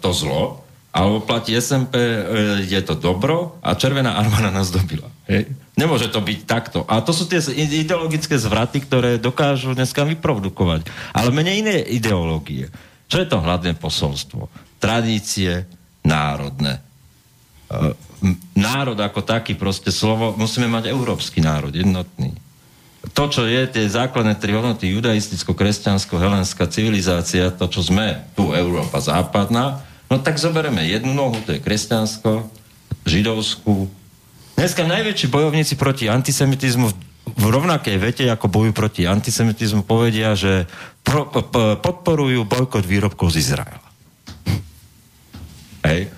[0.00, 0.59] to zlo,
[0.90, 2.20] alebo platí SMP, e,
[2.66, 5.06] je to dobro a Červená armáda nás dobila.
[5.30, 5.46] Hej?
[5.78, 6.82] Nemôže to byť takto.
[6.90, 10.90] A to sú tie ideologické zvraty, ktoré dokážu dneska vyprodukovať.
[11.14, 12.66] Ale menej iné ideológie.
[13.06, 14.50] Čo je to hlavné posolstvo?
[14.82, 15.62] Tradície
[16.02, 16.82] národné.
[17.70, 17.94] E,
[18.58, 22.34] národ ako taký, proste slovo, musíme mať európsky národ, jednotný.
[23.14, 28.52] To čo je tie základné tri hodnoty, judaisticko, kresťansko, helenská civilizácia, to, čo sme tu,
[28.52, 32.50] Európa západná, no tak zoberieme jednu nohu, to je kresťansko,
[33.06, 33.86] židovskú.
[34.58, 36.90] Dneska najväčší bojovníci proti antisemitizmu
[37.30, 40.66] v rovnakej vete, ako bojujú proti antisemitizmu, povedia, že
[41.06, 43.86] pro, p, podporujú bojkot výrobkov z Izraela.
[45.86, 46.10] Hej.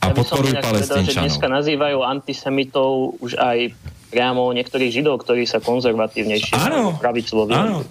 [0.00, 1.24] A Ja podporujú že palestínčanov.
[1.28, 3.76] dneska nazývajú antisemitov už aj
[4.10, 6.96] priamo niektorých židov, ktorí sa konzervatívnejšie Áno.
[6.96, 7.84] pravicovo Áno.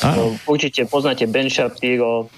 [0.00, 2.32] No, určite poznáte Ben Shapiro,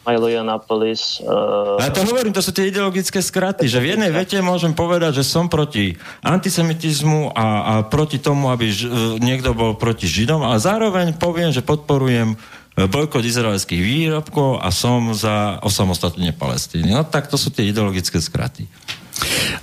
[0.00, 1.20] Milo Yiannopoulos.
[1.20, 5.20] Uh, ja to hovorím, to sú tie ideologické skraty, že v jednej vete môžem povedať,
[5.20, 10.40] že som proti antisemitizmu a, a proti tomu, aby ž, e, niekto bol proti Židom,
[10.40, 12.40] a zároveň poviem, že podporujem
[12.76, 16.92] bojkot izraelských výrobkov a som za osamostatnenie Palestíny.
[16.94, 18.66] No tak to sú tie ideologické skraty.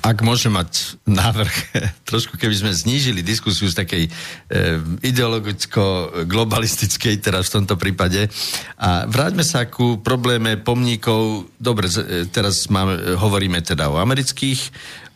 [0.05, 1.49] Ak môžem mať návrh,
[2.09, 4.09] trošku keby sme znížili diskusiu z takej e,
[5.01, 8.29] ideologicko-globalistickej, teraz v tomto prípade,
[8.77, 11.49] a vráťme sa ku probléme pomníkov.
[11.57, 14.61] Dobre, e, teraz máme, hovoríme teda o amerických,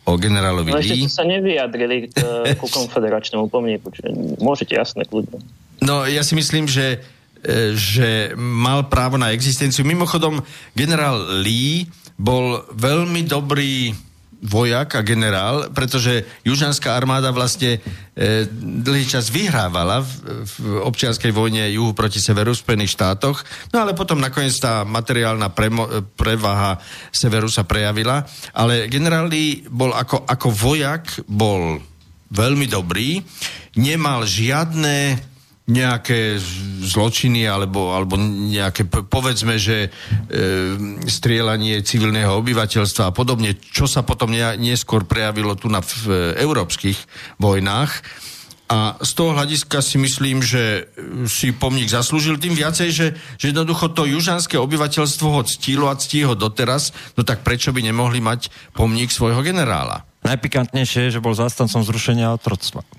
[0.02, 3.94] o generálovi no ešte sa nevyjadrili k, e, ku konfederačnému pomníku.
[3.94, 5.38] Čiže môžete jasne kľudne.
[5.82, 7.00] No, ja si myslím, že, e,
[7.74, 9.82] že mal právo na existenciu.
[9.82, 10.38] Mimochodom,
[10.78, 13.90] generál Lee bol veľmi dobrý
[14.42, 18.42] vojak a generál, pretože južanská armáda vlastne e,
[18.82, 20.10] dlhý čas vyhrávala v,
[20.42, 23.38] v občianskej vojne juhu proti severu v Spojených štátoch,
[23.70, 25.86] no ale potom nakoniec tá materiálna premo,
[26.18, 26.74] prevaha
[27.14, 31.78] severu sa prejavila, ale generál Lee bol ako, ako vojak, bol
[32.34, 33.22] veľmi dobrý,
[33.78, 35.30] nemal žiadne
[35.70, 36.42] nejaké
[36.82, 39.90] zločiny alebo, alebo nejaké, povedzme, že e,
[41.06, 46.08] strieľanie civilného obyvateľstva a podobne, čo sa potom ne, neskôr prejavilo tu na v, v
[46.42, 46.98] európskych
[47.38, 47.92] vojnách.
[48.72, 53.06] A z toho hľadiska si myslím, že e, si pomník zaslúžil tým viacej, že,
[53.38, 57.86] že jednoducho to južanské obyvateľstvo ho ctilo a ctí ho doteraz, no tak prečo by
[57.86, 60.11] nemohli mať pomník svojho generála?
[60.22, 62.86] Najpikantnejšie je, že bol zastancom zrušenia otroctva.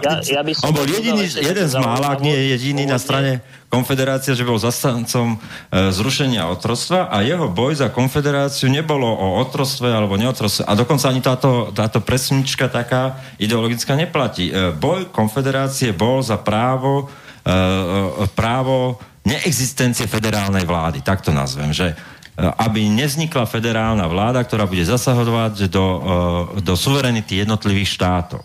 [0.00, 2.96] Ja- ja by som On bol jediný, jeden z mála, ak nie je jediný na
[3.02, 9.38] strane konfederácie, že bol zastancom e, zrušenia otroctva a jeho boj za konfederáciu nebolo o
[9.42, 10.66] otroctve alebo neotroctve.
[10.66, 14.50] A dokonca ani táto, táto presnička taká ideologická neplatí.
[14.50, 17.06] E, boj konfederácie bol za právo,
[17.42, 21.92] e, e, právo neexistencie federálnej vlády, tak to nazvem, že
[22.40, 28.40] aby nevznikla federálna vláda, ktorá bude zasahovať do, e, do suverenity jednotlivých štátov.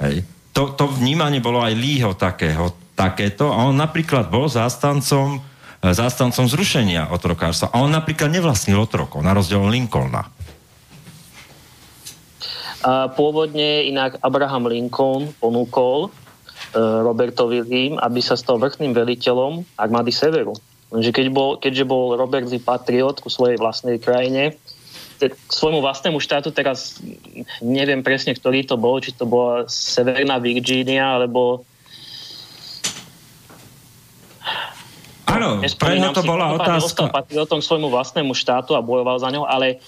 [0.00, 0.24] Hej.
[0.56, 6.48] To, to vnímanie bolo aj Lího takého, takéto a on napríklad bol zástancom, e, zástancom
[6.48, 7.68] zrušenia otrokárstva.
[7.76, 10.32] A on napríklad nevlastnil otrokov, na rozdiel od Lincolna.
[12.86, 16.10] A pôvodne inak Abraham Lincoln ponúkol e,
[16.80, 20.56] Robertovi Lee, aby sa stal vrchným veliteľom armády Severu.
[20.96, 24.56] Lenže keď bol, keďže bol Robert Lee patriot ku svojej vlastnej krajine,
[25.20, 27.00] k svojmu vlastnému štátu teraz
[27.60, 31.68] neviem presne, ktorý to bol, či to bola Severná Virginia, alebo
[35.26, 37.16] Áno, pre to bola každopádne Ostal otázka.
[37.18, 39.84] patriotom svojmu vlastnému štátu a bojoval za ňo, ale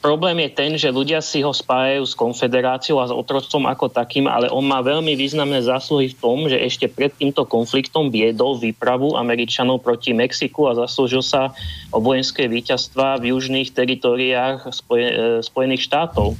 [0.00, 4.26] problém je ten, že ľudia si ho spájajú s konfederáciou a s otroctvom ako takým,
[4.26, 9.14] ale on má veľmi významné zásluhy v tom, že ešte pred týmto konfliktom viedol výpravu
[9.14, 11.52] Američanov proti Mexiku a zaslúžil sa
[11.92, 15.14] o vojenské víťazstva v južných teritoriách Spoje, e,
[15.44, 16.34] Spojených štátov.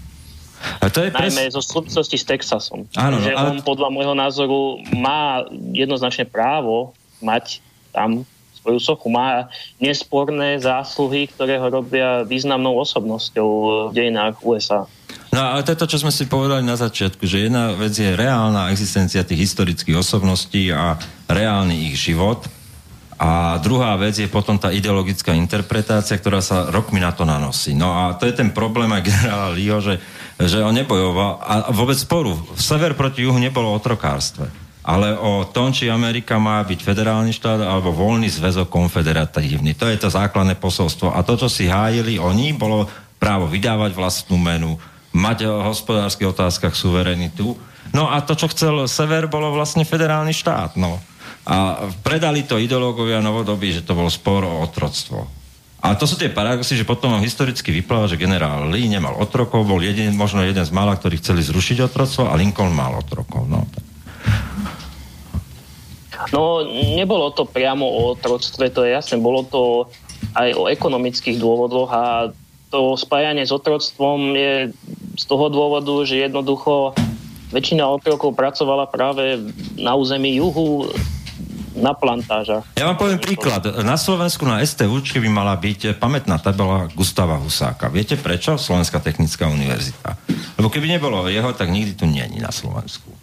[0.81, 1.33] A to je pres...
[1.33, 2.85] Najmä zo súvislosti s Texasom.
[2.97, 8.25] Áno, no, Takže ale- on podľa môjho názoru má jednoznačne právo mať tam
[8.71, 9.11] svoju sochu.
[9.11, 9.51] Má
[9.83, 13.49] nesporné zásluhy, ktoré ho robia významnou osobnosťou
[13.91, 14.87] v dejinách USA.
[15.35, 18.15] No ale to je to, čo sme si povedali na začiatku, že jedna vec je
[18.15, 20.95] reálna existencia tých historických osobností a
[21.27, 22.47] reálny ich život.
[23.21, 27.77] A druhá vec je potom tá ideologická interpretácia, ktorá sa rokmi na to nanosí.
[27.77, 30.01] No a to je ten problém aj generála Lího, že,
[30.41, 32.33] že on nebojoval a vôbec sporu.
[32.57, 34.49] Sever proti juhu nebolo o otrokárstve,
[34.81, 39.77] ale o tom, či Amerika má byť federálny štát alebo voľný zväzok konfederatívny.
[39.77, 41.13] To je to základné posolstvo.
[41.13, 42.89] A to, čo si hájili oni, bolo
[43.21, 44.81] právo vydávať vlastnú menu,
[45.13, 47.53] mať o hospodárskych otázkach suverenitu.
[47.93, 50.81] No a to, čo chcel Sever, bolo vlastne federálny štát.
[50.81, 50.97] No.
[51.45, 55.29] A predali to ideológovia novodobí, že to bol spor o otroctvo.
[55.81, 59.81] A to sú tie paradoxy, že potom historicky vypláva, že generál Lee nemal otrokov, bol
[59.81, 63.49] jeden, možno jeden z mála, ktorí chceli zrušiť otroctvo a Lincoln mal otrokov.
[63.49, 63.65] No.
[66.29, 69.89] No, nebolo to priamo o otroctve, to je jasné, bolo to
[70.37, 72.05] aj o ekonomických dôvodoch a
[72.71, 74.71] to spájanie s otroctvom je
[75.19, 76.95] z toho dôvodu, že jednoducho
[77.51, 79.43] väčšina otrokov pracovala práve
[79.75, 80.87] na území juhu,
[81.75, 82.67] na plantážach.
[82.75, 83.63] Ja vám poviem príklad.
[83.87, 87.87] Na Slovensku na STUčke by mala byť pamätná tabela Gustava Husáka.
[87.91, 88.59] Viete prečo?
[88.59, 90.19] Slovenská technická univerzita.
[90.59, 93.20] Lebo keby nebolo jeho, tak nikdy tu není na Slovensku.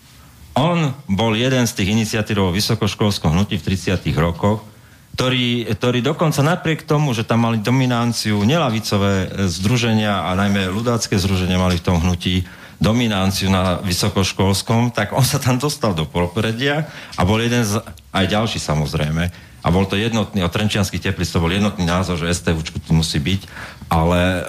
[0.57, 4.65] On bol jeden z tých iniciatívov vysokoškolského hnutí v 30 rokoch,
[5.13, 11.61] ktorý, ktorý dokonca napriek tomu, že tam mali dominanciu nelavicové združenia a najmä ľudácké združenia
[11.61, 12.45] mali v tom hnutí,
[12.77, 16.85] dominanciu na vysokoškolskom, tak on sa tam dostal do propredia
[17.17, 17.81] a bol jeden z,
[18.13, 19.33] aj ďalší samozrejme,
[19.65, 23.17] a bol to jednotný, o Trenčianských teplic to bol jednotný názor, že STVčku tu musí
[23.17, 23.41] byť,
[23.89, 24.41] ale e,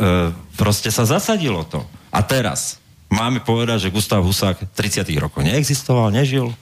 [0.54, 1.82] proste sa zasadilo to.
[2.12, 2.76] A teraz
[3.12, 6.52] máme povedať, že Gustav Husák 30 rokov neexistoval, nežil.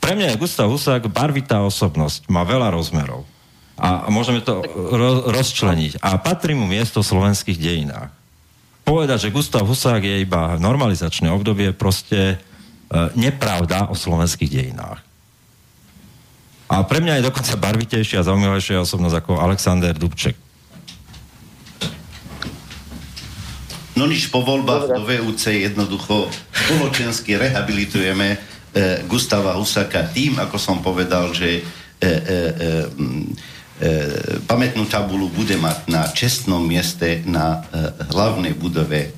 [0.00, 3.24] Pre mňa je Gustav Husák barvitá osobnosť, má veľa rozmerov.
[3.80, 5.98] A môžeme to ro- rozčleniť.
[5.98, 8.12] A patrí mu miesto v slovenských dejinách
[8.84, 12.36] povedať, že Gustav Husák je iba normalizačné obdobie, proste e,
[13.16, 15.00] nepravda o slovenských dejinách.
[16.68, 20.36] A pre mňa je dokonca barvitejšia a zaujímavejšia osobnosť ako Alexander Dubček.
[23.94, 28.38] No nič po voľbách do VUC jednoducho spoločensky rehabilitujeme e,
[29.06, 31.62] Gustava Husaka tým, ako som povedal, že e,
[32.02, 32.68] e, e,
[33.78, 33.90] e,
[34.50, 39.08] pamätnú tabulu bude mať na čestnom mieste na e, hlavnej budove e,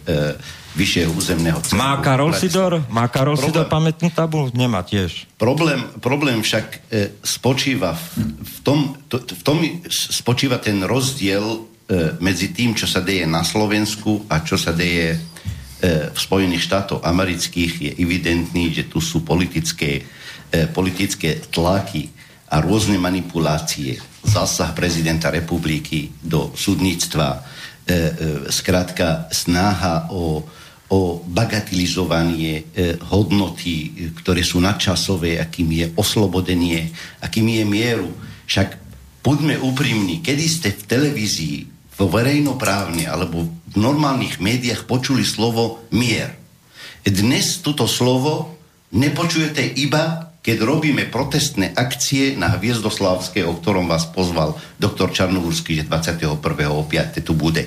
[0.76, 1.80] vyššieho územného centru.
[1.80, 2.84] Má Karol Sidor?
[2.92, 4.52] Má Karol problém, Sidor pamätnú tabulu?
[4.52, 5.24] Nemá tiež.
[5.40, 8.04] Problém, problém však e, spočíva v,
[8.44, 8.78] v, tom,
[9.08, 9.56] to, v tom
[9.88, 11.64] spočíva ten rozdiel
[12.18, 15.18] medzi tým, čo sa deje na Slovensku a čo sa deje e,
[16.10, 20.02] v Spojených štátoch amerických je evidentný, že tu sú politické,
[20.50, 22.10] e, politické tlaky
[22.50, 28.00] a rôzne manipulácie, zásah prezidenta republiky do súdnictva, e, e,
[28.50, 30.42] skrátka snaha o,
[30.90, 36.90] o bagatelizovanie e, hodnoty, ktoré sú nadčasové, akým je oslobodenie,
[37.22, 38.10] akým je mieru.
[38.46, 38.68] Však
[39.22, 46.36] buďme úprimní, kedy ste v televízii, vo verejnoprávne alebo v normálnych médiách počuli slovo mier.
[47.02, 48.56] Dnes toto slovo
[48.92, 55.90] nepočujete iba keď robíme protestné akcie na Hviezdoslavské, o ktorom vás pozval doktor Čarnogurský, že
[55.90, 57.26] 21.5.
[57.26, 57.66] tu bude.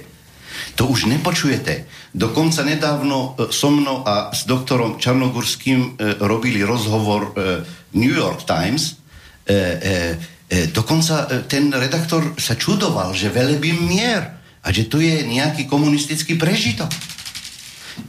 [0.80, 1.84] To už nepočujete.
[2.15, 7.68] Dokonca nedávno e, so mnou a s doktorom Čarnogurským e, robili rozhovor e,
[7.99, 8.95] New York Times.
[9.43, 10.39] E, e,
[10.73, 16.35] dokonca e, ten redaktor sa čudoval, že velebím mier a že tu je nejaký komunistický
[16.35, 16.89] prežitok.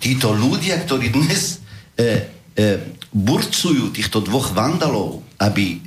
[0.01, 1.61] Títo ľudia, ktorí dnes
[2.01, 2.81] e, e,
[3.13, 5.79] burcujú týchto dvoch vandalov, aby e,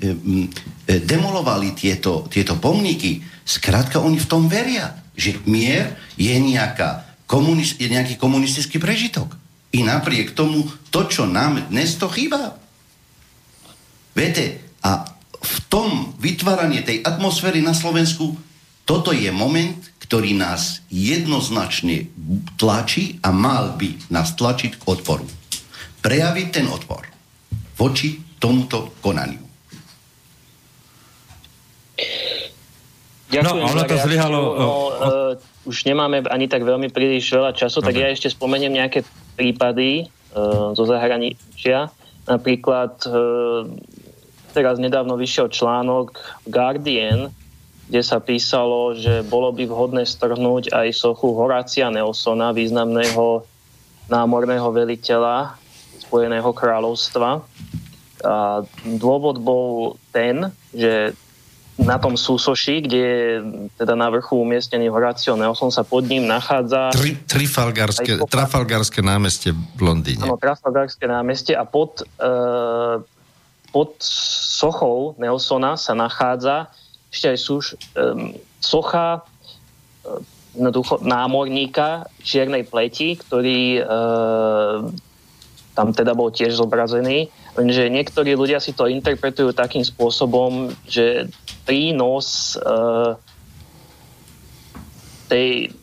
[0.85, 7.79] e, demolovali tieto, tieto pomníky, skrátka oni v tom veria, že mier je, nejaká komunis-
[7.81, 9.33] je nejaký komunistický prežitok.
[9.73, 12.61] I napriek tomu to, čo nám dnes to chýba.
[14.13, 14.61] Viete,
[15.43, 18.39] v tom vytváranie tej atmosféry na Slovensku,
[18.87, 22.07] toto je moment, ktorý nás jednoznačne
[22.59, 25.27] tlačí a mal by nás tlačiť k odporu.
[26.03, 27.07] Prejaviť ten odpor
[27.79, 29.39] voči tomuto konaniu.
[33.33, 34.39] Ďakujem, no, ono to zlyhalo.
[34.53, 35.33] No, uh,
[35.65, 37.87] už nemáme ani tak veľmi príliš veľa času, okay.
[37.89, 39.01] tak ja ešte spomeniem nejaké
[39.33, 40.05] prípady
[40.35, 41.89] uh, zo zahraničia.
[42.29, 43.65] Napríklad uh,
[44.53, 47.33] teraz nedávno vyšiel článok Guardian,
[47.89, 53.43] kde sa písalo, že bolo by vhodné strhnúť aj sochu Horácia Nelsona, významného
[54.07, 55.57] námorného veliteľa
[55.99, 57.41] Spojeného kráľovstva.
[58.23, 61.11] A dôvod bol ten, že
[61.73, 63.25] na tom súsoši, kde je
[63.81, 66.93] teda na vrchu umiestnený Horacio Nelson, sa pod ním nachádza...
[66.93, 70.21] Tri, trifalgarské, trafalgarské námestie v Londýne.
[70.21, 72.29] Áno, Trafalgarské námestie a pod, e,
[73.73, 76.69] pod sochou Nelsona sa nachádza
[77.09, 77.65] ešte aj súš,
[77.97, 79.25] e, socha
[80.05, 80.69] e,
[81.01, 83.83] námorníka čiernej pleti, ktorý e,
[85.73, 91.25] tam teda bol tiež zobrazený, lenže niektorí ľudia si to interpretujú takým spôsobom, že
[91.65, 93.17] prínos uh,
[95.31, 95.73] tej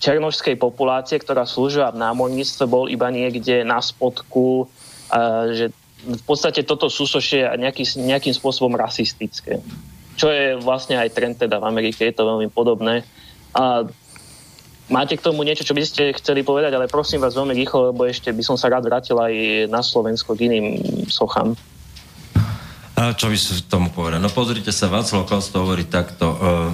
[0.00, 5.68] černožskej populácie, ktorá slúžila v námorníctve, bol iba niekde na spodku, uh, že
[6.04, 9.58] v podstate toto súsošie nejaký, nejakým spôsobom rasistické.
[10.14, 13.02] Čo je vlastne aj trend teda v Amerike, je to veľmi podobné.
[13.56, 13.88] A
[14.84, 18.04] Máte k tomu niečo, čo by ste chceli povedať, ale prosím vás veľmi rýchlo, lebo
[18.04, 19.32] ešte by som sa rád vrátil aj
[19.72, 20.66] na Slovensko k iným
[21.08, 21.56] sochám.
[22.92, 24.20] A čo by som tomu povedal?
[24.20, 26.36] No pozrite sa, Václav Klaus to hovorí takto.
[26.36, 26.70] Uh,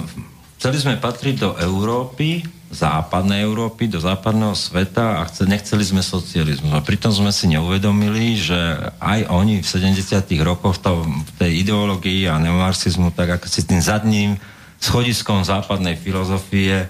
[0.59, 6.71] chceli sme patriť do Európy, západnej Európy, do západného sveta a chce, nechceli sme socializmus.
[6.71, 8.55] A pritom sme si neuvedomili, že
[9.03, 9.99] aj oni v 70
[10.41, 14.39] rokoch to, v tej ideológii a neomarxizmu, tak ako si tým zadným
[14.79, 16.87] schodiskom západnej filozofie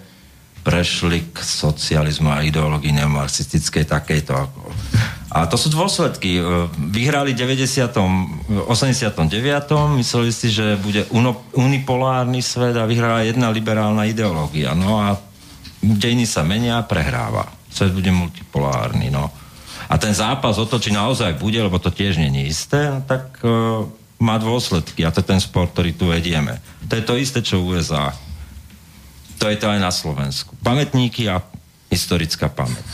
[0.61, 4.33] prešli k socializmu a ideológii neomarxistickej takejto.
[5.33, 6.37] A to sú dôsledky.
[6.37, 6.41] E,
[6.93, 8.69] vyhrali v 90.
[8.69, 9.25] 89.
[9.97, 11.09] Mysleli si, že bude
[11.57, 14.77] unipolárny svet a vyhrala jedna liberálna ideológia.
[14.77, 15.30] No a
[15.81, 17.49] dejiny sa menia a prehráva.
[17.73, 19.33] Svet bude multipolárny, no.
[19.91, 23.83] A ten zápas o to, či naozaj bude, lebo to tiež je isté, tak uh,
[24.21, 25.03] má dôsledky.
[25.03, 26.61] A to je ten sport, ktorý tu vedieme.
[26.87, 28.15] To je to isté, čo USA.
[29.41, 30.53] To je to aj na Slovensku.
[30.61, 31.43] Pamätníky a
[31.89, 32.85] historická pamäť.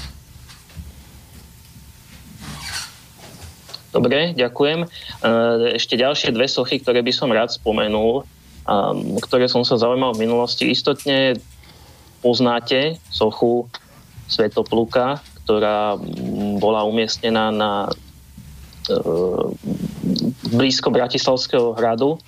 [3.91, 4.85] Dobre, ďakujem.
[4.85, 4.87] E,
[5.75, 8.23] ešte ďalšie dve sochy, ktoré by som rád spomenul,
[9.23, 10.67] ktoré som sa zaujímal v minulosti.
[10.67, 11.39] Istotne
[12.19, 13.69] poznáte sochu
[14.27, 15.95] Svetopluka, ktorá
[16.59, 18.93] bola umiestnená na e,
[20.51, 22.19] blízko Bratislavského hradu.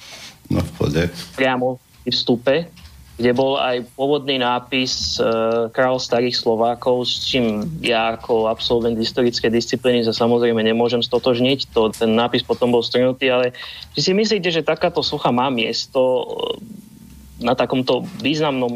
[0.48, 1.04] No v pode.
[1.36, 1.76] Priamo
[2.08, 2.72] v vstupe,
[3.20, 5.28] kde bol aj pôvodný nápis e,
[5.76, 11.76] Král starých Slovákov, s čím ja ako absolvent historické disciplíny sa samozrejme nemôžem stotožniť.
[11.76, 13.52] To, ten nápis potom bol strnutý, ale
[13.92, 16.24] či si myslíte, že takáto socha má miesto e,
[17.44, 18.72] na takomto významnom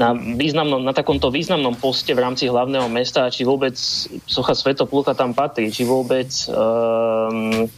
[0.00, 3.76] na, významnom, na takomto významnom poste v rámci hlavného mesta, či vôbec
[4.24, 7.68] socha Svetopluka tam patrí, či vôbec um,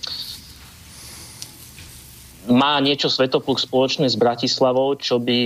[2.48, 5.38] má niečo Svetopluk spoločné s Bratislavou, čo by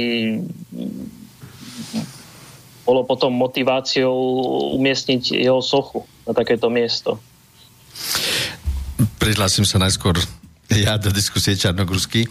[2.89, 4.17] bolo potom motiváciou
[4.81, 7.21] umiestniť jeho sochu na takéto miesto.
[9.21, 10.17] Prihlásim sa najskôr
[10.69, 12.29] ja do diskusie Čarnogórsky.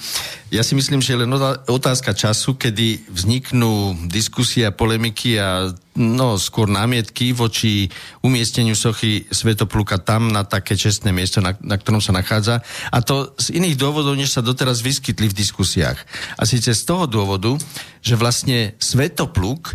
[0.54, 1.34] Ja si myslím, že len
[1.66, 7.90] otázka času, kedy vzniknú diskusie polemiky a no, skôr námietky voči
[8.22, 12.62] umiestneniu sochy Svetopluka tam na také čestné miesto, na, na ktorom sa nachádza.
[12.94, 15.98] A to z iných dôvodov, než sa doteraz vyskytli v diskusiách.
[16.38, 17.58] A síce z toho dôvodu,
[18.06, 19.74] že vlastne Svetopluk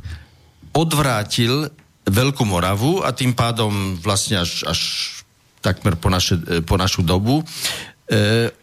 [0.70, 4.80] odvrátil Veľkú Moravu a tým pádom vlastne až, až
[5.62, 6.34] takmer po, naše,
[6.66, 7.46] po našu dobu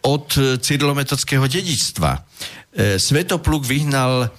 [0.06, 0.26] od
[0.62, 2.10] cyrilometodského dedičstva.
[2.14, 2.20] E,
[3.02, 4.30] Svetopluk vyhnal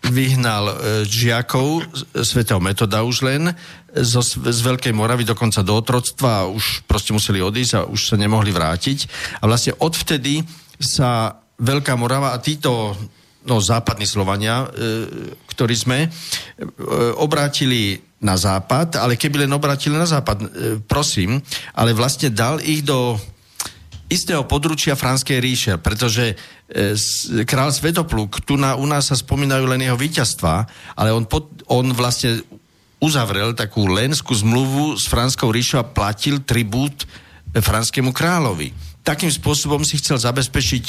[0.00, 0.74] vyhnal e,
[1.04, 1.84] žiakov
[2.24, 3.52] svetého metoda už len
[3.92, 8.16] zo, z Veľkej Moravy dokonca do otroctva a už proste museli odísť a už sa
[8.16, 9.04] nemohli vrátiť.
[9.44, 10.40] A vlastne odvtedy
[10.80, 12.96] sa Veľká Morava a títo
[13.44, 14.66] no, západní Slovania, e,
[15.52, 16.08] ktorí sme, e,
[17.20, 20.46] obrátili na západ, ale keby len obrátili na západ, e,
[20.84, 21.40] prosím,
[21.76, 23.20] ale vlastne dal ich do
[24.10, 29.86] istého područia Franskej ríše, pretože e, král Svetopluk, tu na, u nás sa spomínajú len
[29.86, 30.66] jeho víťazstva,
[30.98, 32.42] ale on, pod, on vlastne
[32.98, 37.06] uzavrel takú lenskú zmluvu s Franskou ríšou a platil tribút
[37.54, 38.74] e, franskému kráľovi.
[39.06, 40.84] Takým spôsobom si chcel zabezpečiť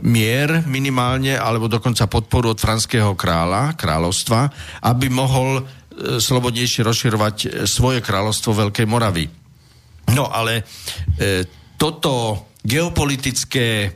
[0.00, 4.40] mier minimálne, alebo dokonca podporu od franského kráľa, kráľovstva,
[4.88, 5.62] aby mohol e,
[6.20, 9.28] slobodnejšie rozširovať e, svoje kráľovstvo Veľkej Moravy.
[10.16, 10.64] No ale
[11.16, 11.44] e,
[11.82, 13.90] toto geopolitické,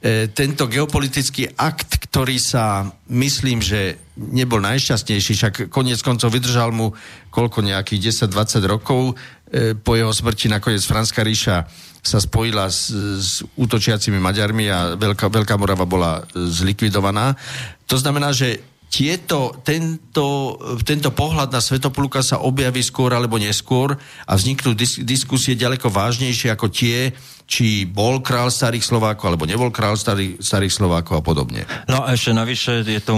[0.00, 6.96] e, tento geopolitický akt, ktorý sa myslím, že nebol najšťastnejší, však koniec koncov vydržal mu
[7.28, 9.12] koľko nejakých 10-20 rokov,
[9.52, 11.68] e, po jeho smrti nakoniec Franská ríša
[12.00, 12.88] sa spojila s,
[13.20, 17.36] s útočiacimi Maďarmi a Veľká, Veľká Morava bola zlikvidovaná.
[17.84, 20.56] To znamená, že tieto, tento,
[20.86, 26.54] tento pohľad na Svetopluka sa objaví skôr alebo neskôr a vzniknú dis- diskusie ďaleko vážnejšie
[26.54, 27.12] ako tie,
[27.46, 31.62] či bol král starých Slovákov alebo nebol král starých, starých Slovákov a podobne.
[31.90, 33.14] No a ešte navyše je to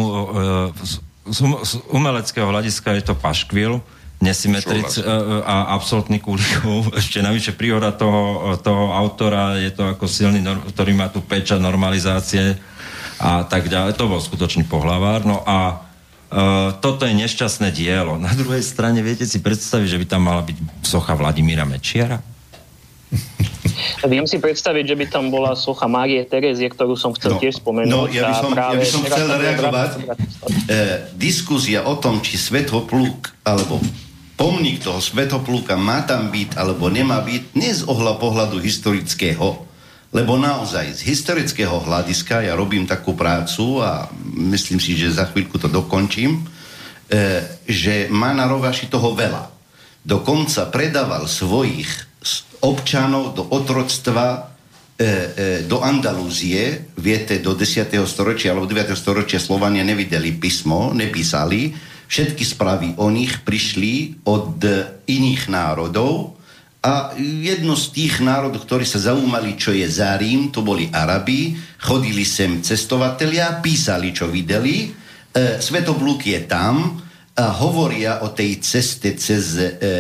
[1.29, 3.81] z, um, z umeleckého hľadiska je to paškvil,
[4.19, 4.99] nesymetric
[5.47, 6.91] a absolútny kulikov.
[7.01, 10.43] Ešte navyše príhoda toho, toho autora je to ako silný,
[10.75, 12.59] ktorý má tu peča normalizácie
[13.19, 13.99] a tak ďalej.
[13.99, 15.27] To bol skutočný pohlavár.
[15.27, 15.89] No a
[16.29, 18.21] Uh, toto je nešťastné dielo.
[18.21, 22.21] Na druhej strane viete si predstaviť, že by tam mala byť socha Vladimíra Mečiara?
[24.05, 27.65] Viem si predstaviť, že by tam bola socha Márie Terezie, ktorú som chcel no, tiež
[27.65, 27.89] spomenúť.
[27.89, 29.91] No, ja by som, ja by som chcel reagovať.
[30.05, 30.85] E,
[31.17, 33.81] diskusia o tom, či Svetopluk alebo
[34.37, 39.65] pomník toho Svetopluka má tam byť alebo nemá byť, nie z ohľa pohľadu historického,
[40.09, 44.09] lebo naozaj z historického hľadiska ja robím takú prácu a
[44.53, 46.43] myslím si, že za chvíľku to dokončím, e,
[47.69, 49.53] že má na Rovaši toho veľa.
[50.01, 52.09] Dokonca predával svojich
[52.65, 54.49] občanov do otroctva
[54.97, 57.93] e, do Andalúzie, viete, do 10.
[58.09, 58.97] storočia alebo 9.
[58.97, 61.77] storočia Slovania nevideli písmo, nepísali,
[62.09, 64.65] všetky správy o nich prišli od
[65.05, 66.38] iných národov
[66.79, 71.59] a jedno z tých národov, ktorí sa zaujímali, čo je za Rím, to boli Arabi,
[71.83, 77.03] chodili sem cestovatelia, písali, čo videli, e, Svetoblúk je tam,
[77.39, 79.91] a hovoria o tej ceste cez e, e,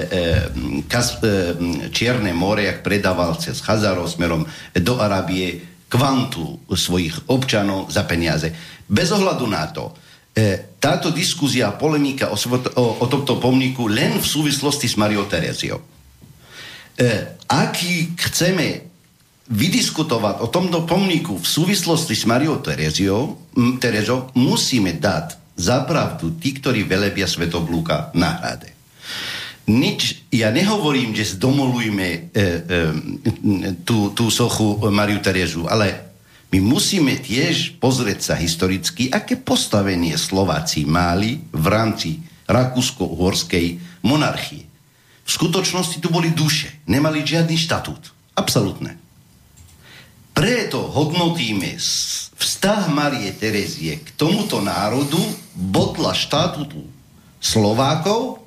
[0.91, 1.55] Kas, e,
[1.95, 4.43] Čierne more, jak predával cez Chazarov smerom
[4.75, 8.51] do Arábie kvantu svojich občanov za peniaze.
[8.91, 9.95] Bez ohľadu na to,
[10.35, 15.31] e, táto diskuzia a polemika o, o, o tomto pomníku len v súvislosti s Mariou
[15.31, 15.98] Tereziou.
[16.99, 18.83] E, aký chceme
[19.49, 23.39] vydiskutovať o tomto pomníku v súvislosti s Mariou Tereziou,
[23.79, 28.75] Terezou, musíme dať zapravdu tí, ktorí velebia svetoblúka na hrade.
[29.69, 32.47] Nič, ja nehovorím, že zdomolujme e, e,
[33.87, 36.09] tú, tú sochu Mariu Terezu, ale
[36.49, 44.68] my musíme tiež pozrieť sa historicky, aké postavenie Slováci mali v rámci rakúsko-uhorskej monarchie.
[45.29, 48.17] V skutočnosti tu boli duše, nemali žiadny štatút.
[48.33, 48.97] Absolutne.
[50.33, 51.77] Preto hodnotíme
[52.39, 55.21] vztah Marie Terezie k tomuto národu
[55.53, 56.81] bodla štátutu
[57.45, 58.41] Slovákov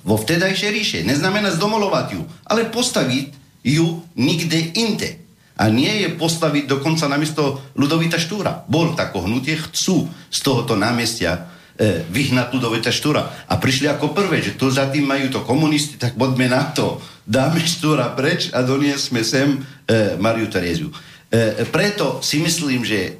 [0.00, 0.98] vo vtedajšej ríše.
[1.04, 3.36] Neznamená zdomolovať ju, ale postaviť
[3.66, 5.20] ju nikde inde.
[5.60, 8.64] A nie je postaviť dokonca namiesto Ludovita Štúra.
[8.72, 13.46] Bol tako hnutie, chcú z tohoto námestia e, vyhnať Ludovita Štúra.
[13.48, 17.00] A prišli ako prvé, že tu za tým majú to komunisti, tak poďme na to.
[17.22, 20.90] Dáme Štúra preč a doniesme sem e, Mariu Tereziu.
[21.32, 23.10] E, preto si myslím, že e,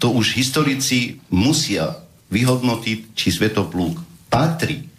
[0.00, 2.02] to už historici musia
[2.34, 4.90] vyhodnotiť, či Svetoplúk patrí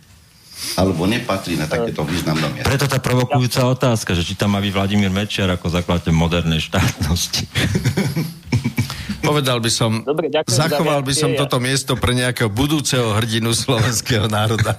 [0.80, 2.72] alebo nepatrí na takéto významné miesto.
[2.72, 7.44] Preto tá provokujúca otázka, že či tam má byť Vladimír Mečiar ako zakladateľ modernej štátnosti.
[9.26, 14.78] Povedal by som, Dobre, zachoval by som toto miesto pre nejakého budúceho hrdinu slovenského národa.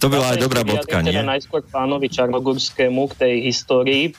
[0.00, 1.12] to bola aj dobrá bodka, nie?
[1.12, 4.14] Teda najskôr pánovi Čarnogurskému k tej histórii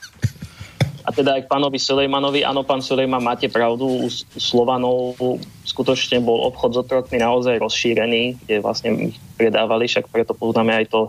[1.01, 5.17] a teda aj k pánovi Sulejmanovi, áno, pán Sulejman, máte pravdu, u Slovanov
[5.65, 10.93] skutočne bol obchod s otrokmi naozaj rozšírený, kde vlastne ich predávali, však preto poznáme aj
[10.93, 11.01] to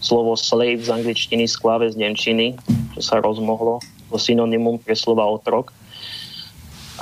[0.00, 2.56] slovo slave z angličtiny, sklave z nemčiny,
[2.96, 3.84] čo sa rozmohlo,
[4.14, 5.74] to synonymum pre slova otrok.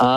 [0.01, 0.09] A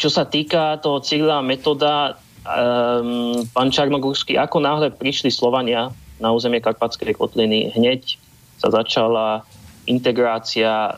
[0.00, 2.16] čo sa týka toho cíľa metóda,
[2.48, 8.16] um, pán Čarnogórsky, ako náhle prišli Slovania na územie Karpatskej kotliny, hneď
[8.56, 9.44] sa začala
[9.84, 10.96] integrácia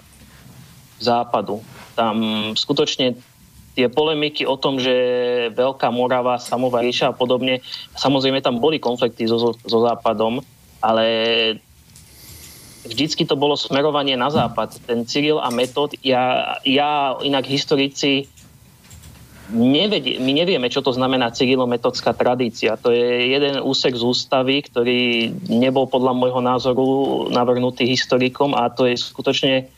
[1.02, 1.58] západu.
[1.98, 2.22] Tam
[2.54, 3.18] skutočne
[3.74, 4.94] tie polemiky o tom, že
[5.50, 7.58] Veľká Morava, Samová ríša a podobne,
[7.98, 10.38] samozrejme tam boli konflikty so, so západom,
[10.78, 11.06] ale
[12.82, 14.82] vždycky to bolo smerovanie na západ.
[14.86, 18.26] Ten Cyril a Metod, ja, ja inak historici
[19.52, 22.80] nevedie, my nevieme, čo to znamená cyrilometodská tradícia.
[22.80, 26.86] To je jeden úsek z ústavy, ktorý nebol podľa môjho názoru
[27.28, 29.68] navrhnutý historikom a to je skutočne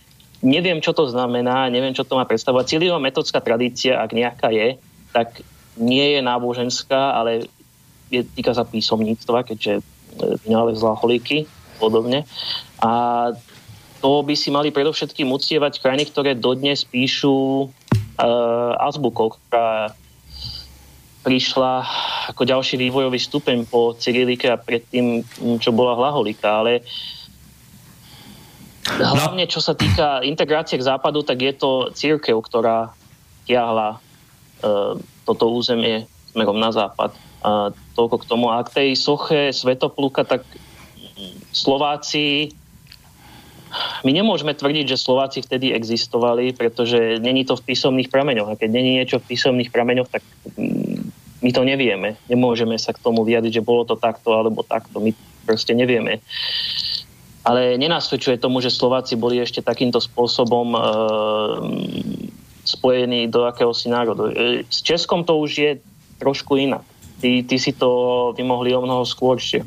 [0.44, 2.76] neviem, čo to znamená, neviem, čo to má predstavovať.
[2.76, 4.76] Cílio-metodská tradícia, ak nejaká je,
[5.10, 5.40] tak
[5.80, 7.48] nie je náboženská, ale
[8.12, 9.80] je, týka sa písomníctva, keďže
[10.46, 11.48] vynálezla holíky
[11.80, 12.28] podobne.
[12.84, 13.32] A
[14.04, 19.96] to by si mali predovšetkým uctievať krajiny, ktoré dodnes píšu uh, azbukou, ktorá
[21.24, 21.88] prišla
[22.28, 25.24] ako ďalší vývojový stupeň po Cyrilike a predtým,
[25.56, 26.60] čo bola hlaholika.
[26.60, 26.84] Ale
[28.84, 29.16] No.
[29.16, 32.92] Hlavne, čo sa týka integrácie k západu, tak je to církev, ktorá
[33.48, 36.04] tiahla uh, toto územie
[36.36, 37.16] smerom na západ.
[37.40, 38.52] A toľko k tomu.
[38.52, 40.44] A k tej soche Svetopluka, tak
[41.48, 42.52] Slováci
[44.04, 48.54] my nemôžeme tvrdiť, že Slováci vtedy existovali, pretože není to v písomných prameňoch.
[48.54, 50.22] A keď není niečo v písomných prameňoch, tak
[50.54, 51.10] mm,
[51.42, 52.16] my to nevieme.
[52.30, 55.00] Nemôžeme sa k tomu vyjadriť, že bolo to takto alebo takto.
[55.00, 55.12] My
[55.44, 56.24] proste nevieme.
[57.44, 60.80] Ale nenasvedčuje tomu, že Slováci boli ešte takýmto spôsobom e,
[62.64, 64.32] spojení do akéhosi národu.
[64.32, 65.72] E, s Českom to už je
[66.16, 66.84] trošku inak.
[67.20, 69.60] Ty, ty si to vymohli o mnoho skôršie.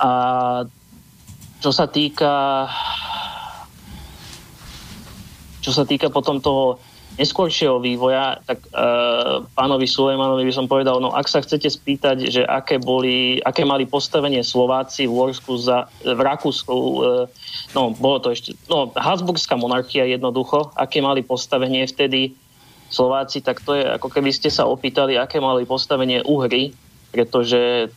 [0.00, 0.10] A
[1.62, 2.66] čo sa týka
[5.62, 6.82] čo sa týka potom toho
[7.14, 12.42] neskôršieho vývoja, tak uh, pánovi Sulejmanovi by som povedal, no ak sa chcete spýtať, že
[12.42, 17.28] aké, boli, aké mali postavenie Slováci v Uhorsku za, v Rakúsku, uh,
[17.76, 22.32] no bolo to ešte, no Habsburská monarchia jednoducho, aké mali postavenie vtedy
[22.88, 26.72] Slováci, tak to je ako keby ste sa opýtali, aké mali postavenie Uhry,
[27.12, 27.92] pretože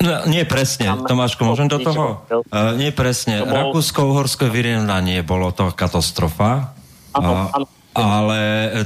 [0.00, 2.24] No, nie presne, Tam- Tomáško, môžem do toho?
[2.32, 3.44] Uh, nie presne.
[3.44, 6.72] To bolo- Rakúsko-Uhorské vyrovnanie bolo to katastrofa.
[7.12, 7.66] Áno, áno.
[7.90, 8.40] ale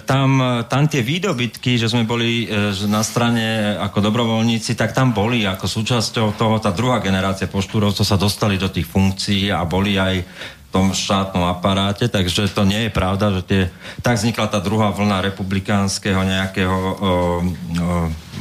[0.08, 5.44] tam, tam tie výdobytky, že sme boli e, na strane ako dobrovoľníci, tak tam boli
[5.44, 10.24] ako súčasťou toho, tá druhá generácia poštúrovcov sa dostali do tých funkcií a boli aj
[10.24, 13.62] v tom štátnom aparáte, takže to nie je pravda, že tie,
[14.00, 17.12] tak vznikla tá druhá vlna republikánskeho nejakého o, o,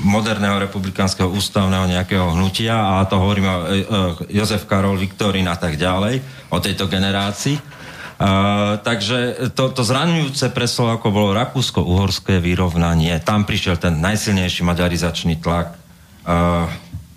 [0.01, 5.53] moderného republikánskeho ústavného nejakého hnutia a to hovoríme o e, e, Jozef Karol, Viktorín a
[5.53, 7.85] tak ďalej, o tejto generácii.
[8.13, 13.19] Uh, takže to, to zraňujúce pre Slováko bolo rakúsko-uhorské vyrovnanie.
[13.19, 15.75] Tam prišiel ten najsilnejší maďarizačný tlak.
[16.23, 16.69] Uh,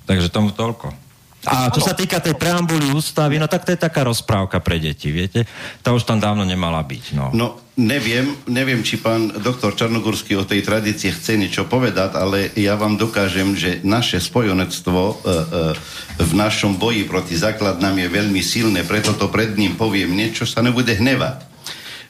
[0.08, 1.05] takže tomu toľko.
[1.46, 5.14] A čo sa týka tej preambuly ústavy, no tak to je taká rozprávka pre deti,
[5.14, 5.46] viete?
[5.80, 7.30] Tá už tam dávno nemala byť, no.
[7.30, 12.74] No, neviem, neviem, či pán doktor Čarnogórsky o tej tradície chce niečo povedať, ale ja
[12.74, 18.82] vám dokážem, že naše spojenectvo e, e, v našom boji proti základnám je veľmi silné,
[18.82, 21.46] preto to pred ním poviem niečo, sa nebude hnevať.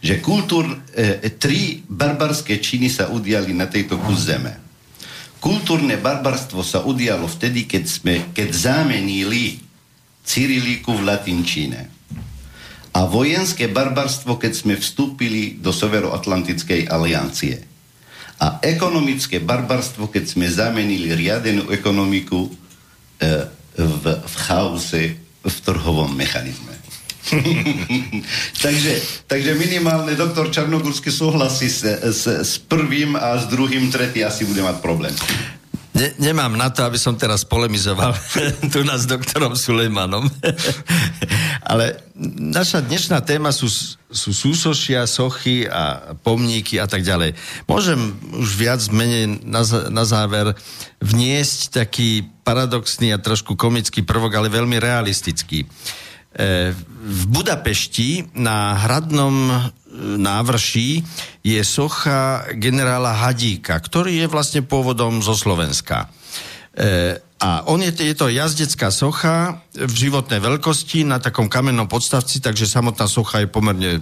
[0.00, 0.64] Že kultúr,
[0.96, 4.65] e, tri barbarské činy sa udiali na tejto kus zeme.
[5.40, 9.60] Kultúrne barbarstvo sa udialo vtedy, keď, sme, keď zamenili
[10.26, 11.80] Cyrilíku v latinčine.
[12.96, 17.60] A vojenské barbarstvo, keď sme vstúpili do Severoatlantickej aliancie.
[18.40, 22.50] A ekonomické barbarstvo, keď sme zamenili riadenú ekonomiku e,
[23.76, 25.04] v, v chaose,
[25.44, 26.75] v trhovom mechanizme.
[28.64, 28.92] takže,
[29.26, 34.62] takže minimálne doktor Čarnogórsky súhlasí s, s, s prvým a s druhým, tretí asi bude
[34.62, 35.14] mať problém.
[35.96, 38.12] Ne, nemám na to, aby som teraz polemizoval
[38.72, 40.28] tu nás s doktorom Sulejmanom.
[41.72, 42.04] Ale
[42.36, 43.64] naša dnešná téma sú,
[44.12, 47.32] sú súsošia, sochy a pomníky a tak ďalej.
[47.64, 50.52] Môžem už viac menej na, na záver
[51.00, 55.64] vniesť taký paradoxný a trošku komický prvok, ale veľmi realistický.
[55.64, 55.66] E,
[57.06, 59.56] v Budapešti na hradnom e,
[60.20, 61.00] návrší
[61.40, 66.12] je socha generála Hadíka, ktorý je vlastne pôvodom zo Slovenska.
[66.76, 72.40] E, a on je, je to jazdecká socha v životnej veľkosti na takom kamennom podstavci,
[72.40, 74.00] takže samotná socha je pomerne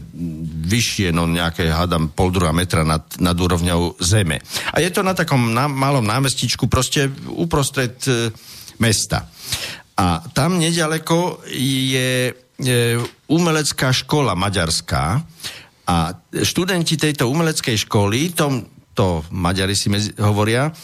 [0.70, 4.38] vyššie, no nejaké, hádam, pol druhá metra nad, nad úrovňou zeme.
[4.70, 8.30] A je to na takom ná, malom námestičku, proste uprostred e,
[8.78, 9.26] mesta.
[9.94, 12.32] A tam nedaleko je e,
[13.30, 15.22] umelecká škola maďarská.
[15.84, 15.96] A
[16.34, 18.66] študenti tejto umeleckej školy, tom,
[18.96, 20.74] to Maďari si medzi, hovoria,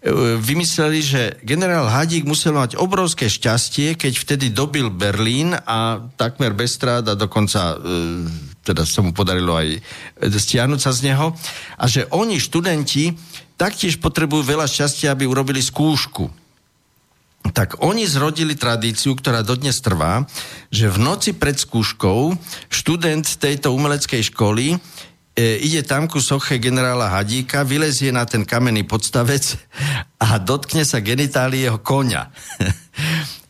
[0.00, 6.56] e, vymysleli, že generál Hadík musel mať obrovské šťastie, keď vtedy dobil Berlín a takmer
[6.56, 7.76] bez strát a dokonca e,
[8.64, 9.76] teda sa mu podarilo aj
[10.24, 11.36] stiahnuť sa z neho.
[11.76, 13.12] A že oni, študenti,
[13.60, 16.43] taktiež potrebujú veľa šťastia, aby urobili skúšku
[17.52, 20.24] tak oni zrodili tradíciu, ktorá dodnes trvá,
[20.72, 22.32] že v noci pred skúškou
[22.72, 24.76] študent tejto umeleckej školy e,
[25.60, 29.60] ide tam ku soche generála Hadíka, vylezie na ten kamenný podstavec
[30.16, 32.32] a dotkne sa genitálieho konia.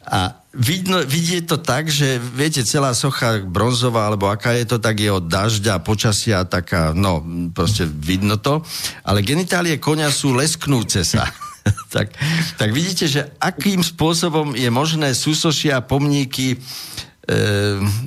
[0.04, 5.00] a vidno, vidie to tak, že viete, celá socha bronzová, alebo aká je to, tak
[5.00, 7.22] je od dažďa, počasia, taká, no,
[7.54, 8.62] proste vidno to,
[9.06, 11.30] ale genitálie konia sú lesknúce sa.
[11.94, 12.12] tak,
[12.60, 16.58] tak vidíte, že akým spôsobom je možné súsošia pomníky e,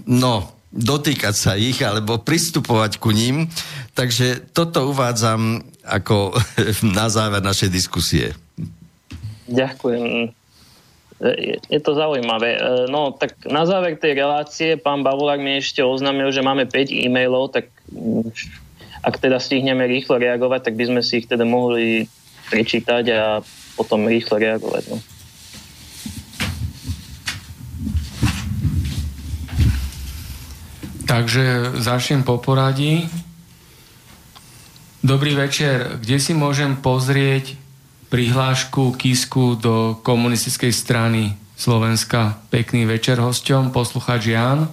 [0.05, 3.49] no, dotýkať sa ich alebo pristupovať ku ním.
[3.97, 6.37] Takže toto uvádzam ako
[6.97, 8.37] na záver našej diskusie.
[9.47, 10.35] Ďakujem.
[11.17, 12.61] Je, je to zaujímavé.
[12.61, 12.61] E,
[12.93, 17.57] No tak na záver tej relácie pán Bavulák mi ešte oznámil, že máme 5 e-mailov,
[17.57, 17.73] tak
[19.01, 22.11] ak teda stihneme rýchlo reagovať, tak by sme si ich teda mohli
[22.49, 23.23] prečítať a
[23.75, 24.83] potom rýchlo reagovať.
[24.91, 24.97] No.
[31.07, 33.07] Takže začnem po poradí.
[34.99, 36.03] Dobrý večer.
[36.03, 37.55] Kde si môžem pozrieť
[38.11, 42.43] prihlášku Kisku do komunistickej strany Slovenska?
[42.51, 44.67] Pekný večer hosťom, poslucháč Jan.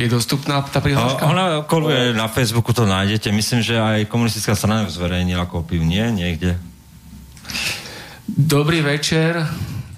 [0.00, 1.28] Je dostupná tá prihláška?
[1.28, 3.28] O- Ona okoluje na Facebooku to nájdete.
[3.28, 6.00] Myslím, že aj komunistická strana zverejnila kópiu, nie?
[6.08, 6.56] Niekde.
[8.24, 9.44] Dobrý večer,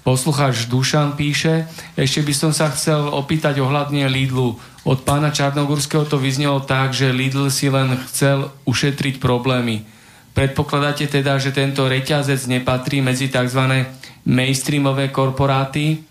[0.03, 1.71] poslucháč Dušan píše.
[1.95, 4.59] Ešte by som sa chcel opýtať ohľadne Lidlu.
[4.83, 9.87] Od pána Čarnogurského to vyznelo tak, že Lidl si len chcel ušetriť problémy.
[10.35, 13.87] Predpokladáte teda, že tento reťazec nepatrí medzi tzv.
[14.27, 16.03] mainstreamové korporáty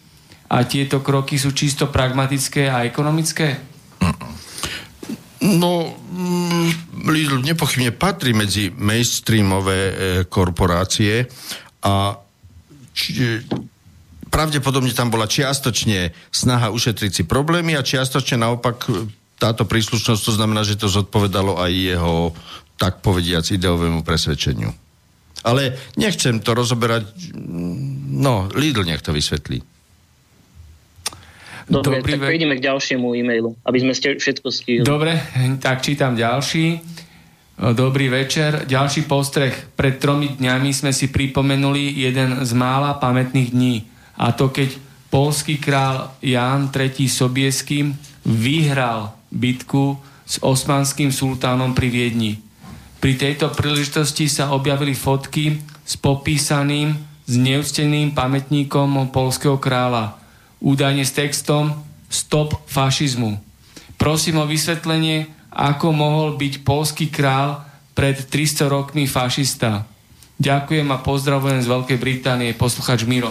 [0.48, 3.71] a tieto kroky sú čisto pragmatické a ekonomické?
[5.42, 9.94] No, mm, Lidl nepochybne patrí medzi mainstreamové e,
[10.30, 11.26] korporácie
[11.82, 12.14] a
[12.94, 13.42] či,
[14.30, 18.86] pravdepodobne tam bola čiastočne snaha ušetriť si problémy a čiastočne naopak
[19.42, 22.30] táto príslušnosť, to znamená, že to zodpovedalo aj jeho,
[22.78, 24.70] tak povediac, ideovému presvedčeniu.
[25.42, 27.34] Ale nechcem to rozoberať,
[28.14, 29.58] no, Lidl nech to vysvetlí.
[31.68, 34.84] Dobre, Dobrý tak ve- prejdeme k ďalšiemu e-mailu, aby sme ste všetko stihli.
[34.86, 35.18] Dobre,
[35.62, 36.80] tak čítam ďalší.
[37.62, 38.66] Dobrý večer.
[38.66, 39.54] Ďalší postreh.
[39.78, 43.86] Pred tromi dňami sme si pripomenuli jeden z mála pamätných dní.
[44.18, 44.74] A to keď
[45.12, 47.06] polský král Ján III.
[47.06, 47.92] Sobiesky
[48.24, 52.40] vyhral bitku s osmanským sultánom pri Viedni.
[53.02, 56.94] Pri tejto príležitosti sa objavili fotky s popísaným,
[57.26, 60.21] zneúcteným pamätníkom polského kráľa.
[60.62, 61.74] Údajne s textom
[62.06, 63.40] Stop fašizmu.
[63.98, 67.66] Prosím o vysvetlenie, ako mohol byť polský král
[67.98, 69.84] pred 300 rokmi fašista.
[70.38, 73.30] Ďakujem a pozdravujem z Veľkej Británie, posluchač Miro.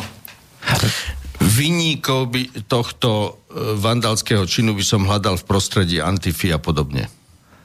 [1.41, 3.30] Vyníkov by tohto e,
[3.76, 7.10] vandalského činu by som hľadal v prostredí Antify a podobne.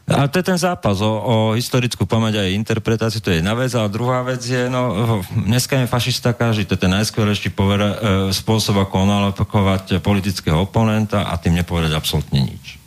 [0.06, 3.58] A to je ten zápas o, o historickú pamäť a jej interpretáciu, to je jedna
[3.58, 3.74] vec.
[3.74, 7.92] A druhá vec je, no, dneska je fašista každý, to je ten najskvelejší pover, e,
[8.30, 12.78] spôsob, ako nalepkovať politického oponenta a tým nepovedať absolútne nič.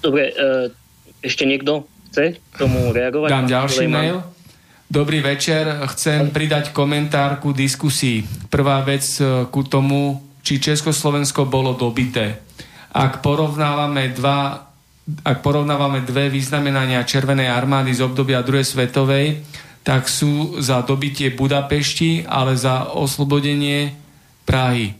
[0.00, 0.72] Dobre, e,
[1.20, 3.28] ešte niekto chce tomu reagovať?
[3.28, 4.24] Dám ďalší mail.
[4.88, 8.48] Dobrý večer, chcem pridať komentár ku diskusii.
[8.48, 12.48] Prvá vec e, ku tomu, či Československo bolo dobité.
[12.90, 14.70] Ak porovnávame dva
[15.10, 19.42] ak porovnávame dve vyznamenania Červenej armády z obdobia druhej svetovej,
[19.82, 23.90] tak sú za dobitie Budapešti, ale za oslobodenie
[24.46, 24.94] Prahy.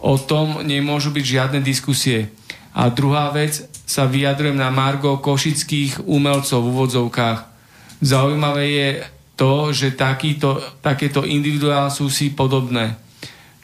[0.00, 2.32] O tom nemôžu byť žiadne diskusie.
[2.72, 7.38] A druhá vec, sa vyjadrujem na Margo košických umelcov v úvodzovkách.
[8.00, 8.88] Zaujímavé je
[9.36, 12.96] to, že takýto, takéto individuál sú si podobné.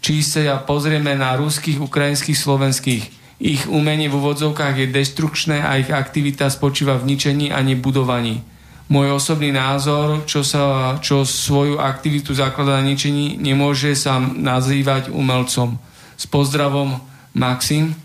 [0.01, 3.05] Či sa pozrieme na ruských, ukrajinských, slovenských,
[3.41, 8.45] ich umenie v úvodzovkách je destrukčné a ich aktivita spočíva v ničení a nebudovaní.
[8.93, 15.81] Môj osobný názor, čo, sa, čo svoju aktivitu zakladá na ničení, nemôže sa nazývať umelcom.
[16.21, 17.01] S pozdravom,
[17.33, 17.97] Maxim.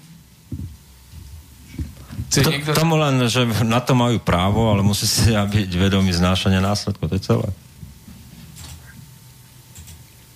[2.32, 6.64] To, niekto- tomu len, že na to majú právo, ale musí si byť vedomý znášania
[6.64, 7.48] následkov, to je celé.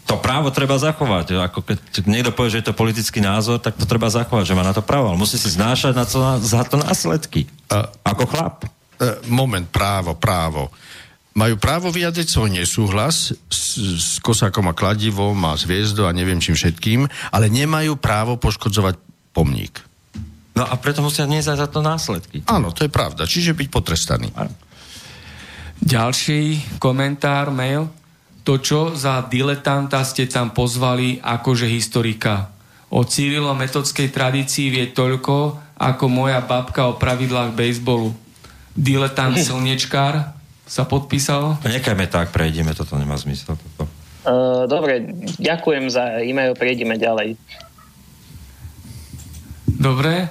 [0.09, 1.37] To právo treba zachovať.
[1.37, 1.77] Ako keď
[2.09, 4.81] niekto povie, že je to politický názor, tak to treba zachovať, že má na to
[4.81, 5.13] právo.
[5.13, 7.45] Ale musí si znášať na to, za to následky.
[7.69, 8.65] A- Ako chlap.
[8.97, 10.73] E, moment, právo, právo.
[11.37, 16.41] Majú právo vyjadriť svoj nesúhlas s, s Kosákom a Kladivom a s Hviezdou a neviem
[16.41, 18.97] čím všetkým, ale nemajú právo poškodzovať
[19.31, 19.77] pomník.
[20.57, 22.41] No a preto musia niesť za to následky.
[22.49, 23.29] Áno, to je pravda.
[23.29, 24.33] Čiže byť potrestaný.
[25.79, 27.87] Ďalší komentár, mail.
[28.49, 32.49] To, čo za diletanta ste tam pozvali akože historika.
[32.89, 38.09] O Cyrilo-metodskej tradícii vie toľko, ako moja babka o pravidlách bejsbolu.
[38.73, 40.33] Diletant slnečkár
[40.65, 41.61] sa podpísal.
[41.61, 43.53] Nechajme tak, prejdeme, toto nemá zmysel.
[43.53, 43.85] Toto.
[44.25, 45.05] Uh, dobre,
[45.37, 47.37] ďakujem za e-mail, prejdeme ďalej.
[49.77, 50.25] Dobre.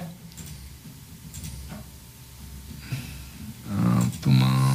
[3.71, 4.68] A tu máme...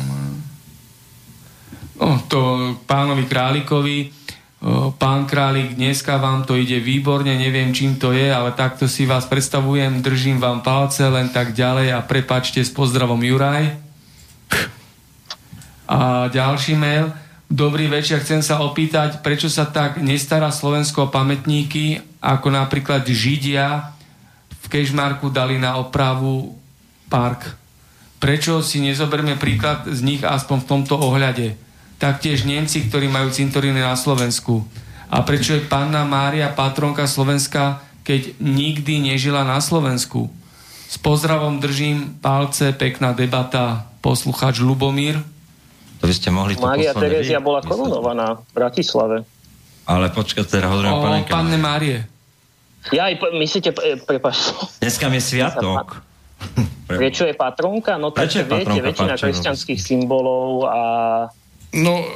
[1.95, 4.11] O, to pánovi Králikovi.
[4.99, 9.29] Pán Králik, dneska vám to ide výborne, neviem čím to je, ale takto si vás
[9.29, 13.77] predstavujem, držím vám palce, len tak ďalej a prepačte s pozdravom Juraj.
[15.85, 17.13] A ďalší mail.
[17.45, 23.93] Dobrý večer, chcem sa opýtať, prečo sa tak nestará Slovensko o pamätníky, ako napríklad Židia
[24.49, 26.57] v Kešmarku dali na opravu
[27.13, 27.53] park.
[28.17, 31.64] Prečo si nezoberme príklad z nich aspoň v tomto ohľade?
[31.97, 34.67] Taktiež Nemci, ktorí majú cintoríny na Slovensku.
[35.09, 40.27] A prečo je panna Mária patronka Slovenska, keď nikdy nežila na Slovensku?
[40.85, 45.19] S pozdravom držím palce, pekná debata, poslucháč Lubomír.
[45.99, 47.71] To by ste mohli to Mária Terezia bola vysvetliť.
[47.73, 49.17] korunovaná v Bratislave.
[49.85, 51.31] Ale počkaj, teraz hovorím o panenke.
[51.31, 51.99] panne Márie.
[52.93, 56.05] Ja aj, myslíte, e, prepáč, Dneska mi je sviatok.
[56.85, 57.97] prečo je patronka?
[57.97, 60.83] No tak Prečo je viete, väčšina kresťanských symbolov a
[61.75, 62.07] No,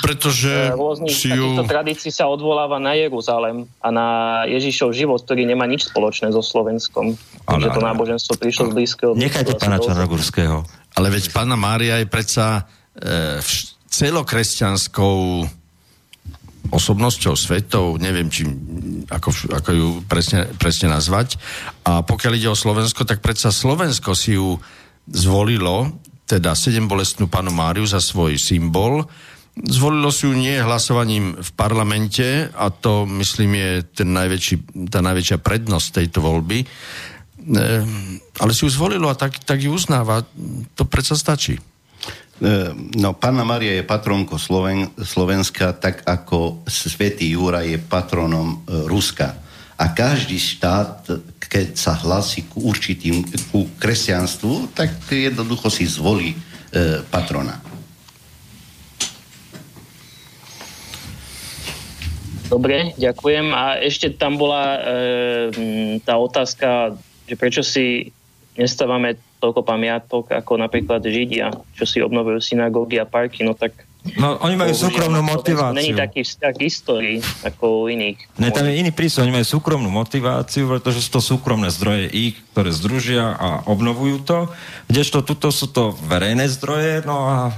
[0.00, 1.60] pretože e, rôznych si ju...
[1.68, 4.08] tradícií sa odvoláva na Jeruzalem a na
[4.48, 7.20] Ježišov život, ktorý nemá nič spoločné so Slovenskom.
[7.44, 9.12] Takže Ale- to náboženstvo prišlo z blízkeho.
[9.12, 10.64] Nechajte pána Čarnogurského.
[10.96, 12.64] Ale veď pána Mária je predsa
[12.96, 15.44] e, vš- celokresťanskou
[16.72, 18.48] osobnosťou, svetou, neviem, čím,
[19.12, 21.36] ako, ako ju presne, presne nazvať.
[21.84, 24.56] A pokiaľ ide o Slovensko, tak predsa Slovensko si ju
[25.10, 25.92] zvolilo,
[26.32, 29.04] teda sedem bolestnú panu Máriu za svoj symbol
[29.52, 35.44] Zvolilo si ju nie hlasovaním v parlamente a to, myslím, je ten najväčší, tá najväčšia
[35.44, 36.64] prednosť tejto voľby.
[36.64, 36.66] E,
[38.40, 40.24] ale si ju zvolilo a tak, tak ju uznáva.
[40.72, 41.60] To predsa stačí.
[41.60, 41.62] E,
[42.96, 49.36] No, Panna Maria je patronkou Sloven, Slovenska, tak ako Svetý Jura je patronom e, Ruska.
[49.82, 51.10] A každý štát,
[51.42, 57.58] keď sa hlasí ku určitým, ku kresťanstvu, tak jednoducho si zvolí e, patrona.
[62.46, 63.50] Dobre, ďakujem.
[63.50, 64.80] A ešte tam bola e,
[66.06, 66.94] tá otázka,
[67.26, 68.14] že prečo si
[68.54, 74.34] nestávame toľko pamiatok ako napríklad Židia, čo si obnovujú synagógy a parky, no tak No,
[74.42, 75.78] oni majú súkromnú motiváciu.
[75.78, 78.18] Není taký vzťah k histórii ako u iných.
[78.34, 82.34] Ne, tam je iný prístup, oni majú súkromnú motiváciu, pretože sú to súkromné zdroje ich,
[82.50, 84.38] ktoré združia a obnovujú to,
[84.90, 87.54] kdežto tuto sú to verejné zdroje, no a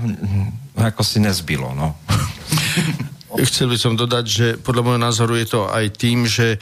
[0.76, 1.96] ako si nezbylo, no.
[3.48, 6.58] Chcel by som dodať, že podľa môjho názoru je to aj tým, že e,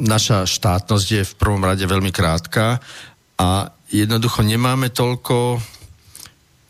[0.00, 2.80] naša štátnosť je v prvom rade veľmi krátka
[3.36, 5.60] a jednoducho nemáme toľko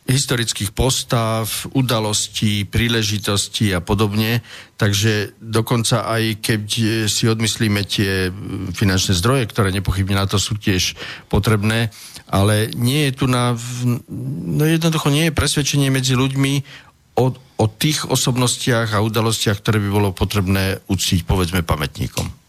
[0.02, 1.46] historických postav,
[1.78, 4.42] udalostí, príležitostí a podobne.
[4.74, 10.42] Takže dokonca aj keď e, si odmyslíme tie mm, finančné zdroje, ktoré nepochybne na to
[10.42, 10.98] sú tiež
[11.30, 11.94] potrebné,
[12.26, 13.54] ale nie je tu na...
[14.58, 16.52] No jednoducho nie je presvedčenie medzi ľuďmi
[17.22, 22.41] o, o tých osobnostiach a udalostiach, ktoré by bolo potrebné uctiť, povedzme, pamätníkom.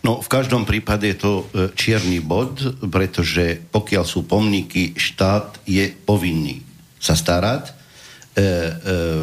[0.00, 2.56] No, v každom prípade je to e, čierny bod,
[2.88, 6.64] pretože pokiaľ sú pomníky, štát je povinný
[6.96, 7.68] sa starať.
[7.68, 8.44] E, e,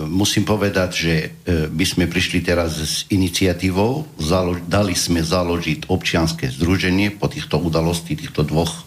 [0.06, 1.28] musím povedať, že e,
[1.72, 8.14] by sme prišli teraz s iniciatívou, zalo, dali sme založiť občianske združenie po týchto udalosti,
[8.14, 8.86] týchto dvoch,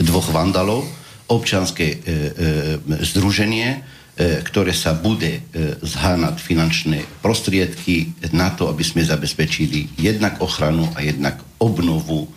[0.00, 0.88] dvoch vandalov,
[1.26, 3.82] občianske e, e, združenie,
[4.16, 5.40] ktoré sa bude e,
[5.84, 12.28] zhánať finančné prostriedky na to, aby sme zabezpečili jednak ochranu a jednak obnovu e,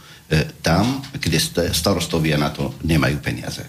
[0.59, 3.63] tam, kde st- starostovia na to nemajú peniaze.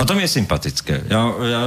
[0.00, 1.12] A to mi je sympatické.
[1.12, 1.62] Ja, ja,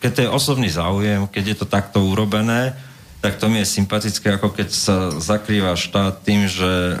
[0.00, 2.72] keď to je osobný záujem, keď je to takto urobené,
[3.20, 6.96] tak to mi je sympatické, ako keď sa zakrýva štát tým, že e,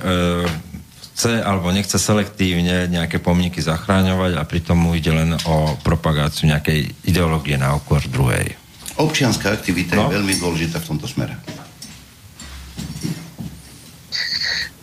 [1.18, 6.94] chce alebo nechce selektívne nejaké pomníky zachráňovať a pritom mu ide len o propagáciu nejakej
[7.10, 8.54] ideológie na okor druhej.
[8.94, 10.06] Občianská aktivita No.
[10.06, 11.34] je veľmi dôležitá v tomto smere.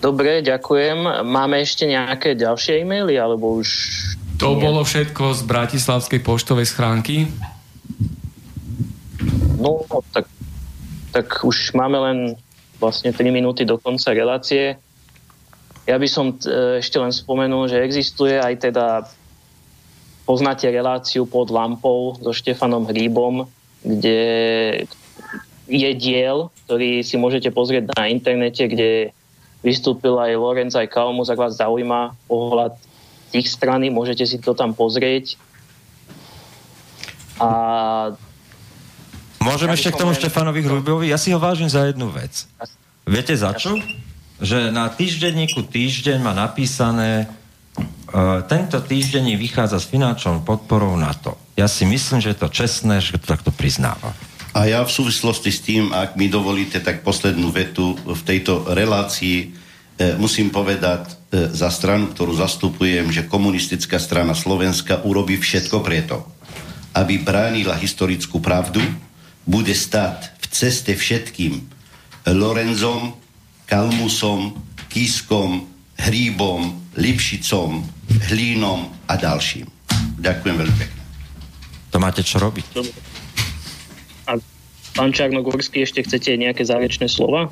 [0.03, 1.23] Dobre, ďakujem.
[1.23, 3.67] Máme ešte nejaké ďalšie e-maily, alebo už...
[4.35, 4.61] To nie?
[4.61, 7.31] bolo všetko z Bratislavskej poštovej schránky.
[9.55, 10.27] No, tak,
[11.15, 12.17] tak už máme len
[12.77, 14.75] vlastne 3 minúty do konca relácie.
[15.85, 19.05] Ja by som e, ešte len spomenul, že existuje aj teda
[20.25, 23.45] poznáte reláciu pod lampou so Štefanom Hríbom,
[23.85, 24.19] kde
[25.69, 29.13] je diel, ktorý si môžete pozrieť na internete, kde
[29.61, 32.73] vystúpil aj Lorenz aj Kalmus, ak vás zaujíma pohľad
[33.29, 35.37] tých strany, môžete si to tam pozrieť.
[37.37, 37.49] A
[39.45, 41.05] Môžem Ja ešte k tomu len- Štefanovi Hrubovi?
[41.13, 42.49] Ja si ho vážim za jednu vec.
[43.05, 43.77] Viete za čo?
[44.39, 51.39] Že na týždenníku Týždeň má napísané uh, tento týždenník vychádza s finančnou podporou na to.
[51.55, 54.11] Ja si myslím, že je to čestné, že to takto priznáva.
[54.55, 59.37] A ja v súvislosti s tým, ak mi dovolíte, tak poslednú vetu v tejto relácii
[59.43, 59.47] e,
[60.15, 66.23] musím povedať e, za stranu, ktorú zastupujem, že komunistická strana Slovenska urobí všetko preto,
[66.95, 68.79] aby bránila historickú pravdu,
[69.43, 71.59] bude stať v ceste všetkým
[72.31, 73.24] Lorenzom,
[73.65, 74.53] Kalmusom,
[74.89, 75.65] Kiskom,
[75.97, 77.83] Hríbom, Lipšicom,
[78.31, 79.67] Hlínom a ďalším.
[80.21, 81.01] Ďakujem veľmi pekne.
[81.91, 82.65] To máte čo robiť.
[84.27, 84.37] A
[84.95, 87.49] pán Čarnogórsky, ešte chcete nejaké záverečné slova?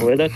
[0.00, 0.30] Povedať?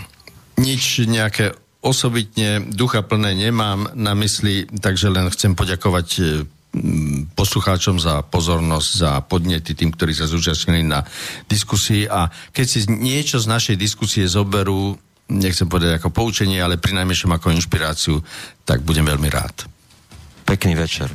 [0.59, 6.23] Nič nejaké osobitne ducha plné nemám na mysli, takže len chcem poďakovať e,
[7.33, 11.01] poslucháčom za pozornosť, za podnety tým, ktorí sa zúčastnili na
[11.49, 14.93] diskusii a keď si niečo z našej diskusie zoberú,
[15.33, 18.21] nechcem povedať ako poučenie, ale pri najmenšom ako inšpiráciu,
[18.69, 19.65] tak budem veľmi rád.
[20.45, 21.09] Pekný večer.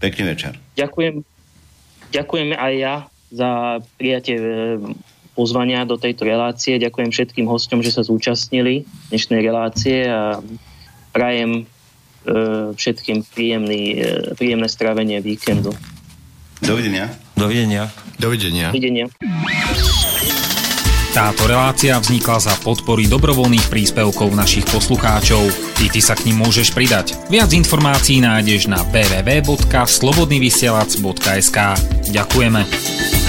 [0.00, 0.56] Pekný večer.
[0.76, 1.24] Ďakujem,
[2.12, 2.94] ďakujem aj ja
[3.32, 3.50] za
[3.96, 4.44] prijatie e,
[5.32, 6.76] pozvania do tejto relácie.
[6.80, 10.40] Ďakujem všetkým hostom, že sa zúčastnili dnešnej relácie a
[11.12, 11.64] prajem
[12.76, 15.72] všetkým príjemný, e, príjemné strávenie víkendu.
[16.60, 17.08] Dovidenia.
[17.36, 17.88] Dovidenia.
[18.20, 18.68] Dovidenia.
[18.68, 19.08] Dovidenia.
[21.10, 25.42] Táto relácia vznikla za podpory dobrovoľných príspevkov našich poslucháčov.
[25.82, 27.18] I ty sa k ním môžeš pridať.
[27.26, 31.58] Viac informácií nájdeš na www.slobodnyvysielac.sk
[32.14, 33.19] Ďakujeme.